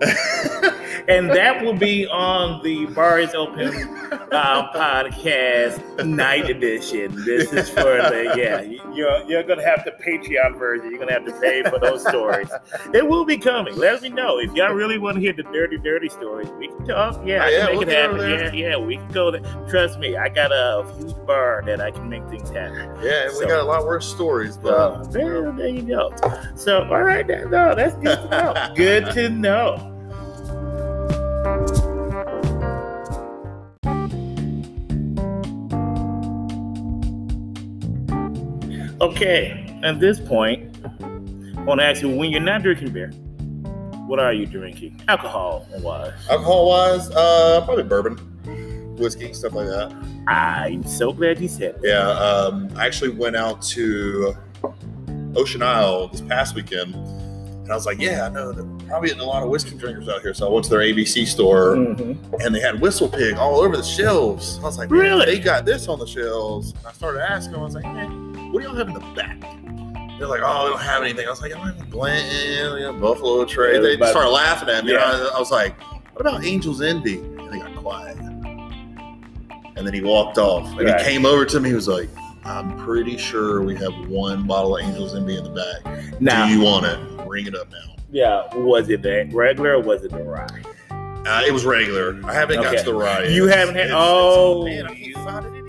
and 1.08 1.30
that 1.30 1.62
will 1.64 1.72
be 1.76 2.06
on 2.06 2.62
the 2.62 2.86
Bar 2.86 3.18
is 3.20 3.34
Open 3.34 3.68
uh, 4.32 4.70
podcast 4.72 6.04
night 6.06 6.50
edition. 6.50 7.14
This 7.24 7.52
is 7.52 7.68
for 7.70 7.82
the 7.82 8.34
yeah. 8.36 8.60
You're 8.94 9.22
you're 9.24 9.42
gonna 9.42 9.64
have 9.64 9.84
the 9.84 9.92
Patreon 9.92 10.58
version. 10.58 10.90
You're 10.90 10.98
gonna 10.98 11.12
have 11.12 11.24
to 11.24 11.32
pay 11.40 11.62
for 11.62 11.78
those 11.78 12.06
stories. 12.06 12.48
It 12.92 13.08
will 13.08 13.24
be 13.24 13.38
coming. 13.38 13.76
Let 13.76 14.02
me 14.02 14.08
know 14.10 14.38
if 14.38 14.52
y'all 14.52 14.72
really 14.74 14.98
want 14.98 15.14
to 15.16 15.20
hear 15.20 15.32
the 15.32 15.44
dirty, 15.44 15.78
dirty 15.78 16.08
stories. 16.08 16.48
We 16.58 16.68
can 16.68 16.86
talk. 16.86 17.20
Yeah, 17.24 17.44
I 17.44 17.46
Oh, 17.46 17.50
yeah, 17.50 17.58
can 17.58 17.66
make 17.66 17.78
we'll 17.78 17.88
it 17.88 17.94
happen. 17.96 18.54
Yeah, 18.58 18.68
yeah, 18.70 18.76
we 18.76 18.96
can 18.96 19.08
go 19.08 19.30
there. 19.30 19.40
Trust 19.68 19.98
me, 19.98 20.16
I 20.16 20.28
got 20.28 20.52
a 20.52 20.84
huge 20.98 21.14
bar 21.26 21.62
that 21.66 21.80
I 21.80 21.90
can 21.90 22.08
make 22.08 22.26
things 22.28 22.50
happen. 22.50 22.90
Yeah, 23.02 23.28
and 23.28 23.32
we 23.38 23.46
got 23.46 23.60
a 23.60 23.64
lot 23.64 23.84
worse 23.86 24.06
stories, 24.06 24.56
but 24.58 24.74
Uh, 24.74 25.04
there, 25.04 25.52
there 25.52 25.68
you 25.68 25.82
go. 25.82 26.12
So, 26.54 26.82
all 26.84 27.02
right, 27.02 27.26
no, 27.26 27.74
that's 27.74 27.94
good 27.96 28.18
to 28.18 28.28
know. 28.28 28.72
good 28.76 29.12
to 29.12 29.30
know. 29.30 29.85
Okay, 39.06 39.78
at 39.84 40.00
this 40.00 40.18
point, 40.18 40.76
I 41.56 41.62
want 41.62 41.78
to 41.80 41.86
ask 41.86 42.02
you 42.02 42.10
when 42.10 42.32
you're 42.32 42.40
not 42.40 42.62
drinking 42.64 42.90
beer, 42.92 43.10
what 44.08 44.18
are 44.18 44.32
you 44.32 44.46
drinking? 44.46 45.00
Alcohol 45.06 45.64
wise. 45.78 46.12
Alcohol 46.28 46.68
wise, 46.68 47.08
uh, 47.12 47.62
probably 47.64 47.84
bourbon, 47.84 48.16
whiskey, 48.98 49.32
stuff 49.32 49.52
like 49.52 49.68
that. 49.68 49.94
I'm 50.26 50.82
so 50.82 51.12
glad 51.12 51.38
you 51.40 51.46
said 51.46 51.76
that. 51.82 51.88
Yeah, 51.88 52.08
um, 52.08 52.68
I 52.76 52.84
actually 52.84 53.10
went 53.10 53.36
out 53.36 53.62
to 53.62 54.34
Ocean 55.36 55.62
Isle 55.62 56.08
this 56.08 56.22
past 56.22 56.56
weekend, 56.56 56.96
and 56.96 57.70
I 57.70 57.76
was 57.76 57.86
like, 57.86 58.00
"Yeah, 58.00 58.26
I 58.26 58.28
know 58.28 58.50
there 58.50 58.64
probably 58.88 59.10
isn't 59.10 59.20
a 59.20 59.24
lot 59.24 59.44
of 59.44 59.50
whiskey 59.50 59.76
drinkers 59.76 60.08
out 60.08 60.22
here." 60.22 60.34
So 60.34 60.48
I 60.48 60.50
went 60.52 60.64
to 60.64 60.70
their 60.70 60.80
ABC 60.82 61.24
store, 61.26 61.76
Mhm. 61.76 62.42
and 62.44 62.52
they 62.52 62.60
had 62.60 62.80
Whistle 62.80 63.08
Pig 63.08 63.36
all 63.36 63.60
over 63.60 63.76
the 63.76 63.84
shelves. 63.84 64.58
I 64.58 64.62
was 64.62 64.78
like, 64.78 64.90
Really? 64.90 65.26
They 65.26 65.38
got 65.38 65.64
this 65.64 65.86
on 65.86 66.00
the 66.00 66.06
shelves." 66.08 66.72
And 66.78 66.86
I 66.88 66.92
started 66.92 67.20
asking. 67.30 67.54
I 67.54 67.62
was 67.62 67.74
like, 67.76 67.84
"Man, 67.84 68.35
what 68.56 68.62
do 68.62 68.68
y'all 68.68 68.76
have 68.76 68.88
in 68.88 68.94
the 68.94 69.00
back?" 69.14 69.38
They're 70.18 70.26
like, 70.28 70.40
"Oh, 70.42 70.64
we 70.64 70.70
don't 70.70 70.80
have 70.80 71.02
anything." 71.02 71.26
I 71.26 71.30
was 71.30 71.42
like, 71.42 71.54
"I 71.54 71.58
don't 71.58 71.66
have 71.76 71.90
Blanton, 71.90 72.78
you 72.78 72.84
know, 72.84 72.92
Buffalo 72.94 73.44
Trace." 73.44 73.72
They 73.82 73.92
Everybody- 73.92 74.10
started 74.10 74.30
laughing 74.30 74.68
at 74.70 74.84
me. 74.84 74.92
Yeah. 74.92 74.98
I, 75.04 75.36
I 75.36 75.38
was 75.38 75.50
like, 75.50 75.78
"What 76.14 76.20
about 76.22 76.42
Angel's 76.44 76.80
Envy?" 76.80 77.18
And 77.18 77.52
they 77.52 77.58
got 77.58 77.76
quiet. 77.76 78.16
And 78.18 79.86
then 79.86 79.92
he 79.92 80.00
walked 80.00 80.38
off. 80.38 80.66
And 80.78 80.88
Right. 80.88 80.98
he 81.00 81.04
came 81.04 81.26
over 81.26 81.44
to 81.44 81.60
me. 81.60 81.68
He 81.68 81.74
was 81.74 81.86
like, 81.88 82.08
"I'm 82.44 82.78
pretty 82.78 83.18
sure 83.18 83.62
we 83.62 83.74
have 83.76 83.92
one 84.08 84.46
bottle 84.46 84.78
of 84.78 84.82
Angel's 84.84 85.14
Envy 85.14 85.36
in 85.36 85.44
the 85.44 85.50
back. 85.50 86.20
Now, 86.20 86.46
Do 86.46 86.52
you 86.54 86.62
want 86.62 86.86
it? 86.86 86.98
Ring 87.26 87.46
it 87.46 87.54
up 87.54 87.70
now." 87.70 87.94
Yeah, 88.10 88.42
was 88.54 88.88
it 88.88 89.02
the 89.02 89.28
regular 89.32 89.74
or 89.74 89.80
was 89.82 90.02
it 90.04 90.12
the 90.12 90.22
rye? 90.22 90.46
Uh, 91.26 91.42
it 91.46 91.52
was 91.52 91.66
regular. 91.66 92.18
I 92.24 92.32
haven't 92.32 92.62
got 92.62 92.78
to 92.78 92.84
the 92.84 92.94
rye. 92.94 93.24
You 93.24 93.48
haven't 93.48 93.74
had- 93.74 93.86
It's- 93.88 93.98
oh, 94.00 94.64
it's- 94.66 94.84
man, 94.84 95.65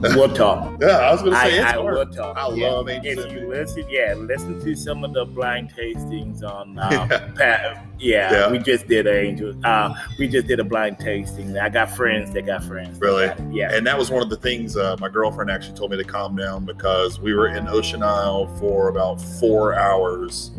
We'll 0.00 0.32
talk. 0.34 0.80
Yeah, 0.80 0.88
I 0.98 1.12
was 1.12 1.22
gonna 1.22 1.36
I, 1.36 1.50
say 1.50 1.56
it's 1.56 1.64
I 1.64 1.72
hard. 1.72 1.94
will 1.94 2.06
talk. 2.06 2.36
I 2.36 2.48
yeah. 2.54 2.68
love 2.70 2.88
Angel 2.88 3.24
If 3.24 3.32
you 3.32 3.48
listen, 3.48 3.84
yeah, 3.88 4.14
listen 4.16 4.60
to 4.60 4.74
some 4.76 5.04
of 5.04 5.12
the 5.14 5.24
blind 5.24 5.72
tastings 5.74 6.42
on. 6.42 6.78
Um, 6.86 6.92
Yeah. 6.92 7.06
Pat, 7.34 7.86
yeah, 7.98 8.32
Yeah. 8.32 8.50
we 8.50 8.58
just 8.58 8.86
did 8.86 9.06
an 9.06 9.16
angel. 9.16 9.54
Uh, 9.64 9.94
we 10.18 10.28
just 10.28 10.46
did 10.46 10.60
a 10.60 10.64
blind 10.64 10.98
tasting. 10.98 11.56
I 11.58 11.68
got 11.70 11.90
friends 11.90 12.32
that 12.34 12.42
got 12.46 12.62
friends. 12.64 12.98
Really? 13.00 13.26
got. 13.28 13.52
Yeah. 13.52 13.72
And 13.74 13.86
that 13.86 13.96
was 13.98 14.10
one 14.10 14.22
of 14.22 14.28
the 14.30 14.36
things 14.36 14.76
uh, 14.76 14.96
my 15.00 15.08
girlfriend 15.08 15.50
actually 15.50 15.76
told 15.76 15.90
me 15.90 15.96
to 15.96 16.04
calm 16.04 16.36
down 16.36 16.64
because 16.64 17.18
we 17.18 17.34
were 17.34 17.48
in 17.48 17.66
Ocean 17.68 18.02
Isle 18.02 18.46
for 18.58 18.88
about 18.88 19.20
four 19.20 19.74
hours 19.74 20.50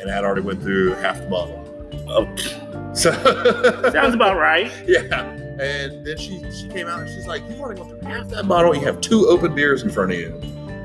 and 0.00 0.10
I'd 0.10 0.24
already 0.24 0.42
went 0.42 0.62
through 0.62 0.94
half 0.94 1.18
the 1.20 1.26
bottle. 1.26 1.62
Oh, 2.08 2.92
So 2.94 3.12
sounds 3.92 4.14
about 4.14 4.36
right. 4.36 4.70
yeah. 4.86 5.45
And 5.58 6.04
then 6.06 6.16
she 6.18 6.42
she 6.52 6.68
came 6.68 6.86
out 6.86 7.00
and 7.00 7.08
she's 7.08 7.26
like, 7.26 7.42
"You've 7.48 7.60
already 7.60 7.80
gone 7.80 7.88
through 7.90 8.00
half 8.08 8.28
that 8.28 8.46
bottle. 8.46 8.74
You 8.74 8.82
have 8.82 9.00
two 9.00 9.26
open 9.28 9.54
beers 9.54 9.82
in 9.82 9.90
front 9.90 10.12
of 10.12 10.18
you." 10.18 10.38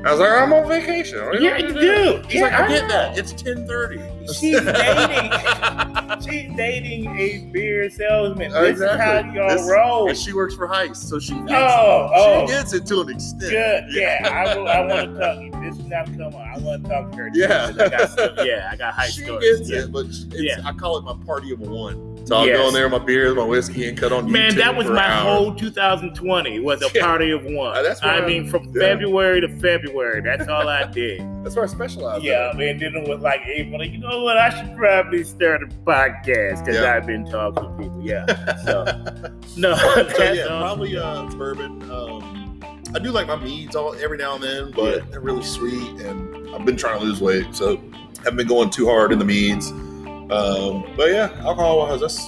I 0.04 0.10
was 0.10 0.18
like, 0.20 0.30
"I'm 0.32 0.52
on 0.52 0.66
vacation." 0.68 1.18
Yeah, 1.40 1.58
you 1.58 1.72
do. 1.74 2.22
She's 2.24 2.34
Yeah, 2.40 2.42
like, 2.44 2.52
"I 2.54 2.64
I 2.64 2.68
get 2.68 2.88
that. 2.88 3.18
It's 3.18 3.32
10:30." 3.34 4.34
She's 4.34 4.60
dating. 4.64 6.20
She's 6.22 6.56
dating 6.56 7.06
a 7.18 7.38
beer 7.52 7.90
salesman. 7.90 8.50
This 8.52 8.80
is 8.80 8.90
how 8.90 9.18
y'all 9.32 9.48
This- 9.50 9.68
roll. 9.70 10.08
and 10.08 10.16
she 10.18 10.32
works 10.32 10.54
for 10.54 10.66
Heist, 10.68 10.96
so 10.96 11.18
she 11.18 11.34
oh, 11.34 11.42
gets, 11.44 11.52
Oh, 11.52 12.10
oh. 12.14 12.46
she 12.46 12.52
gets 12.52 12.72
it 12.72 12.86
to 12.86 13.00
an 13.00 13.10
extent. 13.10 13.40
Good. 13.50 13.84
Yeah, 13.90 14.28
I, 14.32 14.56
will, 14.56 14.68
I 14.68 14.80
want 14.86 15.14
to 15.14 15.20
talk. 15.52 15.62
This 15.62 15.76
is 15.78 15.84
not 15.86 16.06
come 16.06 16.34
on. 16.34 16.34
I 16.34 16.58
want 16.58 16.84
to 16.84 16.88
talk 16.90 17.10
to 17.12 17.16
her. 17.18 17.30
Yeah, 17.34 17.72
I 17.78 17.88
got 17.88 18.36
yeah, 18.46 18.68
I 18.72 18.76
got 18.76 18.94
high 18.94 19.08
she 19.08 19.22
stories. 19.24 19.58
gets 19.58 19.70
yeah. 19.70 19.78
it, 19.80 19.92
but 19.92 20.06
it's, 20.06 20.24
Yeah. 20.32 20.60
I 20.64 20.72
call 20.72 20.96
it 20.98 21.04
my 21.04 21.14
party 21.26 21.52
of 21.52 21.60
one. 21.60 22.11
So 22.24 22.36
I'll 22.36 22.46
Yes. 22.46 22.56
go 22.58 22.68
in 22.68 22.74
there, 22.74 22.88
with 22.88 23.00
my 23.00 23.04
beers, 23.04 23.34
my 23.34 23.42
whiskey, 23.44 23.88
and 23.88 23.98
cut 23.98 24.12
on 24.12 24.26
YouTube 24.28 24.30
Man, 24.32 24.56
that 24.56 24.76
was 24.76 24.86
my 24.88 25.04
hours. 25.06 25.22
whole 25.24 25.54
2020 25.54 26.60
was 26.60 26.80
a 26.82 26.88
Yeah. 26.94 27.02
party 27.04 27.30
of 27.32 27.44
one. 27.44 27.76
Uh, 27.76 27.82
that's 27.82 28.02
I 28.02 28.18
I- 28.18 28.26
mean, 28.26 28.46
from 28.48 28.64
yeah. 28.66 28.80
February 28.80 29.40
to 29.40 29.48
February, 29.48 30.20
that's 30.22 30.48
all 30.48 30.68
I 30.68 30.84
did. 30.84 31.20
That's 31.42 31.56
where 31.56 31.64
I 31.64 31.68
specialize. 31.68 32.22
yeah, 32.22 32.52
man. 32.54 32.78
Then 32.78 32.94
it 32.94 33.08
was 33.08 33.20
like 33.20 33.40
April. 33.44 33.84
You 33.84 33.98
know 33.98 34.22
what? 34.22 34.38
I 34.38 34.50
should 34.50 34.76
probably 34.76 35.24
start 35.24 35.60
a 35.64 35.66
podcast 35.84 36.64
because 36.64 36.76
Yeah. 36.80 36.94
I've 36.94 37.04
been 37.04 37.24
talking 37.28 37.64
to 37.64 37.70
people. 37.82 38.00
Yeah. 38.00 38.24
So 38.64 38.84
no, 39.56 39.74
so 39.74 40.32
yeah, 40.32 40.46
probably 40.46 40.96
uh, 40.96 41.24
bourbon. 41.30 41.82
Um, 41.90 42.60
I 42.94 43.00
do 43.00 43.10
like 43.10 43.26
my 43.26 43.34
meads 43.34 43.74
all 43.74 43.92
every 43.96 44.18
now 44.18 44.36
and 44.36 44.44
then, 44.44 44.70
but 44.70 45.10
they're 45.10 45.18
really 45.20 45.42
sweet, 45.42 46.00
and 46.02 46.54
I've 46.54 46.64
been 46.64 46.76
trying 46.76 47.00
to 47.00 47.04
lose 47.04 47.20
weight, 47.20 47.52
so 47.56 47.72
I 48.20 48.22
haven't 48.22 48.36
been 48.36 48.46
going 48.46 48.70
too 48.70 48.86
hard 48.86 49.10
in 49.12 49.18
the 49.18 49.24
meads. 49.24 49.72
Um, 50.32 50.84
but 50.96 51.10
yeah, 51.10 51.30
alcohol 51.40 51.78
wise, 51.78 52.00
that's 52.00 52.26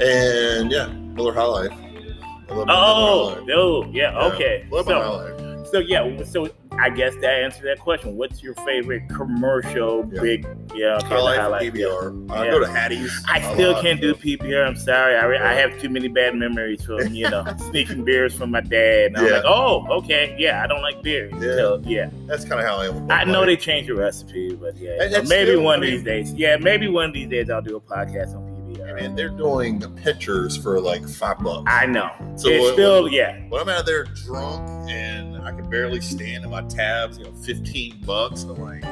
and 0.00 0.70
yeah, 0.70 0.86
Miller 0.88 1.32
High 1.34 1.44
Life. 1.44 1.72
I 1.72 2.54
love 2.54 2.66
my 2.66 2.74
Miller 2.74 2.76
High 2.76 2.76
Oh, 2.76 3.44
no, 3.44 3.84
yeah, 3.92 4.12
Yeah, 4.12 4.24
okay. 4.32 4.66
Love 4.70 4.86
my 4.86 4.92
High 4.94 5.00
So, 5.02 5.12
Life. 5.16 5.66
so 5.72 5.78
yeah, 5.80 6.22
so 6.22 6.48
I 6.78 6.90
guess 6.90 7.14
that 7.16 7.42
answers 7.42 7.62
that 7.64 7.80
question. 7.80 8.16
What's 8.16 8.42
your 8.42 8.54
favorite 8.54 9.08
commercial 9.08 10.08
Yeah. 10.12 10.20
big? 10.20 10.46
Yeah, 10.78 10.96
okay, 10.96 11.06
High 11.08 11.16
the 11.16 11.22
Life, 11.22 11.38
High 11.40 11.46
Life, 11.48 11.72
PBR. 11.74 12.30
I 12.30 12.44
Yeah. 12.44 12.50
go 12.52 12.58
to 12.60 12.66
Hattie's. 12.68 13.24
I 13.28 13.40
still 13.54 13.72
lot, 13.72 13.82
can't 13.82 14.00
do 14.00 14.14
PBR. 14.14 14.66
I'm 14.66 14.76
sorry. 14.76 15.16
I, 15.16 15.24
re- 15.24 15.38
I 15.38 15.52
have 15.54 15.78
too 15.80 15.88
many 15.88 16.08
bad 16.08 16.34
memories 16.36 16.84
from 16.84 17.12
you 17.14 17.28
know 17.28 17.44
sneaking 17.70 18.04
beers 18.04 18.34
from 18.34 18.50
my 18.50 18.60
dad. 18.60 19.06
And 19.06 19.16
I'm 19.18 19.26
Yeah. 19.26 19.32
like, 19.32 19.44
oh, 19.46 19.86
okay, 19.98 20.36
yeah, 20.38 20.62
I 20.62 20.66
don't 20.66 20.82
like 20.82 21.02
beer. 21.02 21.30
Yeah. 21.34 21.40
So, 21.40 21.82
yeah. 21.84 22.10
That's 22.26 22.44
kind 22.44 22.60
of 22.60 22.66
how 22.66 22.76
I 22.78 22.86
am. 22.88 23.10
I 23.10 23.24
know 23.24 23.44
they 23.44 23.56
changed 23.56 23.88
the 23.90 23.94
recipe, 23.94 24.54
but 24.54 24.76
yeah, 24.76 24.92
uh, 25.00 25.10
so 25.10 25.22
maybe 25.24 25.50
still- 25.52 25.62
one 25.62 25.82
I 25.82 25.86
of 25.86 25.90
these 25.90 26.02
days. 26.04 26.32
Yeah, 26.34 26.56
maybe 26.56 26.88
one 26.88 27.06
of 27.06 27.14
these 27.14 27.28
days 27.28 27.50
I'll 27.50 27.62
do 27.62 27.76
a 27.76 27.80
podcast 27.80 28.34
on 28.36 28.42
PBR. 28.72 28.88
I 28.90 29.00
mean, 29.00 29.14
they're 29.16 29.28
doing 29.30 29.78
the 29.78 29.88
pictures 29.88 30.56
for 30.56 30.80
like 30.80 31.06
five 31.08 31.38
bucks. 31.40 31.64
I 31.66 31.86
know. 31.86 32.10
So 32.36 32.48
it's 32.48 32.62
what- 32.62 32.72
still 32.74 33.08
yeah. 33.08 33.38
when 33.48 33.60
I'm 33.60 33.68
out 33.68 33.84
there 33.86 34.04
drunk 34.04 34.68
and 34.90 35.36
I 35.42 35.50
can 35.52 35.68
barely 35.70 36.00
stand 36.00 36.44
in 36.44 36.50
my 36.50 36.62
tabs, 36.62 37.18
you 37.18 37.24
know, 37.24 37.32
15 37.32 38.02
bucks, 38.06 38.42
I'm 38.44 38.56
like, 38.62 38.84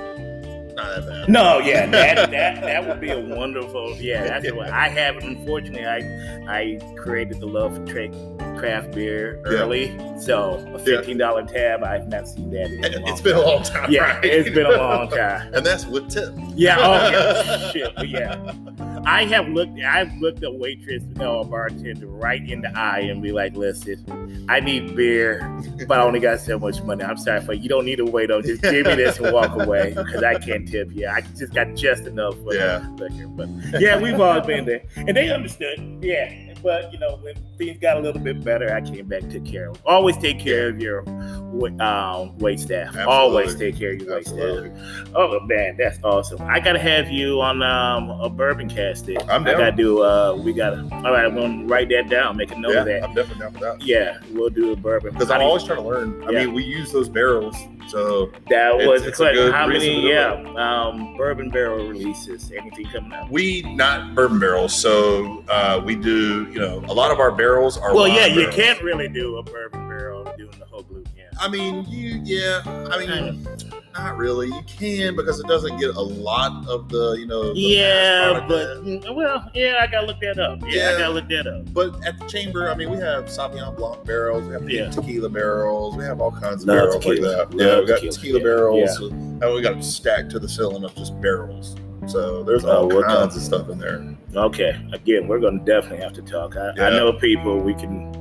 not 0.76 0.94
that 0.96 1.06
bad. 1.06 1.28
No, 1.28 1.58
yeah, 1.64 1.86
that 1.86 2.30
that 2.30 2.60
that 2.60 2.86
would 2.88 3.00
be 3.00 3.10
a 3.10 3.18
wonderful. 3.20 3.96
Yeah, 3.98 4.24
that's 4.24 4.52
what 4.52 4.68
I 4.70 4.88
have. 4.88 5.16
Unfortunately, 5.16 5.84
I 5.86 5.98
I 6.48 6.78
created 6.96 7.40
the 7.40 7.46
love 7.46 7.74
for 7.76 7.84
tra- 7.86 8.56
craft 8.58 8.92
beer 8.92 9.36
Yeah. 9.44 9.52
early, 9.52 9.98
so 10.20 10.54
a 10.74 10.78
fifteen 10.78 11.18
dollar 11.18 11.44
tab. 11.44 11.82
I've 11.82 12.08
not 12.08 12.28
seen 12.28 12.50
that. 12.50 12.70
In 12.70 12.84
It's 13.08 13.20
been 13.20 13.36
a 13.36 13.40
long 13.40 13.62
time. 13.62 13.90
Yeah, 13.90 14.16
right? 14.16 14.24
it's 14.24 14.50
been 14.50 14.66
a 14.66 14.76
long 14.76 15.08
time. 15.10 15.52
and 15.54 15.64
that's 15.66 15.86
with 15.86 16.08
tip. 16.10 16.32
Yeah, 16.54 16.76
oh 16.78 17.10
yeah, 17.10 17.70
shit, 17.72 17.92
yeah. 18.08 18.36
I 19.08 19.24
have 19.26 19.48
looked. 19.48 19.78
I've 19.80 20.12
looked 20.18 20.42
a 20.42 20.50
waitress, 20.50 21.02
no, 21.14 21.40
a 21.40 21.44
bartender, 21.44 22.08
right 22.08 22.42
in 22.50 22.60
the 22.60 22.76
eye 22.76 23.00
and 23.00 23.22
be 23.22 23.30
like, 23.30 23.54
"Listen, 23.54 24.44
I 24.48 24.58
need 24.58 24.96
beer, 24.96 25.48
but 25.86 26.00
I 26.00 26.02
only 26.02 26.18
got 26.18 26.40
so 26.40 26.58
much 26.58 26.82
money. 26.82 27.04
I'm 27.04 27.16
sorry 27.16 27.40
for 27.40 27.52
you. 27.52 27.62
You 27.62 27.68
don't 27.68 27.84
need 27.84 27.96
to 27.96 28.04
wait 28.04 28.32
on. 28.32 28.42
Just 28.42 28.62
give 28.62 28.84
me 28.86 28.96
this 28.96 29.18
and 29.20 29.32
walk 29.32 29.54
away 29.64 29.90
because 29.96 30.24
I 30.24 30.34
can't 30.40 30.66
tip 30.68 30.90
you. 30.92 31.06
I 31.08 31.20
just 31.38 31.54
got 31.54 31.74
just 31.76 32.04
enough 32.06 32.34
for 32.42 32.52
Yeah. 32.54 32.84
liquor. 32.98 33.28
But 33.28 33.48
yeah, 33.80 33.96
we've 34.00 34.20
all 34.20 34.40
been 34.40 34.64
there, 34.64 34.82
and 34.96 35.16
they 35.16 35.30
understood. 35.30 35.78
Yeah, 36.02 36.32
but 36.66 36.92
you 36.92 36.98
know 36.98 37.16
when 37.22 37.36
things 37.58 37.78
got 37.78 37.96
a 37.96 38.00
little 38.00 38.20
bit 38.20 38.42
better, 38.42 38.74
I 38.74 38.80
came 38.80 39.06
back 39.06 39.30
took 39.30 39.44
care 39.46 39.70
of. 39.70 39.80
Always 39.86 40.16
take 40.16 40.40
care 40.40 40.68
of 40.68 40.80
your 40.80 41.08
um, 41.80 42.36
wait 42.38 42.58
staff. 42.58 42.88
Absolutely. 42.88 43.06
Always 43.06 43.54
take 43.54 43.78
care 43.78 43.92
of 43.92 44.02
your 44.02 44.16
wait 44.16 44.26
staff. 44.26 45.12
Oh 45.14 45.38
man, 45.40 45.76
that's 45.78 46.00
awesome. 46.02 46.42
I 46.42 46.58
gotta 46.58 46.80
have 46.80 47.08
you 47.08 47.40
on 47.40 47.62
um, 47.62 48.10
a 48.10 48.28
bourbon 48.28 48.68
cast 48.68 49.08
it. 49.08 49.22
I'm 49.28 49.46
I 49.46 49.52
gotta 49.52 49.70
do 49.72 50.02
uh 50.02 50.34
we 50.34 50.52
gotta 50.52 50.80
all 50.92 51.12
right, 51.12 51.24
I'm 51.24 51.36
gonna 51.36 51.64
write 51.66 51.88
that 51.90 52.10
down, 52.10 52.36
make 52.36 52.50
a 52.50 52.58
note 52.58 52.72
Yeah, 52.72 52.80
of 52.80 52.86
that. 52.86 53.04
I'm 53.04 53.14
definitely 53.14 53.44
down 53.44 53.52
for 53.52 53.60
that. 53.60 53.82
Yeah, 53.82 54.18
we'll 54.32 54.50
do 54.50 54.72
a 54.72 54.76
bourbon. 54.76 55.12
Because 55.12 55.30
I'm 55.30 55.42
always 55.42 55.62
trying 55.62 55.78
to 55.78 55.88
learn. 55.88 56.20
I 56.24 56.32
Yeah. 56.32 56.46
mean, 56.46 56.52
we 56.54 56.64
use 56.64 56.90
those 56.90 57.08
barrels, 57.08 57.54
so 57.88 58.30
that 58.48 58.76
was 58.76 59.02
the 59.02 59.08
a 59.08 59.12
question. 59.12 59.52
How 59.52 59.66
many 59.66 60.08
yeah, 60.08 60.32
um 60.56 61.16
bourbon 61.16 61.50
barrel 61.50 61.88
releases, 61.88 62.52
anything 62.52 62.86
coming 62.86 63.12
out? 63.12 63.30
we 63.30 63.62
not 63.74 64.14
bourbon 64.14 64.38
barrels. 64.38 64.74
So 64.74 65.44
uh, 65.48 65.80
we 65.84 65.96
do, 65.96 66.48
you 66.50 66.58
know, 66.58 66.78
a 66.88 66.94
lot 66.94 67.10
of 67.10 67.20
our 67.20 67.32
barrels 67.32 67.78
are. 67.78 67.94
Well 67.94 68.08
yeah, 68.08 68.26
you 68.26 68.48
can't 68.48 68.80
really 68.82 69.08
do 69.08 69.36
a 69.36 69.42
bourbon 69.42 69.85
I 71.40 71.48
mean, 71.48 71.84
you, 71.88 72.20
yeah. 72.24 72.62
I 72.90 72.98
mean, 73.06 73.46
not 73.94 74.16
really. 74.16 74.48
You 74.48 74.62
can 74.66 75.16
because 75.16 75.38
it 75.40 75.46
doesn't 75.46 75.78
get 75.78 75.94
a 75.96 76.00
lot 76.00 76.66
of 76.68 76.88
the, 76.88 77.12
you 77.18 77.26
know. 77.26 77.52
the 77.54 77.58
Yeah, 77.60 78.44
but 78.48 78.84
mm, 78.84 79.14
well, 79.14 79.50
yeah, 79.54 79.78
I 79.80 79.86
gotta 79.86 80.06
look 80.06 80.20
that 80.20 80.38
up. 80.38 80.60
Yeah, 80.62 80.68
Yeah. 80.90 80.94
I 80.96 80.98
gotta 80.98 81.14
look 81.14 81.28
that 81.28 81.46
up. 81.46 81.72
But 81.72 82.04
at 82.06 82.18
the 82.18 82.26
chamber, 82.26 82.70
I 82.70 82.74
mean, 82.74 82.90
we 82.90 82.98
have 82.98 83.24
Sauvignon 83.26 83.76
Blanc 83.76 84.04
barrels, 84.04 84.46
we 84.46 84.52
have 84.52 84.68
Yeah. 84.68 84.90
tequila 84.90 85.28
barrels, 85.28 85.96
we 85.96 86.04
have 86.04 86.20
all 86.20 86.30
kinds 86.32 86.62
of 86.62 86.68
Love 86.68 86.76
barrels 86.76 87.04
tequila. 87.04 87.36
like 87.38 87.50
that. 87.50 87.58
Yeah, 87.58 87.80
we 87.80 87.86
got 87.86 87.94
tequila. 88.00 88.12
tequila 88.12 88.38
Yeah. 88.38 88.44
barrels, 88.44 89.00
and 89.00 89.54
we 89.54 89.60
got 89.62 89.82
stacked 89.84 90.30
to 90.30 90.38
the 90.38 90.48
ceiling 90.48 90.84
of 90.84 90.94
just 90.94 91.18
barrels. 91.20 91.76
So 92.06 92.42
there's 92.44 92.64
Oh, 92.64 92.70
all 92.82 92.88
what 92.88 93.06
kinds 93.06 93.36
of 93.36 93.42
stuff 93.42 93.68
in 93.68 93.78
there. 93.78 94.02
Okay, 94.34 94.76
again, 94.92 95.26
we're 95.26 95.40
gonna 95.40 95.64
definitely 95.64 96.04
have 96.04 96.12
to 96.14 96.22
talk. 96.22 96.56
I, 96.56 96.70
I 96.78 96.90
know 96.90 97.12
people 97.14 97.58
we 97.58 97.74
can 97.74 98.12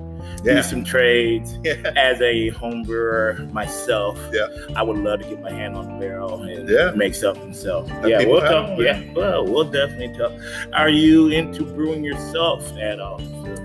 do 0.45 0.63
some 0.63 0.83
trades. 0.83 1.57
yeah, 1.63 1.73
As 1.95 2.21
a 2.21 2.49
home 2.49 2.83
brewer 2.83 3.37
myself, 3.51 4.19
Yeah. 4.33 4.47
I 4.75 4.83
would 4.83 4.97
love 4.97 5.21
to 5.21 5.27
get 5.27 5.41
my 5.41 5.51
hand 5.51 5.75
on 5.75 5.87
the 5.87 5.93
barrel 6.05 6.43
and 6.43 6.69
Yeah. 6.69 6.91
make 6.95 7.15
something. 7.15 7.53
So 7.53 7.85
Let 8.01 8.09
yeah, 8.09 8.25
we'll 8.25 8.41
talk. 8.41 8.77
them, 8.77 8.79
Yeah, 8.81 9.01
well, 9.15 9.45
we'll 9.45 9.63
definitely 9.65 10.17
talk. 10.17 10.31
Are 10.73 10.89
you 10.89 11.27
into 11.29 11.63
brewing 11.63 12.03
yourself 12.03 12.71
at 12.77 12.99
all? 12.99 13.21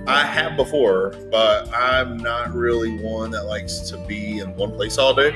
I 0.06 0.24
have 0.24 0.56
before, 0.56 1.14
but 1.30 1.68
I'm 1.74 2.16
not 2.16 2.52
really 2.54 2.96
one 2.98 3.30
that 3.32 3.44
likes 3.44 3.80
to 3.90 3.96
be 4.06 4.38
in 4.38 4.54
one 4.56 4.72
place 4.72 4.98
all 4.98 5.14
day. 5.14 5.34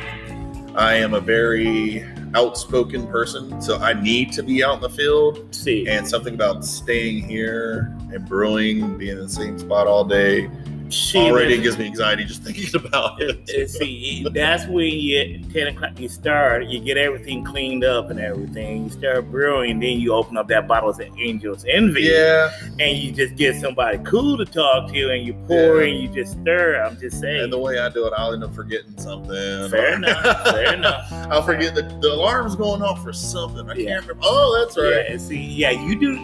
I 0.74 0.94
am 0.94 1.14
a 1.14 1.20
very 1.20 2.04
outspoken 2.35 3.07
person, 3.07 3.61
so 3.61 3.78
I 3.78 3.92
need 3.92 4.33
to 4.33 4.42
be 4.42 4.64
out 4.64 4.74
in 4.76 4.80
the 4.80 4.88
field. 4.90 5.54
See, 5.54 5.87
And 5.87 6.07
something 6.09 6.35
about 6.35 6.64
staying 6.64 7.22
here 7.28 7.94
and 8.12 8.28
brewing, 8.28 8.98
being 8.98 9.12
in 9.18 9.22
the 9.22 9.28
same 9.28 9.57
spot 9.57 9.87
all 9.87 10.04
day, 10.04 10.50
she 10.90 11.18
already 11.18 11.61
gives 11.61 11.79
me 11.79 11.87
anxiety 11.87 12.25
just 12.25 12.42
thinking 12.42 12.68
about 12.85 13.20
it. 13.20 13.70
See, 13.70 14.27
that's 14.33 14.66
when 14.66 14.87
you 14.87 15.38
ten 15.53 15.68
o'clock 15.68 15.99
you 15.99 16.09
start, 16.09 16.66
you 16.66 16.81
get 16.81 16.97
everything 16.97 17.44
cleaned 17.44 17.85
up 17.85 18.11
and 18.11 18.20
everything. 18.20 18.85
You 18.85 18.90
start 18.90 19.31
brewing, 19.31 19.81
then 19.81 19.99
you 20.01 20.12
open 20.12 20.37
up 20.37 20.49
that 20.49 20.68
bottle 20.68 20.90
of 20.90 21.01
Angel's 21.01 21.64
Envy. 21.68 22.03
Yeah, 22.03 22.51
and 22.78 22.97
you 22.99 23.12
just 23.12 23.37
get 23.37 23.57
somebody 23.61 23.99
cool 24.05 24.37
to 24.39 24.45
talk 24.45 24.93
to, 24.93 25.11
and 25.11 25.26
you 25.26 25.35
pour 25.47 25.82
Yeah. 25.82 25.89
and 25.93 26.03
you 26.03 26.09
just 26.09 26.32
stir. 26.41 26.82
I'm 26.82 26.99
just 27.01 27.20
saying. 27.20 27.45
and 27.45 27.53
the 27.53 27.59
way 27.59 27.78
I 27.78 27.89
do 27.89 28.07
it, 28.07 28.12
I'll 28.16 28.32
end 28.32 28.45
up 28.45 28.55
forgetting 28.55 28.97
something. 28.99 29.30
fair 29.70 29.95
enough. 29.97 30.45
Fair 30.49 30.74
enough. 30.74 31.07
I'll 31.30 31.43
forget 31.43 31.74
that 31.74 32.01
the 32.01 32.09
alarm's 32.12 32.57
going 32.57 32.82
off 32.82 33.03
for 33.03 33.12
something. 33.12 33.68
I 33.70 33.74
Yeah. 33.74 33.89
can't 33.95 34.07
remember. 34.07 34.22
Oh, 34.26 34.64
that's 34.64 34.76
right. 34.76 35.05
Yeah, 35.07 35.12
and 35.12 35.20
see, 35.20 35.39
yeah, 35.41 35.70
you 35.70 35.99
do. 35.99 36.16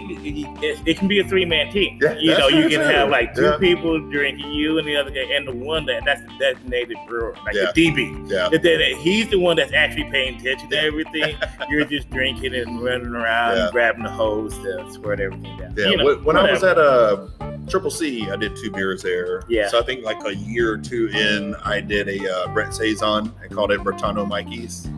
It, 0.62 0.78
it 0.86 0.98
can 0.98 1.08
be 1.08 1.20
a 1.20 1.24
three 1.28 1.44
man 1.44 1.72
team. 1.72 1.98
Yeah, 2.02 2.14
you 2.18 2.36
know, 2.36 2.48
you 2.48 2.62
can 2.68 2.80
too. 2.80 2.86
have 2.86 3.08
like 3.08 3.34
two 3.34 3.42
Yeah. 3.42 3.56
people 3.58 3.98
drinking. 4.10 4.49
You 4.52 4.78
and 4.78 4.86
the 4.86 4.96
other 4.96 5.10
guy, 5.10 5.20
and 5.34 5.46
the 5.46 5.52
one 5.52 5.86
that 5.86 6.02
that's 6.04 6.20
the 6.22 6.32
designated 6.38 6.96
brewer, 7.08 7.34
like 7.44 7.54
Yeah. 7.54 7.70
the 7.74 7.86
DB. 7.90 8.30
Yeah. 8.30 8.48
That- 8.48 8.62
that- 8.62 8.80
he's 8.98 9.28
the 9.28 9.38
one 9.38 9.56
that's 9.56 9.72
actually 9.72 10.10
paying 10.10 10.36
attention 10.40 10.68
to 10.70 10.80
everything. 10.80 11.36
You're 11.70 11.84
just 11.84 12.10
drinking 12.10 12.54
and 12.54 12.82
running 12.82 13.08
around, 13.14 13.56
Yeah. 13.56 13.68
grabbing 13.72 14.02
the 14.04 14.10
hose 14.10 14.56
to 14.58 14.86
squirt 14.92 15.20
everything 15.20 15.56
down. 15.58 15.74
Yeah, 15.76 15.88
You 15.90 15.96
know, 15.96 16.04
when, 16.04 16.24
when 16.24 16.36
I 16.36 16.50
was 16.50 16.62
at 16.64 16.78
a 16.78 17.28
Triple 17.68 17.90
C, 17.90 18.28
I 18.30 18.36
did 18.36 18.56
two 18.56 18.70
beers 18.70 19.02
there. 19.02 19.42
Yeah. 19.48 19.68
So 19.68 19.78
I 19.78 19.82
think 19.82 20.04
like 20.04 20.18
a 20.26 20.34
year 20.34 20.72
or 20.72 20.78
two 20.78 21.06
in, 21.08 21.54
I 21.64 21.80
did 21.80 22.08
a 22.08 22.32
uh, 22.34 22.48
Brett 22.48 22.74
Saison. 22.74 23.32
I 23.42 23.46
called 23.48 23.70
it 23.70 23.80
Bertano 23.80 24.26
Mikey's. 24.26 24.88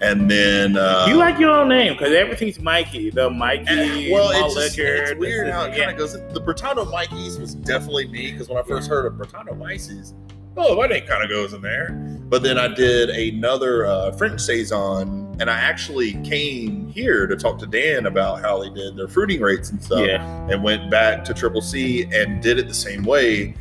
And 0.00 0.30
then. 0.30 0.76
Uh, 0.76 1.06
you 1.08 1.16
like 1.16 1.38
your 1.38 1.50
own 1.50 1.68
name 1.68 1.92
because 1.92 2.12
everything's 2.14 2.58
Mikey. 2.58 3.10
The 3.10 3.28
Mikey, 3.28 3.66
and- 3.68 4.12
well, 4.12 4.32
malt 4.32 4.56
it's, 4.56 4.74
just, 4.74 4.78
liquor. 4.78 4.94
it's 4.94 5.14
weird 5.14 5.48
how 5.48 5.64
it 5.64 5.76
kind 5.76 5.90
of 5.90 5.98
goes. 5.98 6.12
The 6.14 6.40
Bertano 6.40 6.90
Mikey's 6.90 7.38
was 7.38 7.54
definitely 7.54 8.08
me 8.08 8.32
because 8.32 8.48
when 8.48 8.58
I 8.58 8.62
first 8.62 8.88
heard 8.88 9.06
of 9.06 9.14
Bertano 9.14 9.56
Mikey's, 9.58 10.14
oh, 10.56 10.74
my 10.76 10.86
name 10.86 11.06
kind 11.06 11.22
of 11.22 11.28
goes 11.28 11.52
in 11.52 11.60
there. 11.60 11.90
But 12.30 12.42
then 12.42 12.58
I 12.58 12.68
did 12.68 13.10
another 13.10 13.86
uh, 13.86 14.12
French 14.12 14.40
Saison, 14.40 15.36
and 15.40 15.50
I 15.50 15.58
actually 15.58 16.12
came 16.22 16.88
here 16.88 17.26
to 17.26 17.36
talk 17.36 17.58
to 17.58 17.66
Dan 17.66 18.06
about 18.06 18.40
how 18.40 18.62
they 18.62 18.70
did 18.70 18.96
their 18.96 19.08
fruiting 19.08 19.40
rates 19.40 19.70
and 19.70 19.82
stuff. 19.82 20.06
yeah. 20.06 20.22
and 20.48 20.62
went 20.62 20.90
back 20.90 21.24
to 21.24 21.34
Triple 21.34 21.60
C 21.60 22.04
and 22.12 22.40
did 22.42 22.58
it 22.58 22.68
the 22.68 22.74
same 22.74 23.02
way. 23.02 23.54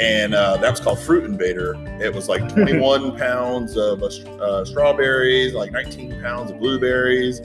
And 0.00 0.34
uh, 0.34 0.56
that 0.56 0.70
was 0.70 0.80
called 0.80 0.98
Fruit 1.00 1.24
Invader. 1.24 1.74
It 2.00 2.14
was 2.14 2.28
like 2.28 2.48
21 2.54 3.16
pounds 3.18 3.76
of 3.76 4.02
uh, 4.02 4.06
uh, 4.42 4.64
strawberries, 4.64 5.52
like 5.54 5.70
19 5.72 6.20
pounds 6.22 6.50
of 6.50 6.58
blueberries. 6.58 7.40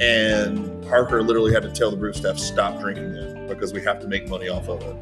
And 0.00 0.82
Parker 0.86 1.22
literally 1.22 1.52
had 1.52 1.62
to 1.64 1.70
tell 1.70 1.90
the 1.90 1.96
brew 1.96 2.12
staff 2.12 2.38
stop 2.38 2.78
drinking 2.80 3.14
it 3.14 3.48
because 3.48 3.72
we 3.72 3.82
have 3.82 4.00
to 4.00 4.06
make 4.06 4.28
money 4.28 4.48
off 4.48 4.68
of 4.68 4.80
it. 4.82 4.96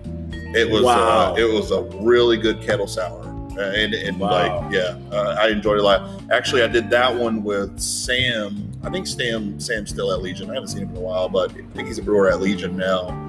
It 0.56 0.70
was 0.70 0.82
Wow. 0.84 1.32
uh, 1.32 1.36
it 1.36 1.44
was 1.52 1.70
a 1.70 1.82
really 2.02 2.38
good 2.38 2.62
kettle 2.62 2.86
sour, 2.86 3.22
uh, 3.58 3.72
and, 3.74 3.92
and 3.92 4.18
Wow. 4.18 4.60
like 4.62 4.72
yeah, 4.72 4.96
uh, 5.12 5.36
I 5.38 5.48
enjoyed 5.48 5.76
it 5.76 5.80
a 5.80 5.84
lot. 5.84 6.22
Actually, 6.30 6.62
I 6.62 6.68
did 6.68 6.88
that 6.90 7.14
one 7.14 7.44
with 7.44 7.78
Sam. 7.78 8.72
I 8.82 8.90
think 8.90 9.06
Sam 9.06 9.60
Sam's 9.60 9.90
still 9.90 10.12
at 10.12 10.22
Legion. 10.22 10.50
I 10.50 10.54
haven't 10.54 10.68
seen 10.68 10.82
him 10.82 10.90
in 10.90 10.96
a 10.96 11.00
while, 11.00 11.28
but 11.28 11.50
I 11.50 11.54
think 11.74 11.88
he's 11.88 11.98
a 11.98 12.02
brewer 12.02 12.30
at 12.30 12.40
Legion 12.40 12.76
now. 12.76 13.25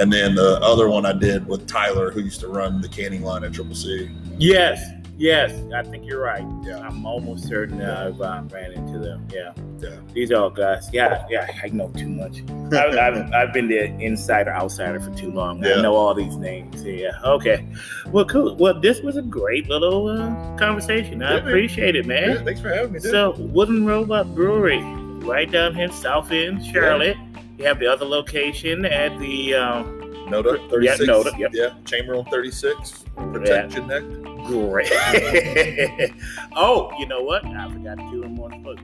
And 0.00 0.12
then 0.12 0.34
the 0.34 0.58
other 0.62 0.88
one 0.88 1.04
I 1.06 1.12
did 1.12 1.46
with 1.46 1.66
Tyler, 1.66 2.10
who 2.10 2.20
used 2.20 2.40
to 2.40 2.48
run 2.48 2.80
the 2.80 2.88
canning 2.88 3.22
line 3.22 3.44
at 3.44 3.52
Triple 3.52 3.74
C. 3.74 4.10
Yes. 4.38 4.80
Yes. 5.16 5.50
I 5.74 5.82
think 5.82 6.06
you're 6.06 6.22
right. 6.22 6.44
Yeah. 6.62 6.78
I'm 6.78 7.04
almost 7.04 7.48
certain 7.48 7.78
that 7.78 7.98
I've 8.06 8.20
uh, 8.20 8.42
ran 8.52 8.70
into 8.70 9.00
them. 9.00 9.26
Yeah. 9.32 9.52
Yeah. 9.80 9.96
These 10.12 10.30
are 10.30 10.36
all 10.42 10.50
guys. 10.50 10.88
Yeah. 10.92 11.26
Yeah. 11.28 11.50
I 11.60 11.66
know 11.70 11.88
too 11.96 12.08
much. 12.08 12.42
I've, 12.72 12.94
I've, 12.96 13.32
I've 13.32 13.52
been 13.52 13.66
the 13.66 13.86
insider 14.00 14.52
outsider 14.52 15.00
for 15.00 15.12
too 15.16 15.32
long. 15.32 15.60
Yeah. 15.64 15.74
I 15.74 15.82
know 15.82 15.96
all 15.96 16.14
these 16.14 16.36
names. 16.36 16.84
Yeah. 16.84 17.18
Okay. 17.24 17.66
Well, 18.12 18.26
cool. 18.26 18.54
Well, 18.54 18.80
this 18.80 19.00
was 19.00 19.16
a 19.16 19.22
great 19.22 19.68
little 19.68 20.06
uh, 20.08 20.56
conversation. 20.56 21.20
I 21.24 21.30
Yeah, 21.30 21.36
man. 21.40 21.48
appreciate 21.48 21.96
it, 21.96 22.06
man. 22.06 22.30
Yeah, 22.30 22.44
thanks 22.44 22.60
for 22.60 22.68
having 22.72 22.92
me. 22.92 23.00
dude. 23.00 23.10
So, 23.10 23.32
Wooden 23.38 23.84
Robot 23.84 24.32
Brewery, 24.36 24.80
right 25.26 25.50
down 25.50 25.74
here 25.74 25.86
in 25.86 25.92
South 25.92 26.30
End, 26.30 26.64
Charlotte. 26.64 27.16
You 27.58 27.64
have 27.64 27.80
the 27.80 27.86
other 27.88 28.04
location 28.04 28.84
at 28.84 29.18
the 29.18 29.54
um, 29.54 30.00
Noda, 30.28 30.58
Yeah, 30.80 30.94
36. 30.96 31.10
Noda, 31.10 31.38
yep. 31.38 31.50
Yeah, 31.52 31.74
Chamber 31.84 32.14
on 32.14 32.24
36. 32.26 33.04
Protect 33.16 33.74
your 33.74 33.84
neck. 33.84 34.02
Great. 34.46 34.90
oh, 36.54 36.92
you 36.98 37.06
know 37.06 37.20
what? 37.20 37.44
I 37.44 37.68
forgot 37.68 37.98
to 37.98 38.10
do 38.10 38.20
one 38.22 38.62
more. 38.62 38.76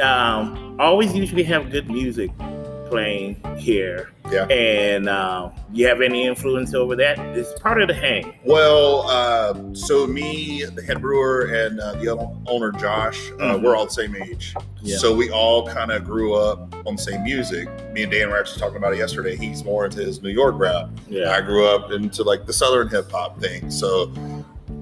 Um, 0.00 0.76
always 0.78 1.14
usually 1.14 1.42
have 1.42 1.70
good 1.70 1.90
music 1.90 2.30
playing 2.90 3.36
here. 3.56 4.10
Yeah. 4.30 4.44
And 4.46 5.08
um, 5.08 5.52
you 5.72 5.86
have 5.86 6.00
any 6.00 6.26
influence 6.26 6.74
over 6.74 6.94
that? 6.96 7.18
It's 7.36 7.58
part 7.60 7.80
of 7.80 7.88
the 7.88 7.94
hang. 7.94 8.34
Well, 8.44 9.02
uh, 9.08 9.54
so 9.74 10.06
me, 10.06 10.64
the 10.64 10.82
head 10.82 11.00
brewer, 11.00 11.46
and 11.46 11.80
uh, 11.80 11.92
the 11.94 12.08
owner, 12.46 12.72
Josh, 12.72 13.30
uh, 13.32 13.54
Mhm. 13.56 13.62
we're 13.62 13.74
all 13.76 13.86
the 13.86 13.90
same 13.92 14.14
age. 14.16 14.54
Yeah. 14.82 14.98
So 14.98 15.14
we 15.14 15.30
all 15.30 15.66
kind 15.66 15.90
of 15.90 16.04
grew 16.04 16.34
up 16.34 16.74
on 16.86 16.96
the 16.96 17.02
same 17.02 17.22
music. 17.24 17.68
Me 17.92 18.02
and 18.02 18.12
Dan 18.12 18.28
were 18.30 18.38
actually 18.38 18.60
talking 18.60 18.76
about 18.76 18.92
it 18.92 18.98
yesterday. 18.98 19.36
He's 19.36 19.64
more 19.64 19.84
into 19.86 20.00
his 20.00 20.22
New 20.22 20.30
York 20.30 20.54
rap. 20.58 20.90
Yeah. 21.08 21.32
I 21.32 21.40
grew 21.40 21.66
up 21.66 21.90
into 21.92 22.22
like 22.22 22.46
the 22.46 22.52
Southern 22.52 22.88
hip 22.88 23.10
hop 23.10 23.40
thing. 23.40 23.70
So 23.70 24.12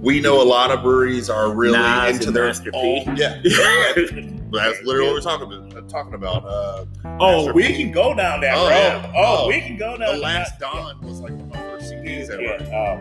we 0.01 0.21
know 0.21 0.41
a 0.41 0.45
lot 0.45 0.71
of 0.71 0.83
breweries 0.83 1.29
are 1.31 1.53
really 1.53 1.79
Nas 1.79 2.17
into 2.17 2.31
their 2.31 2.47
Master 2.47 2.71
own. 2.75 3.17
Yeah. 3.17 3.41
That's 4.51 4.83
literally 4.83 5.09
what 5.09 5.15
we're 5.15 5.21
talking 5.21 5.47
about. 5.53 5.89
Talking 5.91 6.15
about. 6.15 6.45
Uh, 6.47 6.85
oh, 7.21 7.53
we 7.53 7.67
P. 7.69 7.83
can 7.85 7.93
go 7.93 8.15
down 8.15 8.41
that 8.41 8.57
Oh, 8.57 8.63
road. 8.65 8.71
yeah. 8.71 9.13
Oh, 9.15 9.45
Oh, 9.45 9.49
we 9.49 9.61
can 9.61 9.77
go 9.77 9.97
down 9.99 10.15
the 10.17 10.21
Last 10.23 10.59
that- 10.59 10.73
Dawn 10.73 11.01
was 11.03 11.21
like 11.21 11.33
one 11.33 11.41
of 11.43 11.49
my 11.49 11.61
first 11.63 11.91
CDs 11.93 12.31
ever. 12.31 12.43
Yeah. 12.43 12.57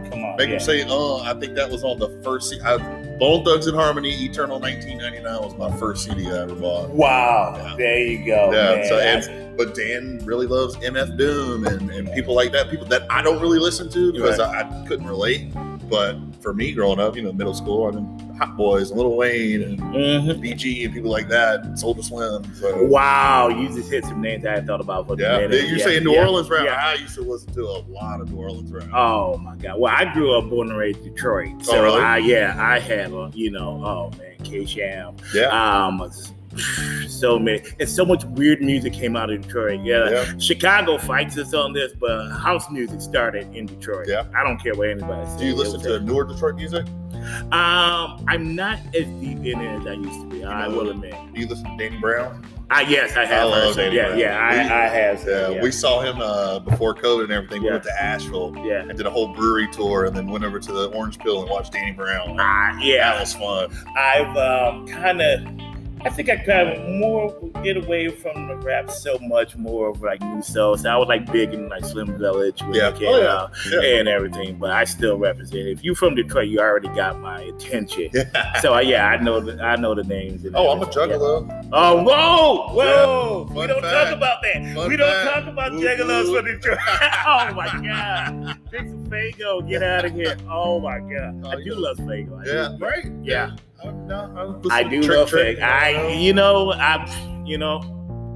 Oh, 0.05 0.09
come 0.09 0.23
on. 0.25 0.35
Make 0.37 0.47
yeah. 0.49 0.55
them 0.55 0.59
say, 0.59 0.85
"Oh, 0.87 1.21
I 1.23 1.33
think 1.39 1.55
that 1.55 1.69
was 1.69 1.83
on 1.85 1.99
the 1.99 2.09
first." 2.23 2.49
C- 2.49 2.59
I, 2.61 2.77
Bone 3.17 3.43
Thugs 3.45 3.65
and 3.67 3.75
Harmony, 3.77 4.11
Eternal 4.25 4.59
1999 4.59 5.41
was 5.41 5.57
my 5.57 5.75
first 5.77 6.03
CD 6.05 6.27
I 6.29 6.39
ever 6.43 6.55
bought. 6.55 6.89
Wow. 6.89 7.53
Yeah. 7.55 7.75
There 7.77 7.97
you 7.99 8.25
go. 8.25 8.51
Yeah, 8.51 8.75
man. 8.75 8.87
so 8.89 8.99
and, 8.99 9.57
but 9.57 9.73
Dan 9.73 10.21
really 10.25 10.47
loves 10.47 10.75
MF 10.77 11.17
Doom 11.17 11.65
and, 11.65 11.89
and 11.91 12.11
people 12.13 12.35
like 12.35 12.51
that, 12.51 12.69
people 12.69 12.85
that 12.87 13.09
I 13.09 13.21
don't 13.21 13.41
really 13.41 13.59
listen 13.59 13.89
to 13.91 14.11
because 14.13 14.39
I, 14.39 14.61
I 14.61 14.85
couldn't 14.87 15.07
relate. 15.07 15.51
But 15.89 16.17
for 16.47 16.53
me, 16.53 16.71
growing 16.71 16.97
up, 16.97 17.13
you 17.17 17.21
know, 17.21 17.33
middle 17.33 17.53
school, 17.53 17.87
I 17.87 17.91
mean, 17.91 18.35
Hot 18.37 18.55
Boys 18.55 18.89
and 18.89 18.97
Lil 18.97 19.17
Wayne 19.17 19.63
and 19.63 19.79
Mhm. 19.81 20.39
BG 20.41 20.85
and 20.85 20.93
people 20.93 21.11
like 21.11 21.27
that, 21.27 21.65
and 21.65 21.75
Soulja 21.75 22.01
Slim. 22.01 22.41
So 22.55 22.85
Wow, 22.85 23.49
you 23.49 23.67
just 23.67 23.91
hit 23.91 24.05
some 24.05 24.21
names 24.21 24.45
I 24.45 24.51
hadn't 24.51 24.67
thought 24.67 24.79
about 24.79 25.07
for 25.09 25.17
the 25.17 25.23
yeah, 25.23 25.37
minute. 25.39 25.67
you're 25.67 25.77
Yeah, 25.77 25.83
saying 25.83 26.03
New 26.05 26.13
yeah, 26.13 26.25
Orleans 26.25 26.49
rap. 26.49 26.63
yeah. 26.63 26.79
I 26.81 26.93
used 26.93 27.15
to 27.15 27.21
listen 27.21 27.51
to 27.55 27.63
a 27.63 27.83
lot 27.89 28.21
of 28.21 28.31
New 28.31 28.37
Orleans 28.39 28.71
rap. 28.71 28.87
Oh 28.93 29.37
my 29.39 29.57
god! 29.57 29.77
Well, 29.77 29.93
I 29.93 30.05
grew 30.13 30.37
up 30.37 30.49
born 30.49 30.69
and 30.69 30.77
raised 30.77 30.99
in 30.99 31.13
Detroit, 31.13 31.49
Oh, 31.59 31.63
so 31.63 31.83
really? 31.83 32.01
I 32.01 32.19
yeah, 32.19 32.55
I 32.57 32.79
had 32.79 33.11
a, 33.11 33.29
you 33.33 33.51
know, 33.51 33.81
oh 33.85 34.11
man, 34.17 34.35
K 34.45 34.65
Sham, 34.65 35.15
yeah, 35.35 35.47
um, 35.47 36.09
so 37.07 37.39
many, 37.39 37.61
and 37.79 37.87
so 37.89 38.05
much 38.05 38.23
weird 38.25 38.61
music 38.61 38.93
came 38.93 39.15
out 39.15 39.29
of 39.29 39.41
Detroit. 39.41 39.81
Yeah. 39.83 40.09
yeah. 40.09 40.37
Chicago 40.37 40.97
fights 40.97 41.37
us 41.37 41.53
on 41.53 41.73
this, 41.73 41.93
but 41.93 42.29
house 42.31 42.69
music 42.69 43.01
started 43.01 43.53
in 43.55 43.65
Detroit. 43.65 44.07
Yeah. 44.07 44.25
I 44.35 44.43
don't 44.43 44.61
care 44.61 44.73
what 44.75 44.89
anybody 44.89 45.25
says. 45.27 45.37
Do 45.39 45.45
you 45.45 45.55
listen 45.55 45.79
to 45.81 45.99
newer 45.99 46.23
Detroit 46.25 46.55
music? 46.55 46.85
Um, 47.51 48.23
I'm 48.27 48.55
not 48.55 48.79
as 48.95 49.05
deep 49.19 49.39
in 49.39 49.59
it 49.59 49.81
as 49.81 49.87
I 49.87 49.93
used 49.93 50.21
to 50.21 50.27
be. 50.29 50.45
I 50.45 50.67
know- 50.67 50.77
will 50.77 50.89
admit. 50.91 51.13
Do 51.33 51.41
you 51.41 51.47
listen 51.47 51.65
to 51.65 51.77
Danny 51.77 51.99
Brown? 51.99 52.45
I 52.69 52.81
yes, 52.81 53.15
I 53.15 53.25
have. 53.25 53.47
I. 53.49 53.73
Danny 53.73 53.95
Yeah, 53.95 54.07
Brown. 54.07 54.19
yeah, 54.19 54.37
I, 54.39 54.53
We- 54.53 54.59
I 54.59 54.87
have. 54.87 55.23
Yeah, 55.25 55.49
yeah, 55.49 55.61
we 55.61 55.71
saw 55.71 56.01
him 56.01 56.19
uh, 56.21 56.59
before 56.59 56.93
COVID 56.95 57.23
and 57.23 57.31
everything. 57.31 57.63
We 57.63 57.69
went 57.69 57.83
to 57.83 58.01
Asheville 58.01 58.53
yeah. 58.65 58.81
and 58.81 58.95
did 58.95 59.05
a 59.05 59.09
whole 59.09 59.33
brewery 59.33 59.67
tour, 59.71 60.05
and 60.05 60.15
then 60.15 60.27
went 60.27 60.43
over 60.43 60.59
to 60.59 60.71
the 60.71 60.87
Orange 60.91 61.17
Peel 61.19 61.41
and 61.41 61.49
watched 61.49 61.73
Danny 61.73 61.91
Brown. 61.91 62.37
Ah, 62.39 62.73
That 62.75 62.83
yeah. 62.83 63.11
That 63.13 63.19
was 63.21 63.33
fun. 63.33 63.71
I've 63.97 64.35
um, 64.37 64.87
kind 64.87 65.21
of, 65.21 65.39
I 66.05 66.09
think 66.09 66.29
I 66.29 66.37
kind 66.37 66.69
of 66.69 66.87
more 66.89 67.35
get 67.63 67.75
away 67.77 68.07
from 68.09 68.47
the 68.47 68.55
rap 68.57 68.89
so 68.91 69.17
much 69.21 69.55
more 69.57 69.89
of 69.89 70.01
like 70.01 70.21
new 70.21 70.41
soul. 70.41 70.77
So 70.77 70.89
I 70.89 70.95
was 70.95 71.07
like 71.07 71.29
big 71.31 71.53
in 71.53 71.69
like 71.69 71.83
Slum 71.85 72.17
Village 72.17 72.61
when 72.61 72.75
Yeah. 72.75 72.89
it 72.89 72.95
came 72.99 73.07
Oh, 73.09 73.17
yeah. 73.19 73.27
out 73.33 73.51
Yeah. 73.69 73.81
and 73.99 74.07
everything. 74.07 74.55
But 74.57 74.71
I 74.71 74.83
still 74.85 75.17
represent. 75.17 75.67
If 75.67 75.83
you 75.83 75.95
from 75.95 76.15
Detroit, 76.15 76.47
you 76.47 76.59
already 76.59 76.87
got 76.89 77.19
my 77.19 77.41
attention. 77.41 78.09
So 78.61 78.73
uh, 78.75 78.79
yeah, 78.79 79.07
I 79.07 79.17
know 79.17 79.39
the 79.39 79.61
I 79.61 79.75
know 79.75 79.93
the 79.95 80.03
names. 80.03 80.45
And 80.45 80.55
Oh, 80.55 80.69
I'm 80.69 80.81
a 80.81 80.85
juggalo. 80.85 81.69
Oh, 81.73 82.03
whoa, 82.03 82.73
whoa! 82.73 83.47
We 83.53 83.67
don't 83.67 83.81
fact. 83.81 84.07
talk 84.09 84.15
about 84.17 84.41
that. 84.43 84.73
Fun 84.75 84.89
we 84.89 84.97
don't 84.97 85.09
fact. 85.25 85.45
talk 85.45 85.53
about 85.53 85.71
juggalos 85.73 86.33
for 86.33 86.41
Detroit. 86.47 86.77
oh 87.27 87.53
my 87.53 87.67
god! 87.83 88.57
Faygo. 89.09 89.67
Get 89.67 89.83
out 89.83 90.05
of 90.05 90.13
here. 90.13 90.37
Oh 90.49 90.79
my 90.79 90.99
god! 90.99 91.41
Oh, 91.43 91.49
I 91.49 91.55
do 91.63 91.71
know. 91.71 91.75
love 91.81 91.97
Faygo. 91.97 92.39
I 92.39 92.43
do. 92.43 92.51
Yeah, 92.51 92.77
right. 92.79 93.05
Yeah. 93.23 93.55
I'm, 93.83 94.11
I'm 94.11 94.71
I 94.71 94.83
do 94.83 95.03
Trick 95.03 95.17
love 95.17 95.29
Trick, 95.29 95.59
Faygo. 95.59 95.63
I, 95.63 96.07
you 96.13 96.33
know, 96.33 96.71
I, 96.71 97.43
you 97.45 97.57
know, 97.59 97.79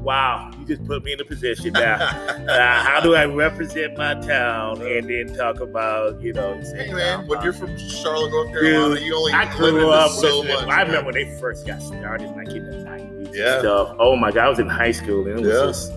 wow! 0.03 0.51
You 0.59 0.65
just 0.65 0.85
put 0.85 1.03
me 1.03 1.13
in 1.13 1.19
a 1.19 1.25
position 1.25 1.73
now. 1.73 1.95
uh, 1.95 2.83
how 2.83 2.99
do 3.01 3.15
I 3.15 3.25
represent 3.25 3.97
my 3.97 4.13
town 4.15 4.81
and 4.81 5.09
then 5.09 5.35
talk 5.35 5.59
about, 5.59 6.21
you 6.21 6.33
know? 6.33 6.61
Hey 6.75 6.93
man, 6.93 7.27
when 7.27 7.41
you're 7.41 7.53
from 7.53 7.75
Charlotte, 7.77 8.29
North 8.31 8.49
Carolina, 8.49 8.95
Dude, 8.95 9.03
you 9.03 9.15
only 9.15 9.33
I 9.33 9.55
grew 9.57 9.89
up 9.89 10.11
so 10.11 10.43
much. 10.43 10.67
I 10.67 10.81
remember 10.83 11.05
when 11.11 11.15
they 11.15 11.39
first 11.39 11.65
got 11.65 11.81
started, 11.81 12.29
like 12.35 12.49
in 12.49 12.69
the 12.69 12.83
nineties. 12.83 13.35
Yeah. 13.35 13.59
Stuff. 13.59 13.95
Oh 13.97 14.15
my 14.15 14.31
god, 14.31 14.45
I 14.45 14.49
was 14.49 14.59
in 14.59 14.69
high 14.69 14.91
school 14.91 15.27
and 15.27 15.39
it 15.39 15.41
was 15.41 15.47
Yeah. 15.47 15.65
just. 15.65 15.91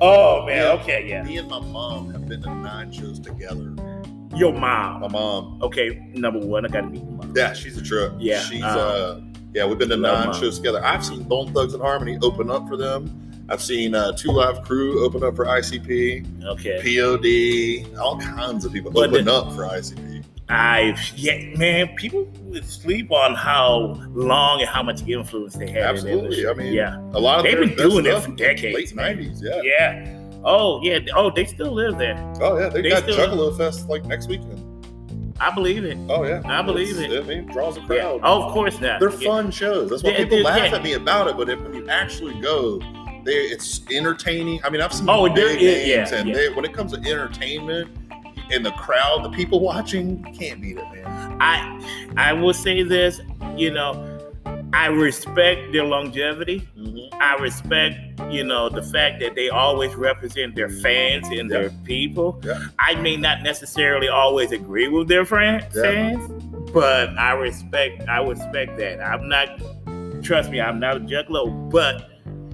Oh 0.00 0.44
man. 0.46 0.78
Okay. 0.80 1.06
Yeah. 1.08 1.22
Me 1.22 1.36
and 1.36 1.48
my 1.48 1.60
mom 1.60 2.10
have 2.12 2.26
been 2.26 2.42
to 2.42 2.54
nine 2.54 2.90
shows 2.90 3.20
together. 3.20 3.72
Your 4.36 4.52
mom. 4.52 5.00
My 5.00 5.08
mom. 5.08 5.58
Okay. 5.62 6.10
Number 6.14 6.38
one, 6.40 6.64
I 6.64 6.68
gotta 6.68 6.86
meet 6.88 7.02
your 7.02 7.12
mom. 7.12 7.32
yeah, 7.36 7.52
she's 7.54 7.76
a 7.76 7.82
trip. 7.82 8.12
Yeah, 8.18 8.40
she's 8.40 8.62
um, 8.62 8.78
uh, 8.78 9.20
yeah, 9.54 9.64
we've 9.66 9.78
been 9.78 9.88
to 9.90 9.96
nine 9.96 10.28
Mom. 10.30 10.40
shows 10.40 10.56
together. 10.58 10.84
I've 10.84 11.04
seen 11.04 11.22
Bone 11.24 11.52
Thugs 11.52 11.74
and 11.74 11.82
Harmony 11.82 12.18
open 12.22 12.50
up 12.50 12.66
for 12.68 12.76
them. 12.76 13.20
I've 13.48 13.62
seen 13.62 13.94
uh, 13.94 14.12
Two 14.12 14.30
Live 14.32 14.62
Crew 14.62 15.04
open 15.04 15.22
up 15.22 15.36
for 15.36 15.44
ICP, 15.44 16.44
Okay. 16.44 16.80
POD, 16.82 17.96
all 17.98 18.18
kinds 18.18 18.64
of 18.64 18.72
people 18.72 18.90
But 18.90 19.10
open 19.10 19.26
the- 19.26 19.32
up 19.34 19.52
for 19.54 19.64
ICP. 19.64 20.24
I've 20.48 20.98
yeah, 21.16 21.56
man. 21.56 21.94
People 21.96 22.24
would 22.42 22.66
sleep 22.66 23.10
on 23.10 23.34
how 23.34 23.98
long 24.12 24.60
and 24.60 24.68
how 24.68 24.82
much 24.82 25.00
influence 25.08 25.54
they 25.54 25.68
had. 25.70 25.76
In 25.78 25.84
Absolutely. 25.84 26.46
I 26.46 26.52
mean, 26.52 26.72
yeah. 26.74 26.98
A 27.14 27.18
lot 27.20 27.38
of 27.38 27.44
They've 27.44 27.58
been 27.58 27.74
doing 27.76 28.04
it 28.04 28.20
for 28.22 28.30
decades, 28.32 28.76
Late 28.76 28.94
nineties, 28.94 29.42
yeah. 29.42 29.62
Yeah. 29.62 30.20
Oh 30.44 30.80
yeah. 30.82 30.98
Oh, 31.14 31.30
they 31.30 31.44
still 31.44 31.72
live 31.72 31.98
there. 31.98 32.16
Oh 32.40 32.58
yeah, 32.58 32.68
they, 32.68 32.82
They 32.82 32.90
got 32.90 33.04
Juggalo 33.04 33.56
Fest 33.56 33.88
like 33.88 34.04
next 34.04 34.28
weekend. 34.28 34.60
I 35.40 35.52
believe 35.54 35.84
it. 35.84 35.98
Oh 36.08 36.24
yeah, 36.24 36.42
I 36.44 36.62
believe 36.62 36.96
It's- 36.98 37.10
it. 37.12 37.24
I 37.24 37.26
mean, 37.26 37.38
it 37.38 37.46
draws 37.52 37.76
a 37.76 37.80
Yeah. 37.80 37.86
crowd. 37.86 38.20
Oh, 38.22 38.44
of 38.44 38.52
course 38.52 38.80
not. 38.80 39.00
They're 39.00 39.10
Yeah. 39.10 39.28
fun 39.28 39.50
shows. 39.50 39.90
That's 39.90 40.02
why 40.02 40.10
Yeah, 40.10 40.18
people 40.18 40.42
laugh 40.42 40.70
yeah. 40.70 40.76
at 40.76 40.82
me 40.82 40.92
about 40.92 41.28
it. 41.28 41.36
But 41.36 41.48
if, 41.48 41.60
when 41.60 41.74
you 41.74 41.88
actually 41.88 42.34
go, 42.40 42.78
they 43.24 43.32
it's 43.32 43.80
entertaining. 43.90 44.60
I 44.64 44.70
mean, 44.70 44.80
I've 44.80 44.92
seen 44.92 45.08
Oh, 45.08 45.28
big 45.28 45.60
is- 45.60 45.88
yeah, 45.88 45.96
names, 45.98 46.12
and 46.12 46.28
yeah. 46.28 46.34
They, 46.34 46.48
when 46.50 46.64
it 46.64 46.72
comes 46.72 46.92
to 46.92 46.98
entertainment 47.10 47.88
and 48.52 48.64
the 48.64 48.70
crowd, 48.72 49.24
the 49.24 49.30
people 49.30 49.58
watching, 49.60 50.22
can't 50.38 50.60
beat 50.60 50.76
it, 50.76 50.84
man. 50.92 51.36
I 51.40 51.80
I 52.16 52.32
will 52.32 52.54
say 52.54 52.82
this, 52.82 53.20
you 53.56 53.70
know, 53.72 54.13
I 54.74 54.86
respect 54.88 55.72
their 55.72 55.84
longevity. 55.84 56.68
Mm-hmm. 56.76 57.14
I 57.22 57.36
respect, 57.36 57.96
you 58.30 58.42
know, 58.44 58.68
the 58.68 58.82
fact 58.82 59.20
that 59.20 59.34
they 59.34 59.48
always 59.48 59.94
represent 59.94 60.56
their 60.56 60.68
fans 60.68 61.28
and 61.28 61.50
their 61.50 61.70
people. 61.84 62.40
Yeah. 62.44 62.58
I 62.78 62.96
may 62.96 63.16
not 63.16 63.42
necessarily 63.42 64.08
always 64.08 64.50
agree 64.52 64.88
with 64.88 65.08
their 65.08 65.24
friend, 65.24 65.64
Yeah. 65.74 65.82
fans, 65.82 66.44
but 66.72 67.10
I 67.18 67.32
respect 67.32 68.08
I 68.08 68.22
respect 68.22 68.76
that. 68.78 69.00
I'm 69.00 69.28
not 69.28 69.60
trust 70.22 70.50
me, 70.50 70.60
I'm 70.60 70.80
not 70.80 70.96
a 70.96 71.00
juggalo, 71.00 71.70
but 71.70 72.10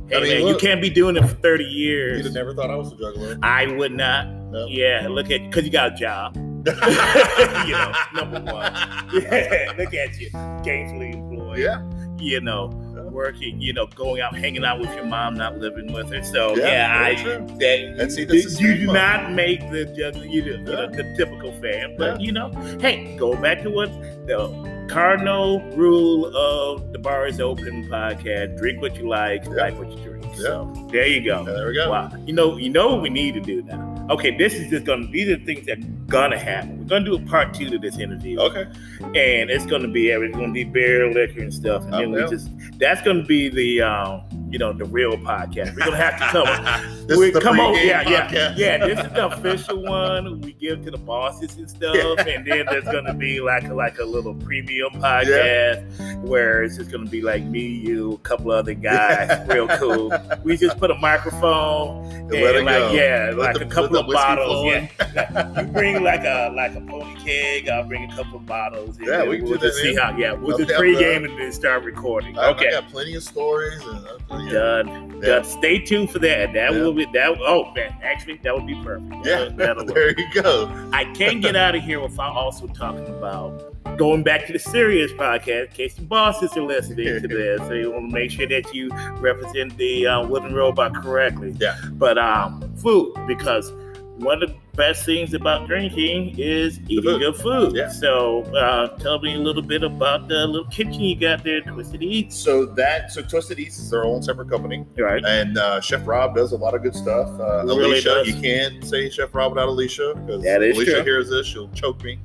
hey 0.09 0.16
I 0.16 0.21
mean, 0.21 0.39
man, 0.41 0.47
you 0.49 0.57
can't 0.57 0.83
be 0.83 0.91
doing 0.91 1.16
it 1.16 1.23
for 1.23 1.35
30 1.37 1.64
You'd 1.64 1.71
years. 1.73 2.25
have 2.25 2.35
never 2.35 2.53
thought 2.55 2.71
I 2.71 2.77
was 2.77 2.93
a 2.93 2.97
juggalo. 2.97 3.39
I 3.43 3.66
would 3.75 3.93
not. 3.93 4.27
No. 4.51 4.66
Yeah, 4.66 5.07
look 5.09 5.31
at 5.31 5.43
because 5.49 5.64
you 5.64 5.71
got 5.71 5.93
a 5.93 5.97
job. 5.97 6.37
you 6.66 7.73
know, 7.73 7.93
number 8.14 8.41
one. 8.53 8.73
Yeah, 9.14 9.73
look 9.79 9.95
at 9.95 10.21
you, 10.21 10.29
gainfully 10.62 11.14
employed. 11.14 11.59
Yeah. 11.61 11.81
You 12.21 12.41
know, 12.41 12.66
working. 13.11 13.61
You 13.61 13.73
know, 13.73 13.87
going 13.87 14.21
out, 14.21 14.37
hanging 14.37 14.64
out 14.64 14.79
with 14.81 14.95
your 14.95 15.05
mom, 15.07 15.35
not 15.35 15.59
living 15.59 15.93
with 15.93 16.11
her. 16.12 16.23
So 16.23 16.57
Yeah, 16.57 16.66
yeah, 16.66 17.05
I 17.07 17.14
true. 17.23 17.47
that 17.59 17.97
And 17.99 18.12
see, 18.12 18.21
you, 18.23 18.27
this 18.27 18.47
is 18.47 18.61
you 18.61 18.75
do 18.77 18.87
not 18.87 19.33
make 19.33 19.61
the. 19.71 19.81
You 20.29 20.57
know, 20.62 20.73
Yeah. 20.73 20.87
the 20.87 21.14
typical 21.16 21.53
fan, 21.61 21.95
but 21.99 22.21
Yeah. 22.21 22.27
you 22.27 22.33
know, 22.33 22.51
hey, 22.81 23.16
go 23.18 23.35
back 23.35 23.62
to 23.62 23.71
what 23.71 23.91
the 24.31 24.87
cardinal 24.89 25.61
rule 25.76 26.26
of 26.37 26.93
the 26.93 26.99
bar 26.99 27.26
is 27.26 27.41
open 27.41 27.89
podcast: 27.89 28.57
drink 28.59 28.81
what 28.81 28.97
you 28.97 29.09
like, 29.09 29.45
Yeah. 29.45 29.51
like 29.51 29.78
what 29.78 29.91
you 29.91 29.97
drink. 30.05 30.24
So 30.37 30.72
there 30.91 31.07
you 31.07 31.22
go. 31.24 31.45
There 31.45 31.68
we 31.68 31.74
go. 31.74 31.91
Wow. 31.91 32.12
You 32.24 32.33
know, 32.33 32.57
you 32.57 32.70
know 32.70 32.93
what 32.95 33.03
we 33.03 33.11
need 33.11 33.35
to 33.35 33.41
do 33.41 33.62
now. 33.62 34.07
Okay, 34.11 34.37
this 34.37 34.55
is 34.55 34.70
just 34.70 34.85
gonna 34.85 35.07
these 35.09 35.28
are 35.28 35.39
things 35.45 35.66
that 35.66 35.78
are 35.78 35.89
gonna 36.07 36.39
happen. 36.39 36.78
We're 36.78 36.85
gonna 36.85 37.05
do 37.05 37.16
a 37.16 37.20
part 37.20 37.53
two 37.55 37.68
to 37.70 37.78
this 37.78 37.99
interview. 37.99 38.39
Okay. 38.39 38.66
And 39.03 39.51
it's 39.51 39.66
gonna 39.66 39.89
be 39.89 40.11
everything 40.12 40.39
gonna 40.41 40.53
be 40.53 40.64
beer, 40.64 41.12
liquor 41.12 41.41
and 41.41 41.53
stuff. 41.53 41.83
And 41.85 41.93
then 41.95 42.12
we 42.12 42.20
just 42.31 42.49
that's 42.78 43.03
gonna 43.03 43.24
be 43.24 43.49
the 43.49 43.83
um, 43.83 44.22
you 44.51 44.59
know, 44.59 44.72
the 44.72 44.84
real 44.84 45.12
podcast. 45.16 45.74
We're 45.76 45.84
gonna 45.86 45.96
have 45.96 46.18
to 46.18 46.26
come 46.26 47.07
this 47.07 47.18
we 47.18 47.30
come 47.32 47.61
on, 47.61 47.74
yeah, 47.74 48.09
yeah, 48.09 48.28
podcast. 48.28 48.59
yeah. 48.59 48.78
This 48.78 48.98
is 49.05 49.12
the 49.12 49.26
official 49.26 49.82
one 49.82 50.40
we 50.40 50.53
give 50.55 50.84
to 50.84 50.90
the 50.90 50.98
bosses 50.98 51.57
and 51.57 51.68
stuff, 51.70 51.96
and 52.26 52.44
then 52.46 52.66
there's 52.66 52.84
gonna 52.84 53.14
be 53.14 53.40
like 53.40 53.64
a, 53.64 53.74
like 53.74 53.98
a 53.98 54.05
little 54.05 54.34
premium 54.34 54.90
podcast 54.94 56.24
where 56.26 56.62
it's 56.64 56.76
just 56.76 56.90
gonna 56.90 57.09
be 57.09 57.22
like 57.22 57.44
me, 57.44 57.61
you, 57.66 58.12
a 58.14 58.18
couple 58.18 58.51
other 58.51 58.74
guys, 58.74 59.46
real 59.48 59.68
cool. 59.68 60.12
We 60.44 60.57
just 60.57 60.78
put 60.78 60.90
a 60.90 60.94
microphone 60.96 62.05
And 62.11 62.30
let 62.32 62.57
it 62.57 62.64
like 62.64 62.78
go. 62.78 62.92
yeah, 62.92 63.26
Let 63.26 63.36
like 63.36 63.59
the- 63.59 63.66
a 63.66 63.68
couple 63.68 63.96
of 63.98 64.07
bottles. 64.09 64.66
Yeah, 64.66 65.61
you 65.61 65.66
bring 65.68 66.03
like 66.03 66.20
a 66.24 66.53
like 66.55 66.74
a 66.74 66.80
pony 66.80 67.14
keg. 67.24 67.68
I'll 67.68 67.84
bring 67.84 68.11
a 68.11 68.16
couple 68.16 68.36
of 68.38 68.46
bottles. 68.46 68.98
Yeah, 69.01 69.24
we 69.26 69.38
can 69.38 69.48
we'll 69.48 69.59
just 69.59 69.78
see 69.78 69.94
how. 69.96 70.16
Yeah, 70.16 70.32
we'll 70.32 70.53
I'll 70.53 70.59
just 70.59 70.70
pregame 70.78 71.24
and 71.28 71.38
then 71.38 71.53
start 71.53 71.84
recording. 71.84 72.38
I, 72.38 72.48
okay. 72.51 72.68
I 72.68 72.80
got 72.80 72.88
plenty 72.90 73.14
of 73.14 73.22
stories. 73.22 73.80
And, 73.84 74.07
uh, 74.07 74.38
yeah. 74.47 74.53
Done. 74.53 75.20
Yeah. 75.22 75.43
Stay 75.43 75.78
tuned 75.78 76.11
for 76.11 76.18
that. 76.20 76.53
That 76.53 76.72
Yeah. 76.72 76.80
will 76.80 76.93
be 76.93 77.05
that. 77.07 77.38
Oh 77.41 77.70
man, 77.74 77.95
actually, 78.03 78.38
that 78.38 78.55
would 78.55 78.66
be 78.66 78.74
perfect. 78.82 79.26
Yeah, 79.26 79.49
that'll 79.55 79.84
work. 79.86 79.95
there 79.95 80.18
you 80.18 80.43
go. 80.43 80.70
I 80.93 81.05
can't 81.12 81.43
get 81.43 81.57
out 81.57 81.74
of 81.74 81.82
here 81.82 82.01
without 82.01 82.34
also 82.34 82.66
talking 82.68 83.07
about 83.07 83.74
going 83.99 84.22
back 84.22 84.47
to 84.47 84.53
the 84.53 84.59
serious 84.59 85.12
podcast. 85.12 85.66
In 85.66 85.72
case 85.72 85.95
the 85.95 86.03
bosses 86.03 86.57
are 86.57 86.62
listening 86.62 87.20
to 87.20 87.28
this, 87.28 87.61
so 87.62 87.72
you 87.74 87.91
want 87.93 88.09
to 88.11 88.14
make 88.14 88.30
sure 88.30 88.47
that 88.47 88.72
you 88.74 88.88
represent 89.18 89.76
the 89.76 90.07
uh, 90.07 90.26
wooden 90.26 90.55
robot 90.55 90.95
correctly. 90.95 91.55
Yeah. 91.61 91.76
But 91.93 92.16
um, 92.18 92.74
food 92.76 93.14
because 93.26 93.70
one 94.16 94.43
of 94.43 94.51
the 94.51 94.57
best 94.81 95.05
things 95.05 95.35
about 95.35 95.66
drinking 95.68 96.35
is 96.39 96.81
eating 96.89 97.05
food. 97.05 97.20
good 97.20 97.37
food. 97.37 97.76
Yeah. 97.76 97.91
So 97.91 98.43
uh, 98.55 98.97
tell 98.99 99.20
me 99.20 99.35
a 99.35 99.39
little 99.39 99.61
bit 99.62 99.83
about 99.83 100.26
the 100.28 100.47
little 100.47 100.66
kitchen 100.68 100.95
you 100.95 101.16
got 101.20 101.45
there, 101.45 101.61
Twisted 101.61 102.03
Eats. 102.03 102.35
So 102.37 102.64
that 102.81 103.12
so 103.12 103.20
Twisted 103.20 103.59
Eats 103.59 103.78
is 103.78 103.91
their 103.91 104.05
own 104.05 104.22
separate 104.22 104.49
company, 104.49 104.87
Right. 104.97 105.22
and 105.24 105.59
uh, 105.59 105.81
Chef 105.83 106.07
Rob 106.07 106.35
does 106.35 106.53
a 106.53 106.57
lot 106.57 106.74
of 106.74 106.83
good 106.83 106.95
stuff. 106.95 107.28
Uh, 107.39 107.62
He 107.62 107.68
really 107.78 107.91
Alicia, 108.01 108.22
you 108.24 108.41
can't 108.41 108.83
say 108.85 109.11
Chef 109.11 109.35
Rob 109.35 109.53
without 109.53 109.68
Alicia 109.68 110.14
because 110.16 110.45
Alicia 110.45 110.85
true. 110.95 111.03
hears 111.05 111.28
this, 111.28 111.47
she'll 111.47 111.68
choke 111.72 112.03
me. 112.03 112.18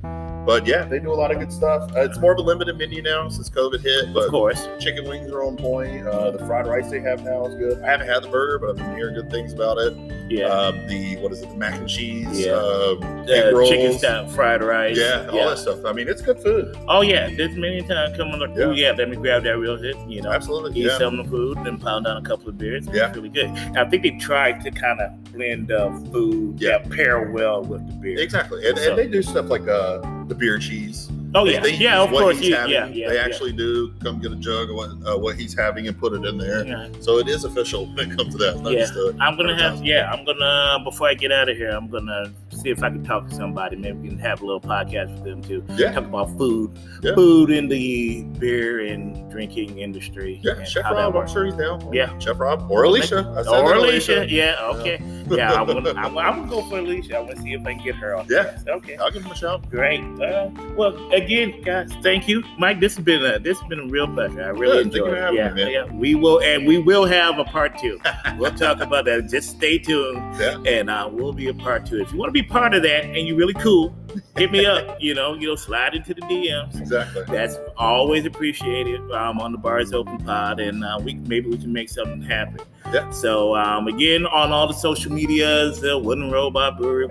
But 0.46 0.64
yeah, 0.66 0.84
they 0.84 1.00
do 1.00 1.12
a 1.12 1.14
lot 1.14 1.32
of 1.32 1.38
good 1.40 1.52
stuff. 1.52 1.90
Uh, 1.96 2.02
it's 2.02 2.18
more 2.20 2.32
of 2.32 2.38
a 2.38 2.42
limited 2.42 2.78
menu 2.78 3.02
now 3.02 3.28
since 3.28 3.50
COVID 3.50 3.80
hit, 3.82 4.04
Of 4.08 4.14
but 4.14 4.30
course. 4.30 4.68
chicken 4.78 5.08
wings 5.08 5.30
are 5.32 5.42
on 5.42 5.56
point. 5.56 6.06
Uh, 6.06 6.30
the 6.30 6.38
fried 6.46 6.66
rice 6.68 6.88
they 6.88 7.00
have 7.00 7.24
now 7.24 7.46
is 7.46 7.56
good. 7.56 7.82
I 7.82 7.90
haven't 7.90 8.06
had 8.06 8.22
the 8.22 8.28
burger, 8.28 8.58
but 8.60 8.70
I've 8.70 8.76
been 8.76 8.94
hearing 8.96 9.14
good 9.16 9.28
things 9.30 9.52
about 9.52 9.78
it. 9.78 9.96
Yeah. 10.30 10.46
Um, 10.46 10.86
the 10.86 11.16
what 11.16 11.32
is 11.32 11.42
it? 11.42 11.48
The 11.50 11.56
mac 11.56 11.74
and 11.78 11.88
cheese. 11.88 12.40
Yeah. 12.40 12.52
Um, 12.52 13.02
Uh, 13.02 13.32
egg 13.32 13.54
rolls. 13.54 13.70
chicken 13.70 13.98
style 13.98 14.28
fried 14.28 14.62
rice. 14.62 14.96
Yeah, 14.96 15.26
all 15.32 15.48
that 15.48 15.58
stuff. 15.58 15.84
I 15.84 15.92
mean, 15.92 16.08
it's 16.08 16.22
good 16.22 16.38
food. 16.40 16.76
Oh 16.88 17.00
yeah, 17.02 17.28
there's 17.34 17.56
many 17.56 17.82
times 17.82 18.16
coming 18.16 18.40
up. 18.40 18.56
Yeah. 18.56 18.70
Yeah. 18.70 18.90
yeah, 18.90 18.92
let 18.92 19.08
me 19.10 19.16
grab 19.16 19.42
that 19.44 19.58
real 19.58 19.76
hit. 19.76 19.96
You 20.08 20.22
know, 20.22 20.30
Absolutely. 20.32 20.78
eat 20.80 20.86
Yeah. 20.86 20.98
some 20.98 21.18
of 21.18 21.26
the 21.26 21.30
food, 21.30 21.58
then 21.64 21.78
pound 21.78 22.04
down 22.06 22.16
a 22.18 22.22
couple 22.22 22.48
of 22.48 22.56
beers. 22.56 22.86
Yeah. 22.92 23.12
really 23.14 23.28
good. 23.30 23.46
And 23.46 23.78
I 23.78 23.84
think 23.88 24.02
they 24.04 24.10
tried 24.12 24.62
to 24.62 24.70
kind 24.70 25.00
of 25.00 25.10
blend 25.32 25.72
uh, 25.72 25.90
food 26.12 26.60
Yeah. 26.60 26.78
that 26.78 26.90
pair 26.90 27.30
well 27.30 27.62
with 27.62 27.84
the 27.86 27.92
beer. 27.94 28.18
Exactly, 28.20 28.64
and, 28.66 28.78
So- 28.78 28.90
and 28.90 28.98
they 28.98 29.06
do 29.08 29.22
stuff 29.22 29.48
like 29.48 29.66
uh, 29.68 30.00
the 30.28 30.34
beer 30.34 30.58
cheese. 30.58 31.08
Oh 31.34 31.44
They- 31.44 31.52
yeah, 31.52 31.60
they 31.60 31.74
yeah, 31.74 32.02
of 32.02 32.10
course. 32.10 32.40
You, 32.40 32.50
yeah, 32.50 32.66
yeah. 32.66 32.86
they 32.86 33.14
yeah. 33.14 33.24
actually 33.24 33.52
do 33.52 33.92
come 34.02 34.20
get 34.20 34.32
a 34.32 34.36
jug 34.36 34.70
of 34.70 34.76
what, 34.76 34.90
uh, 35.06 35.18
what 35.18 35.36
he's 35.36 35.54
having 35.56 35.86
and 35.86 35.98
put 35.98 36.12
it 36.14 36.24
in 36.24 36.38
there. 36.38 36.66
Yeah. 36.66 36.88
So 37.00 37.18
it 37.18 37.28
is 37.28 37.44
official 37.44 37.86
when 37.94 38.10
it 38.10 38.16
comes 38.16 38.34
to 38.34 38.38
that. 38.38 38.56
Yeah. 38.70 39.24
I'm 39.24 39.36
gonna 39.36 39.56
have, 39.60 39.84
yeah, 39.84 40.10
I'm 40.12 40.24
gonna 40.24 40.80
before 40.82 41.08
I 41.08 41.14
get 41.14 41.32
out 41.32 41.48
of 41.48 41.56
here, 41.56 41.70
I'm 41.70 41.88
gonna 41.88 42.32
see 42.66 42.72
if 42.72 42.82
I 42.82 42.90
can 42.90 43.04
talk 43.04 43.28
to 43.28 43.34
somebody. 43.34 43.76
Maybe 43.76 43.98
we 43.98 44.08
can 44.08 44.18
have 44.18 44.42
a 44.42 44.44
little 44.44 44.60
podcast 44.60 45.12
with 45.14 45.24
them 45.24 45.40
too. 45.42 45.64
Yeah. 45.76 45.92
Talk 45.92 46.04
about 46.06 46.36
food, 46.36 46.76
Yeah. 47.02 47.14
food 47.14 47.50
in 47.50 47.68
the 47.68 48.24
beer 48.40 48.80
and 48.86 49.30
drinking 49.30 49.78
industry. 49.78 50.40
Yeah, 50.42 50.62
Chef 50.64 50.84
Rob, 50.84 51.14
I'm 51.16 51.28
sure 51.28 51.44
he's 51.44 51.54
down. 51.54 51.92
Yeah. 51.92 52.16
Chef 52.18 52.38
Rob 52.40 52.68
or 52.70 52.82
Alicia. 52.84 53.32
I 53.38 53.42
said 53.42 53.48
Or 53.52 53.68
that, 53.68 53.76
Alicia, 53.76 54.26
yeah, 54.28 54.56
okay, 54.74 55.00
yeah. 55.30 55.52
I'm 55.52 55.66
gonna, 55.66 55.90
I'm, 55.92 56.18
I'm 56.18 56.36
gonna 56.40 56.50
go 56.50 56.68
for 56.68 56.78
Alicia. 56.78 57.18
I'm 57.18 57.26
gonna 57.28 57.40
see 57.40 57.52
if 57.52 57.60
I 57.64 57.74
can 57.74 57.84
get 57.84 57.94
her 57.96 58.16
on. 58.16 58.26
Yeah. 58.28 58.42
this. 58.42 58.64
okay, 58.66 58.96
I'll 58.96 59.10
give 59.12 59.22
him 59.24 59.30
a 59.30 59.36
shout. 59.36 59.68
great. 59.70 60.00
Uh, 60.20 60.50
well, 60.76 60.96
again, 61.12 61.60
guys, 61.62 61.92
thank 62.02 62.26
you, 62.26 62.42
Mike. 62.58 62.80
This 62.80 62.96
has 62.96 63.04
been 63.04 63.24
a 63.24 63.38
this 63.38 63.60
has 63.60 63.68
been 63.68 63.80
a 63.80 63.86
real 63.86 64.08
pleasure. 64.08 64.42
I 64.42 64.48
really 64.48 64.82
enjoyed 64.82 65.12
it. 65.12 65.34
Yeah, 65.34 65.50
me, 65.52 65.72
yeah. 65.72 65.84
We 65.92 66.14
will, 66.16 66.40
and 66.42 66.66
we 66.66 66.78
will 66.78 67.04
have 67.04 67.38
a 67.38 67.44
part 67.44 67.78
two. 67.78 68.00
we'll 68.38 68.50
talk 68.52 68.80
about 68.80 69.04
that. 69.04 69.28
Just 69.30 69.50
stay 69.50 69.78
tuned, 69.78 70.16
Yeah. 70.40 70.58
and 70.66 70.90
uh, 70.90 71.08
we'll 71.12 71.32
be 71.32 71.48
a 71.48 71.54
part 71.54 71.86
two. 71.86 72.00
If 72.00 72.12
you 72.12 72.18
want 72.18 72.28
to 72.28 72.32
be 72.32 72.42
part 72.42 72.55
of 72.74 72.82
that, 72.82 73.04
and 73.04 73.26
you're 73.26 73.36
really 73.36 73.54
cool, 73.54 73.94
hit 74.36 74.50
me 74.50 74.66
up. 74.66 74.98
You 75.00 75.14
know, 75.14 75.34
you 75.34 75.48
know, 75.48 75.56
slide 75.56 75.94
into 75.94 76.14
the 76.14 76.22
DMs. 76.22 76.78
Exactly. 76.80 77.24
That's 77.28 77.56
always 77.76 78.26
appreciated 78.26 79.00
I'm 79.12 79.38
on 79.38 79.52
the 79.52 79.58
Bars 79.58 79.92
Open 79.92 80.18
Pod, 80.18 80.60
and 80.60 80.84
uh, 80.84 80.98
we 81.02 81.14
maybe 81.14 81.48
we 81.48 81.58
can 81.58 81.72
make 81.72 81.88
something 81.88 82.22
happen. 82.22 82.60
Yeah. 82.94 83.10
So 83.10 83.54
um, 83.56 83.88
again, 83.88 84.26
on 84.26 84.52
all 84.52 84.66
the 84.66 84.72
social 84.74 85.12
medias, 85.12 85.82
uh, 85.84 85.98
Wooden 85.98 86.30
Robot 86.30 86.78
Brewery, 86.78 87.06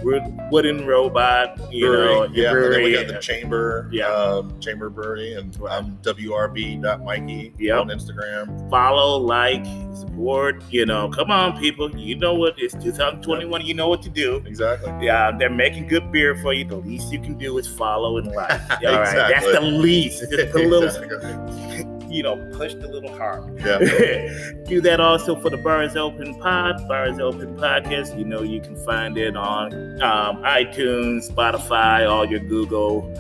Wooden 0.52 0.86
Robot, 0.88 1.60
you 1.72 1.92
know, 1.92 2.28
Brewery. 2.28 2.38
your 2.38 2.60
yeah. 2.60 2.66
And 2.66 2.74
then 2.74 2.84
we 2.84 2.92
got 2.94 3.08
the 3.08 3.20
Chamber. 3.20 3.90
Yeah. 3.92 4.08
Um, 4.08 4.60
Chamber 4.62 4.90
Brewery, 4.90 5.34
and 5.34 5.56
I'm 5.70 5.98
WRB.Mikey 5.98 7.54
Yep. 7.60 7.80
on 7.80 7.88
Instagram. 7.90 8.70
follow, 8.70 9.18
like, 9.20 9.66
support. 9.96 10.64
You 10.72 10.86
know, 10.86 11.10
come 11.10 11.30
on, 11.32 11.60
people. 11.60 11.96
You 11.98 12.16
know 12.16 12.34
what? 12.36 12.56
It's 12.58 12.74
2021. 12.76 13.66
You 13.66 13.74
know 13.74 13.90
what 13.90 14.02
to 14.04 14.10
do. 14.10 14.38
Exactly. 14.46 14.94
Yeah, 15.06 15.32
they're 15.38 15.50
making 15.50 15.88
good 15.88 16.12
beer 16.12 16.36
for 16.38 16.54
you. 16.54 16.66
The 16.66 16.78
least 16.78 17.12
you 17.12 17.20
can 17.20 17.38
do 17.38 17.58
is 17.58 17.68
follow 17.68 18.18
and 18.18 18.28
like. 18.28 18.52
All 18.52 18.58
right, 18.94 19.02
Exactly. 19.08 19.34
that's 19.52 19.52
the 19.52 19.62
least. 19.62 20.20
Just 20.32 20.56
a 20.56 20.68
little. 20.68 21.92
you 22.16 22.24
know, 22.24 22.38
push 22.54 22.74
the 22.74 22.88
little 22.88 23.12
heart. 23.12 23.44
Yeah. 23.58 23.80
do 24.68 24.80
that 24.82 25.00
also 25.02 25.36
for 25.36 25.50
the 25.50 25.58
Bars 25.58 25.98
Open 25.98 26.34
Pod, 26.40 26.88
Bars 26.88 27.20
Open 27.20 27.56
Podcast. 27.58 28.18
You 28.18 28.24
know, 28.24 28.42
you 28.42 28.62
can 28.62 28.78
find 28.86 29.18
it 29.18 29.36
on 29.36 30.02
um, 30.02 30.38
iTunes, 30.44 31.30
Spotify, 31.30 32.10
all 32.10 32.26
your 32.26 32.40
Google, 32.40 33.14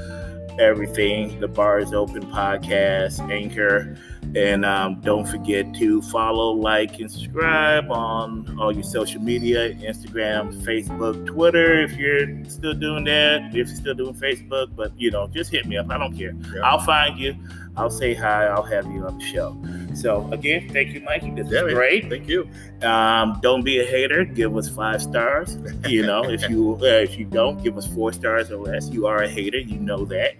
everything. 0.59 1.41
The 1.41 1.49
Bars 1.49 1.91
Open 1.91 2.25
Podcast, 2.27 3.19
Anchor. 3.29 3.97
And 4.33 4.65
um, 4.65 4.99
don't 5.01 5.25
forget 5.25 5.73
to 5.75 6.01
follow, 6.03 6.51
like, 6.51 6.99
and 6.99 7.09
subscribe 7.11 7.91
on 7.91 8.57
all 8.59 8.73
your 8.73 8.83
social 8.83 9.21
media 9.21 9.73
Instagram, 9.75 10.53
Facebook, 10.63 11.25
Twitter, 11.25 11.81
if 11.81 11.93
you're 11.93 12.43
still 12.45 12.73
doing 12.73 13.03
that. 13.05 13.49
If 13.49 13.55
you're 13.55 13.65
still 13.67 13.93
doing 13.93 14.15
Facebook, 14.15 14.75
but 14.75 14.91
you 14.97 15.11
know, 15.11 15.27
just 15.27 15.51
hit 15.51 15.65
me 15.65 15.77
up. 15.77 15.89
I 15.89 15.97
don't 15.97 16.17
care. 16.17 16.33
Yeah. 16.53 16.61
I'll 16.63 16.79
find 16.79 17.19
you. 17.19 17.35
I'll 17.77 17.89
say 17.89 18.13
hi. 18.13 18.45
I'll 18.45 18.63
have 18.63 18.85
you 18.91 19.05
on 19.05 19.17
the 19.17 19.25
show. 19.25 19.57
So 19.93 20.29
again, 20.31 20.69
thank 20.71 20.93
you, 20.93 21.01
Mikey. 21.01 21.31
This 21.31 21.51
Yeah, 21.51 21.65
is 21.65 21.73
great. 21.73 22.09
Thank 22.09 22.27
you. 22.27 22.49
Um, 22.81 23.39
don't 23.41 23.63
be 23.63 23.79
a 23.79 23.85
hater. 23.85 24.23
Give 24.25 24.55
us 24.57 24.69
five 24.69 25.01
stars. 25.01 25.57
You 25.87 26.05
know, 26.05 26.23
if 26.23 26.49
you 26.49 26.77
uh, 26.81 26.85
if 26.85 27.17
you 27.17 27.25
don't, 27.25 27.61
give 27.63 27.77
us 27.77 27.87
four 27.87 28.11
stars 28.13 28.51
or 28.51 28.57
less. 28.57 28.89
You 28.89 29.07
are 29.07 29.23
a 29.23 29.27
hater. 29.29 29.59
You 29.59 29.77
know 29.79 30.05
that. 30.05 30.35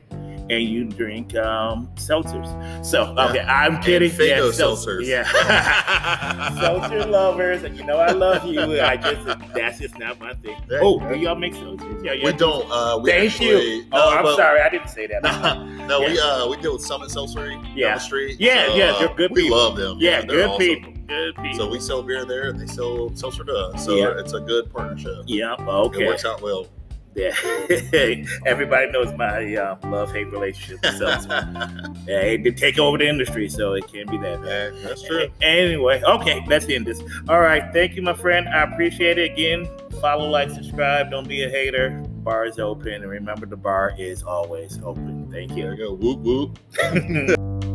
And 0.48 0.64
you 0.64 0.84
drink 0.86 1.36
um, 1.36 1.88
seltzers. 1.96 2.86
So 2.86 3.16
okay, 3.18 3.40
I'm 3.40 3.82
kidding. 3.82 4.12
And 4.12 4.20
Fago 4.20 4.54
sel- 4.54 4.76
seltzers. 4.76 5.06
Yeah. 5.06 5.24
seltzer 6.60 7.06
lovers. 7.06 7.64
And 7.64 7.76
you 7.78 7.84
know 7.84 7.98
I 7.98 8.12
love 8.12 8.46
you. 8.46 8.80
I 8.82 8.96
just 8.98 9.26
that's 9.54 9.80
just 9.80 9.98
not 9.98 10.20
my 10.20 10.34
thing. 10.36 10.56
Yeah, 10.70 10.80
oh, 10.82 11.00
yeah. 11.02 11.10
do 11.14 11.20
y'all 11.20 11.36
make 11.36 11.54
seltzers? 11.54 12.04
Yeah, 12.04 12.14
yeah. 12.14 12.26
We 12.26 12.34
don't. 12.34 12.70
Uh, 12.72 13.00
we 13.02 13.10
Thank 13.12 13.32
actually, 13.32 13.76
you. 13.78 13.86
Oh, 13.92 13.98
no, 14.12 14.18
I'm 14.18 14.24
but- 14.24 14.36
sorry. 14.36 14.62
I 14.62 14.70
didn't 14.70 14.90
say 14.90 15.08
that. 15.08 15.24
no, 15.88 16.02
we 16.02 16.20
uh 16.20 16.48
we 16.48 16.58
deal 16.58 16.74
with 16.74 16.84
Summit 16.84 17.10
Seltzery 17.10 17.62
down 17.64 17.78
Yeah. 17.78 17.96
the 17.96 18.00
street. 18.00 18.40
Yeah, 18.40 18.68
So, 18.68 18.76
yeah, 18.76 18.86
uh, 18.92 19.00
they're 19.00 19.16
good 19.16 19.32
We 19.32 19.44
people. 19.44 19.58
love 19.58 19.76
them. 19.78 19.98
yeah, 20.00 20.20
they're 20.22 20.28
good 20.28 20.46
awesome. 20.50 20.60
people. 20.60 20.92
Good 21.08 21.36
people. 21.36 21.54
So 21.58 21.70
we 21.70 21.80
sell 21.80 22.02
beer 22.04 22.26
there, 22.26 22.50
and 22.50 22.60
they 22.60 22.66
sell 22.68 23.16
seltzer 23.16 23.44
to 23.44 23.54
us. 23.54 23.86
So 23.86 23.96
Yeah. 23.96 24.20
it's 24.20 24.34
a 24.34 24.40
good 24.40 24.72
partnership. 24.72 25.24
yeah. 25.28 25.54
Okay. 25.60 26.04
It 26.04 26.08
works 26.08 26.26
out 26.26 26.42
well. 26.42 26.68
Yeah. 27.16 27.34
Everybody 28.46 28.92
knows 28.92 29.14
my 29.18 29.56
uh, 29.56 29.78
love 29.86 30.12
hate 30.12 30.32
relationship 30.32 30.80
with 30.84 31.00
yeah, 32.08 32.20
it 32.20 32.44
did 32.44 32.58
take 32.58 32.78
over 32.78 32.98
the 32.98 33.08
industry, 33.08 33.48
so 33.50 33.74
it 33.74 33.88
can't 33.92 34.10
be 34.10 34.18
that 34.18 34.42
bad. 34.44 34.76
Yeah, 34.76 34.88
that's 34.88 35.02
true. 35.02 35.30
Anyway, 35.42 36.02
okay, 36.04 36.44
let's 36.48 36.68
end 36.68 36.86
this. 36.86 37.02
All 37.30 37.40
right, 37.40 37.72
thank 37.72 37.96
you, 37.96 38.02
my 38.02 38.14
friend. 38.14 38.50
I 38.50 38.64
appreciate 38.64 39.18
it. 39.18 39.32
Again, 39.32 39.68
follow, 40.02 40.30
like, 40.30 40.50
subscribe. 40.50 41.10
Don't 41.10 41.28
be 41.28 41.44
a 41.44 41.50
hater. 41.50 42.04
Bar 42.08 42.46
is 42.46 42.60
open, 42.60 42.94
and 42.94 43.10
remember, 43.10 43.46
the 43.46 43.58
bar 43.58 43.94
is 43.98 44.22
always 44.22 44.80
open. 44.84 45.32
Thank 45.32 45.52
There 45.52 45.58
you. 45.58 45.72
you 45.72 45.78
go. 45.78 45.94
Whoop 45.94 46.20
whoop. 46.20 47.70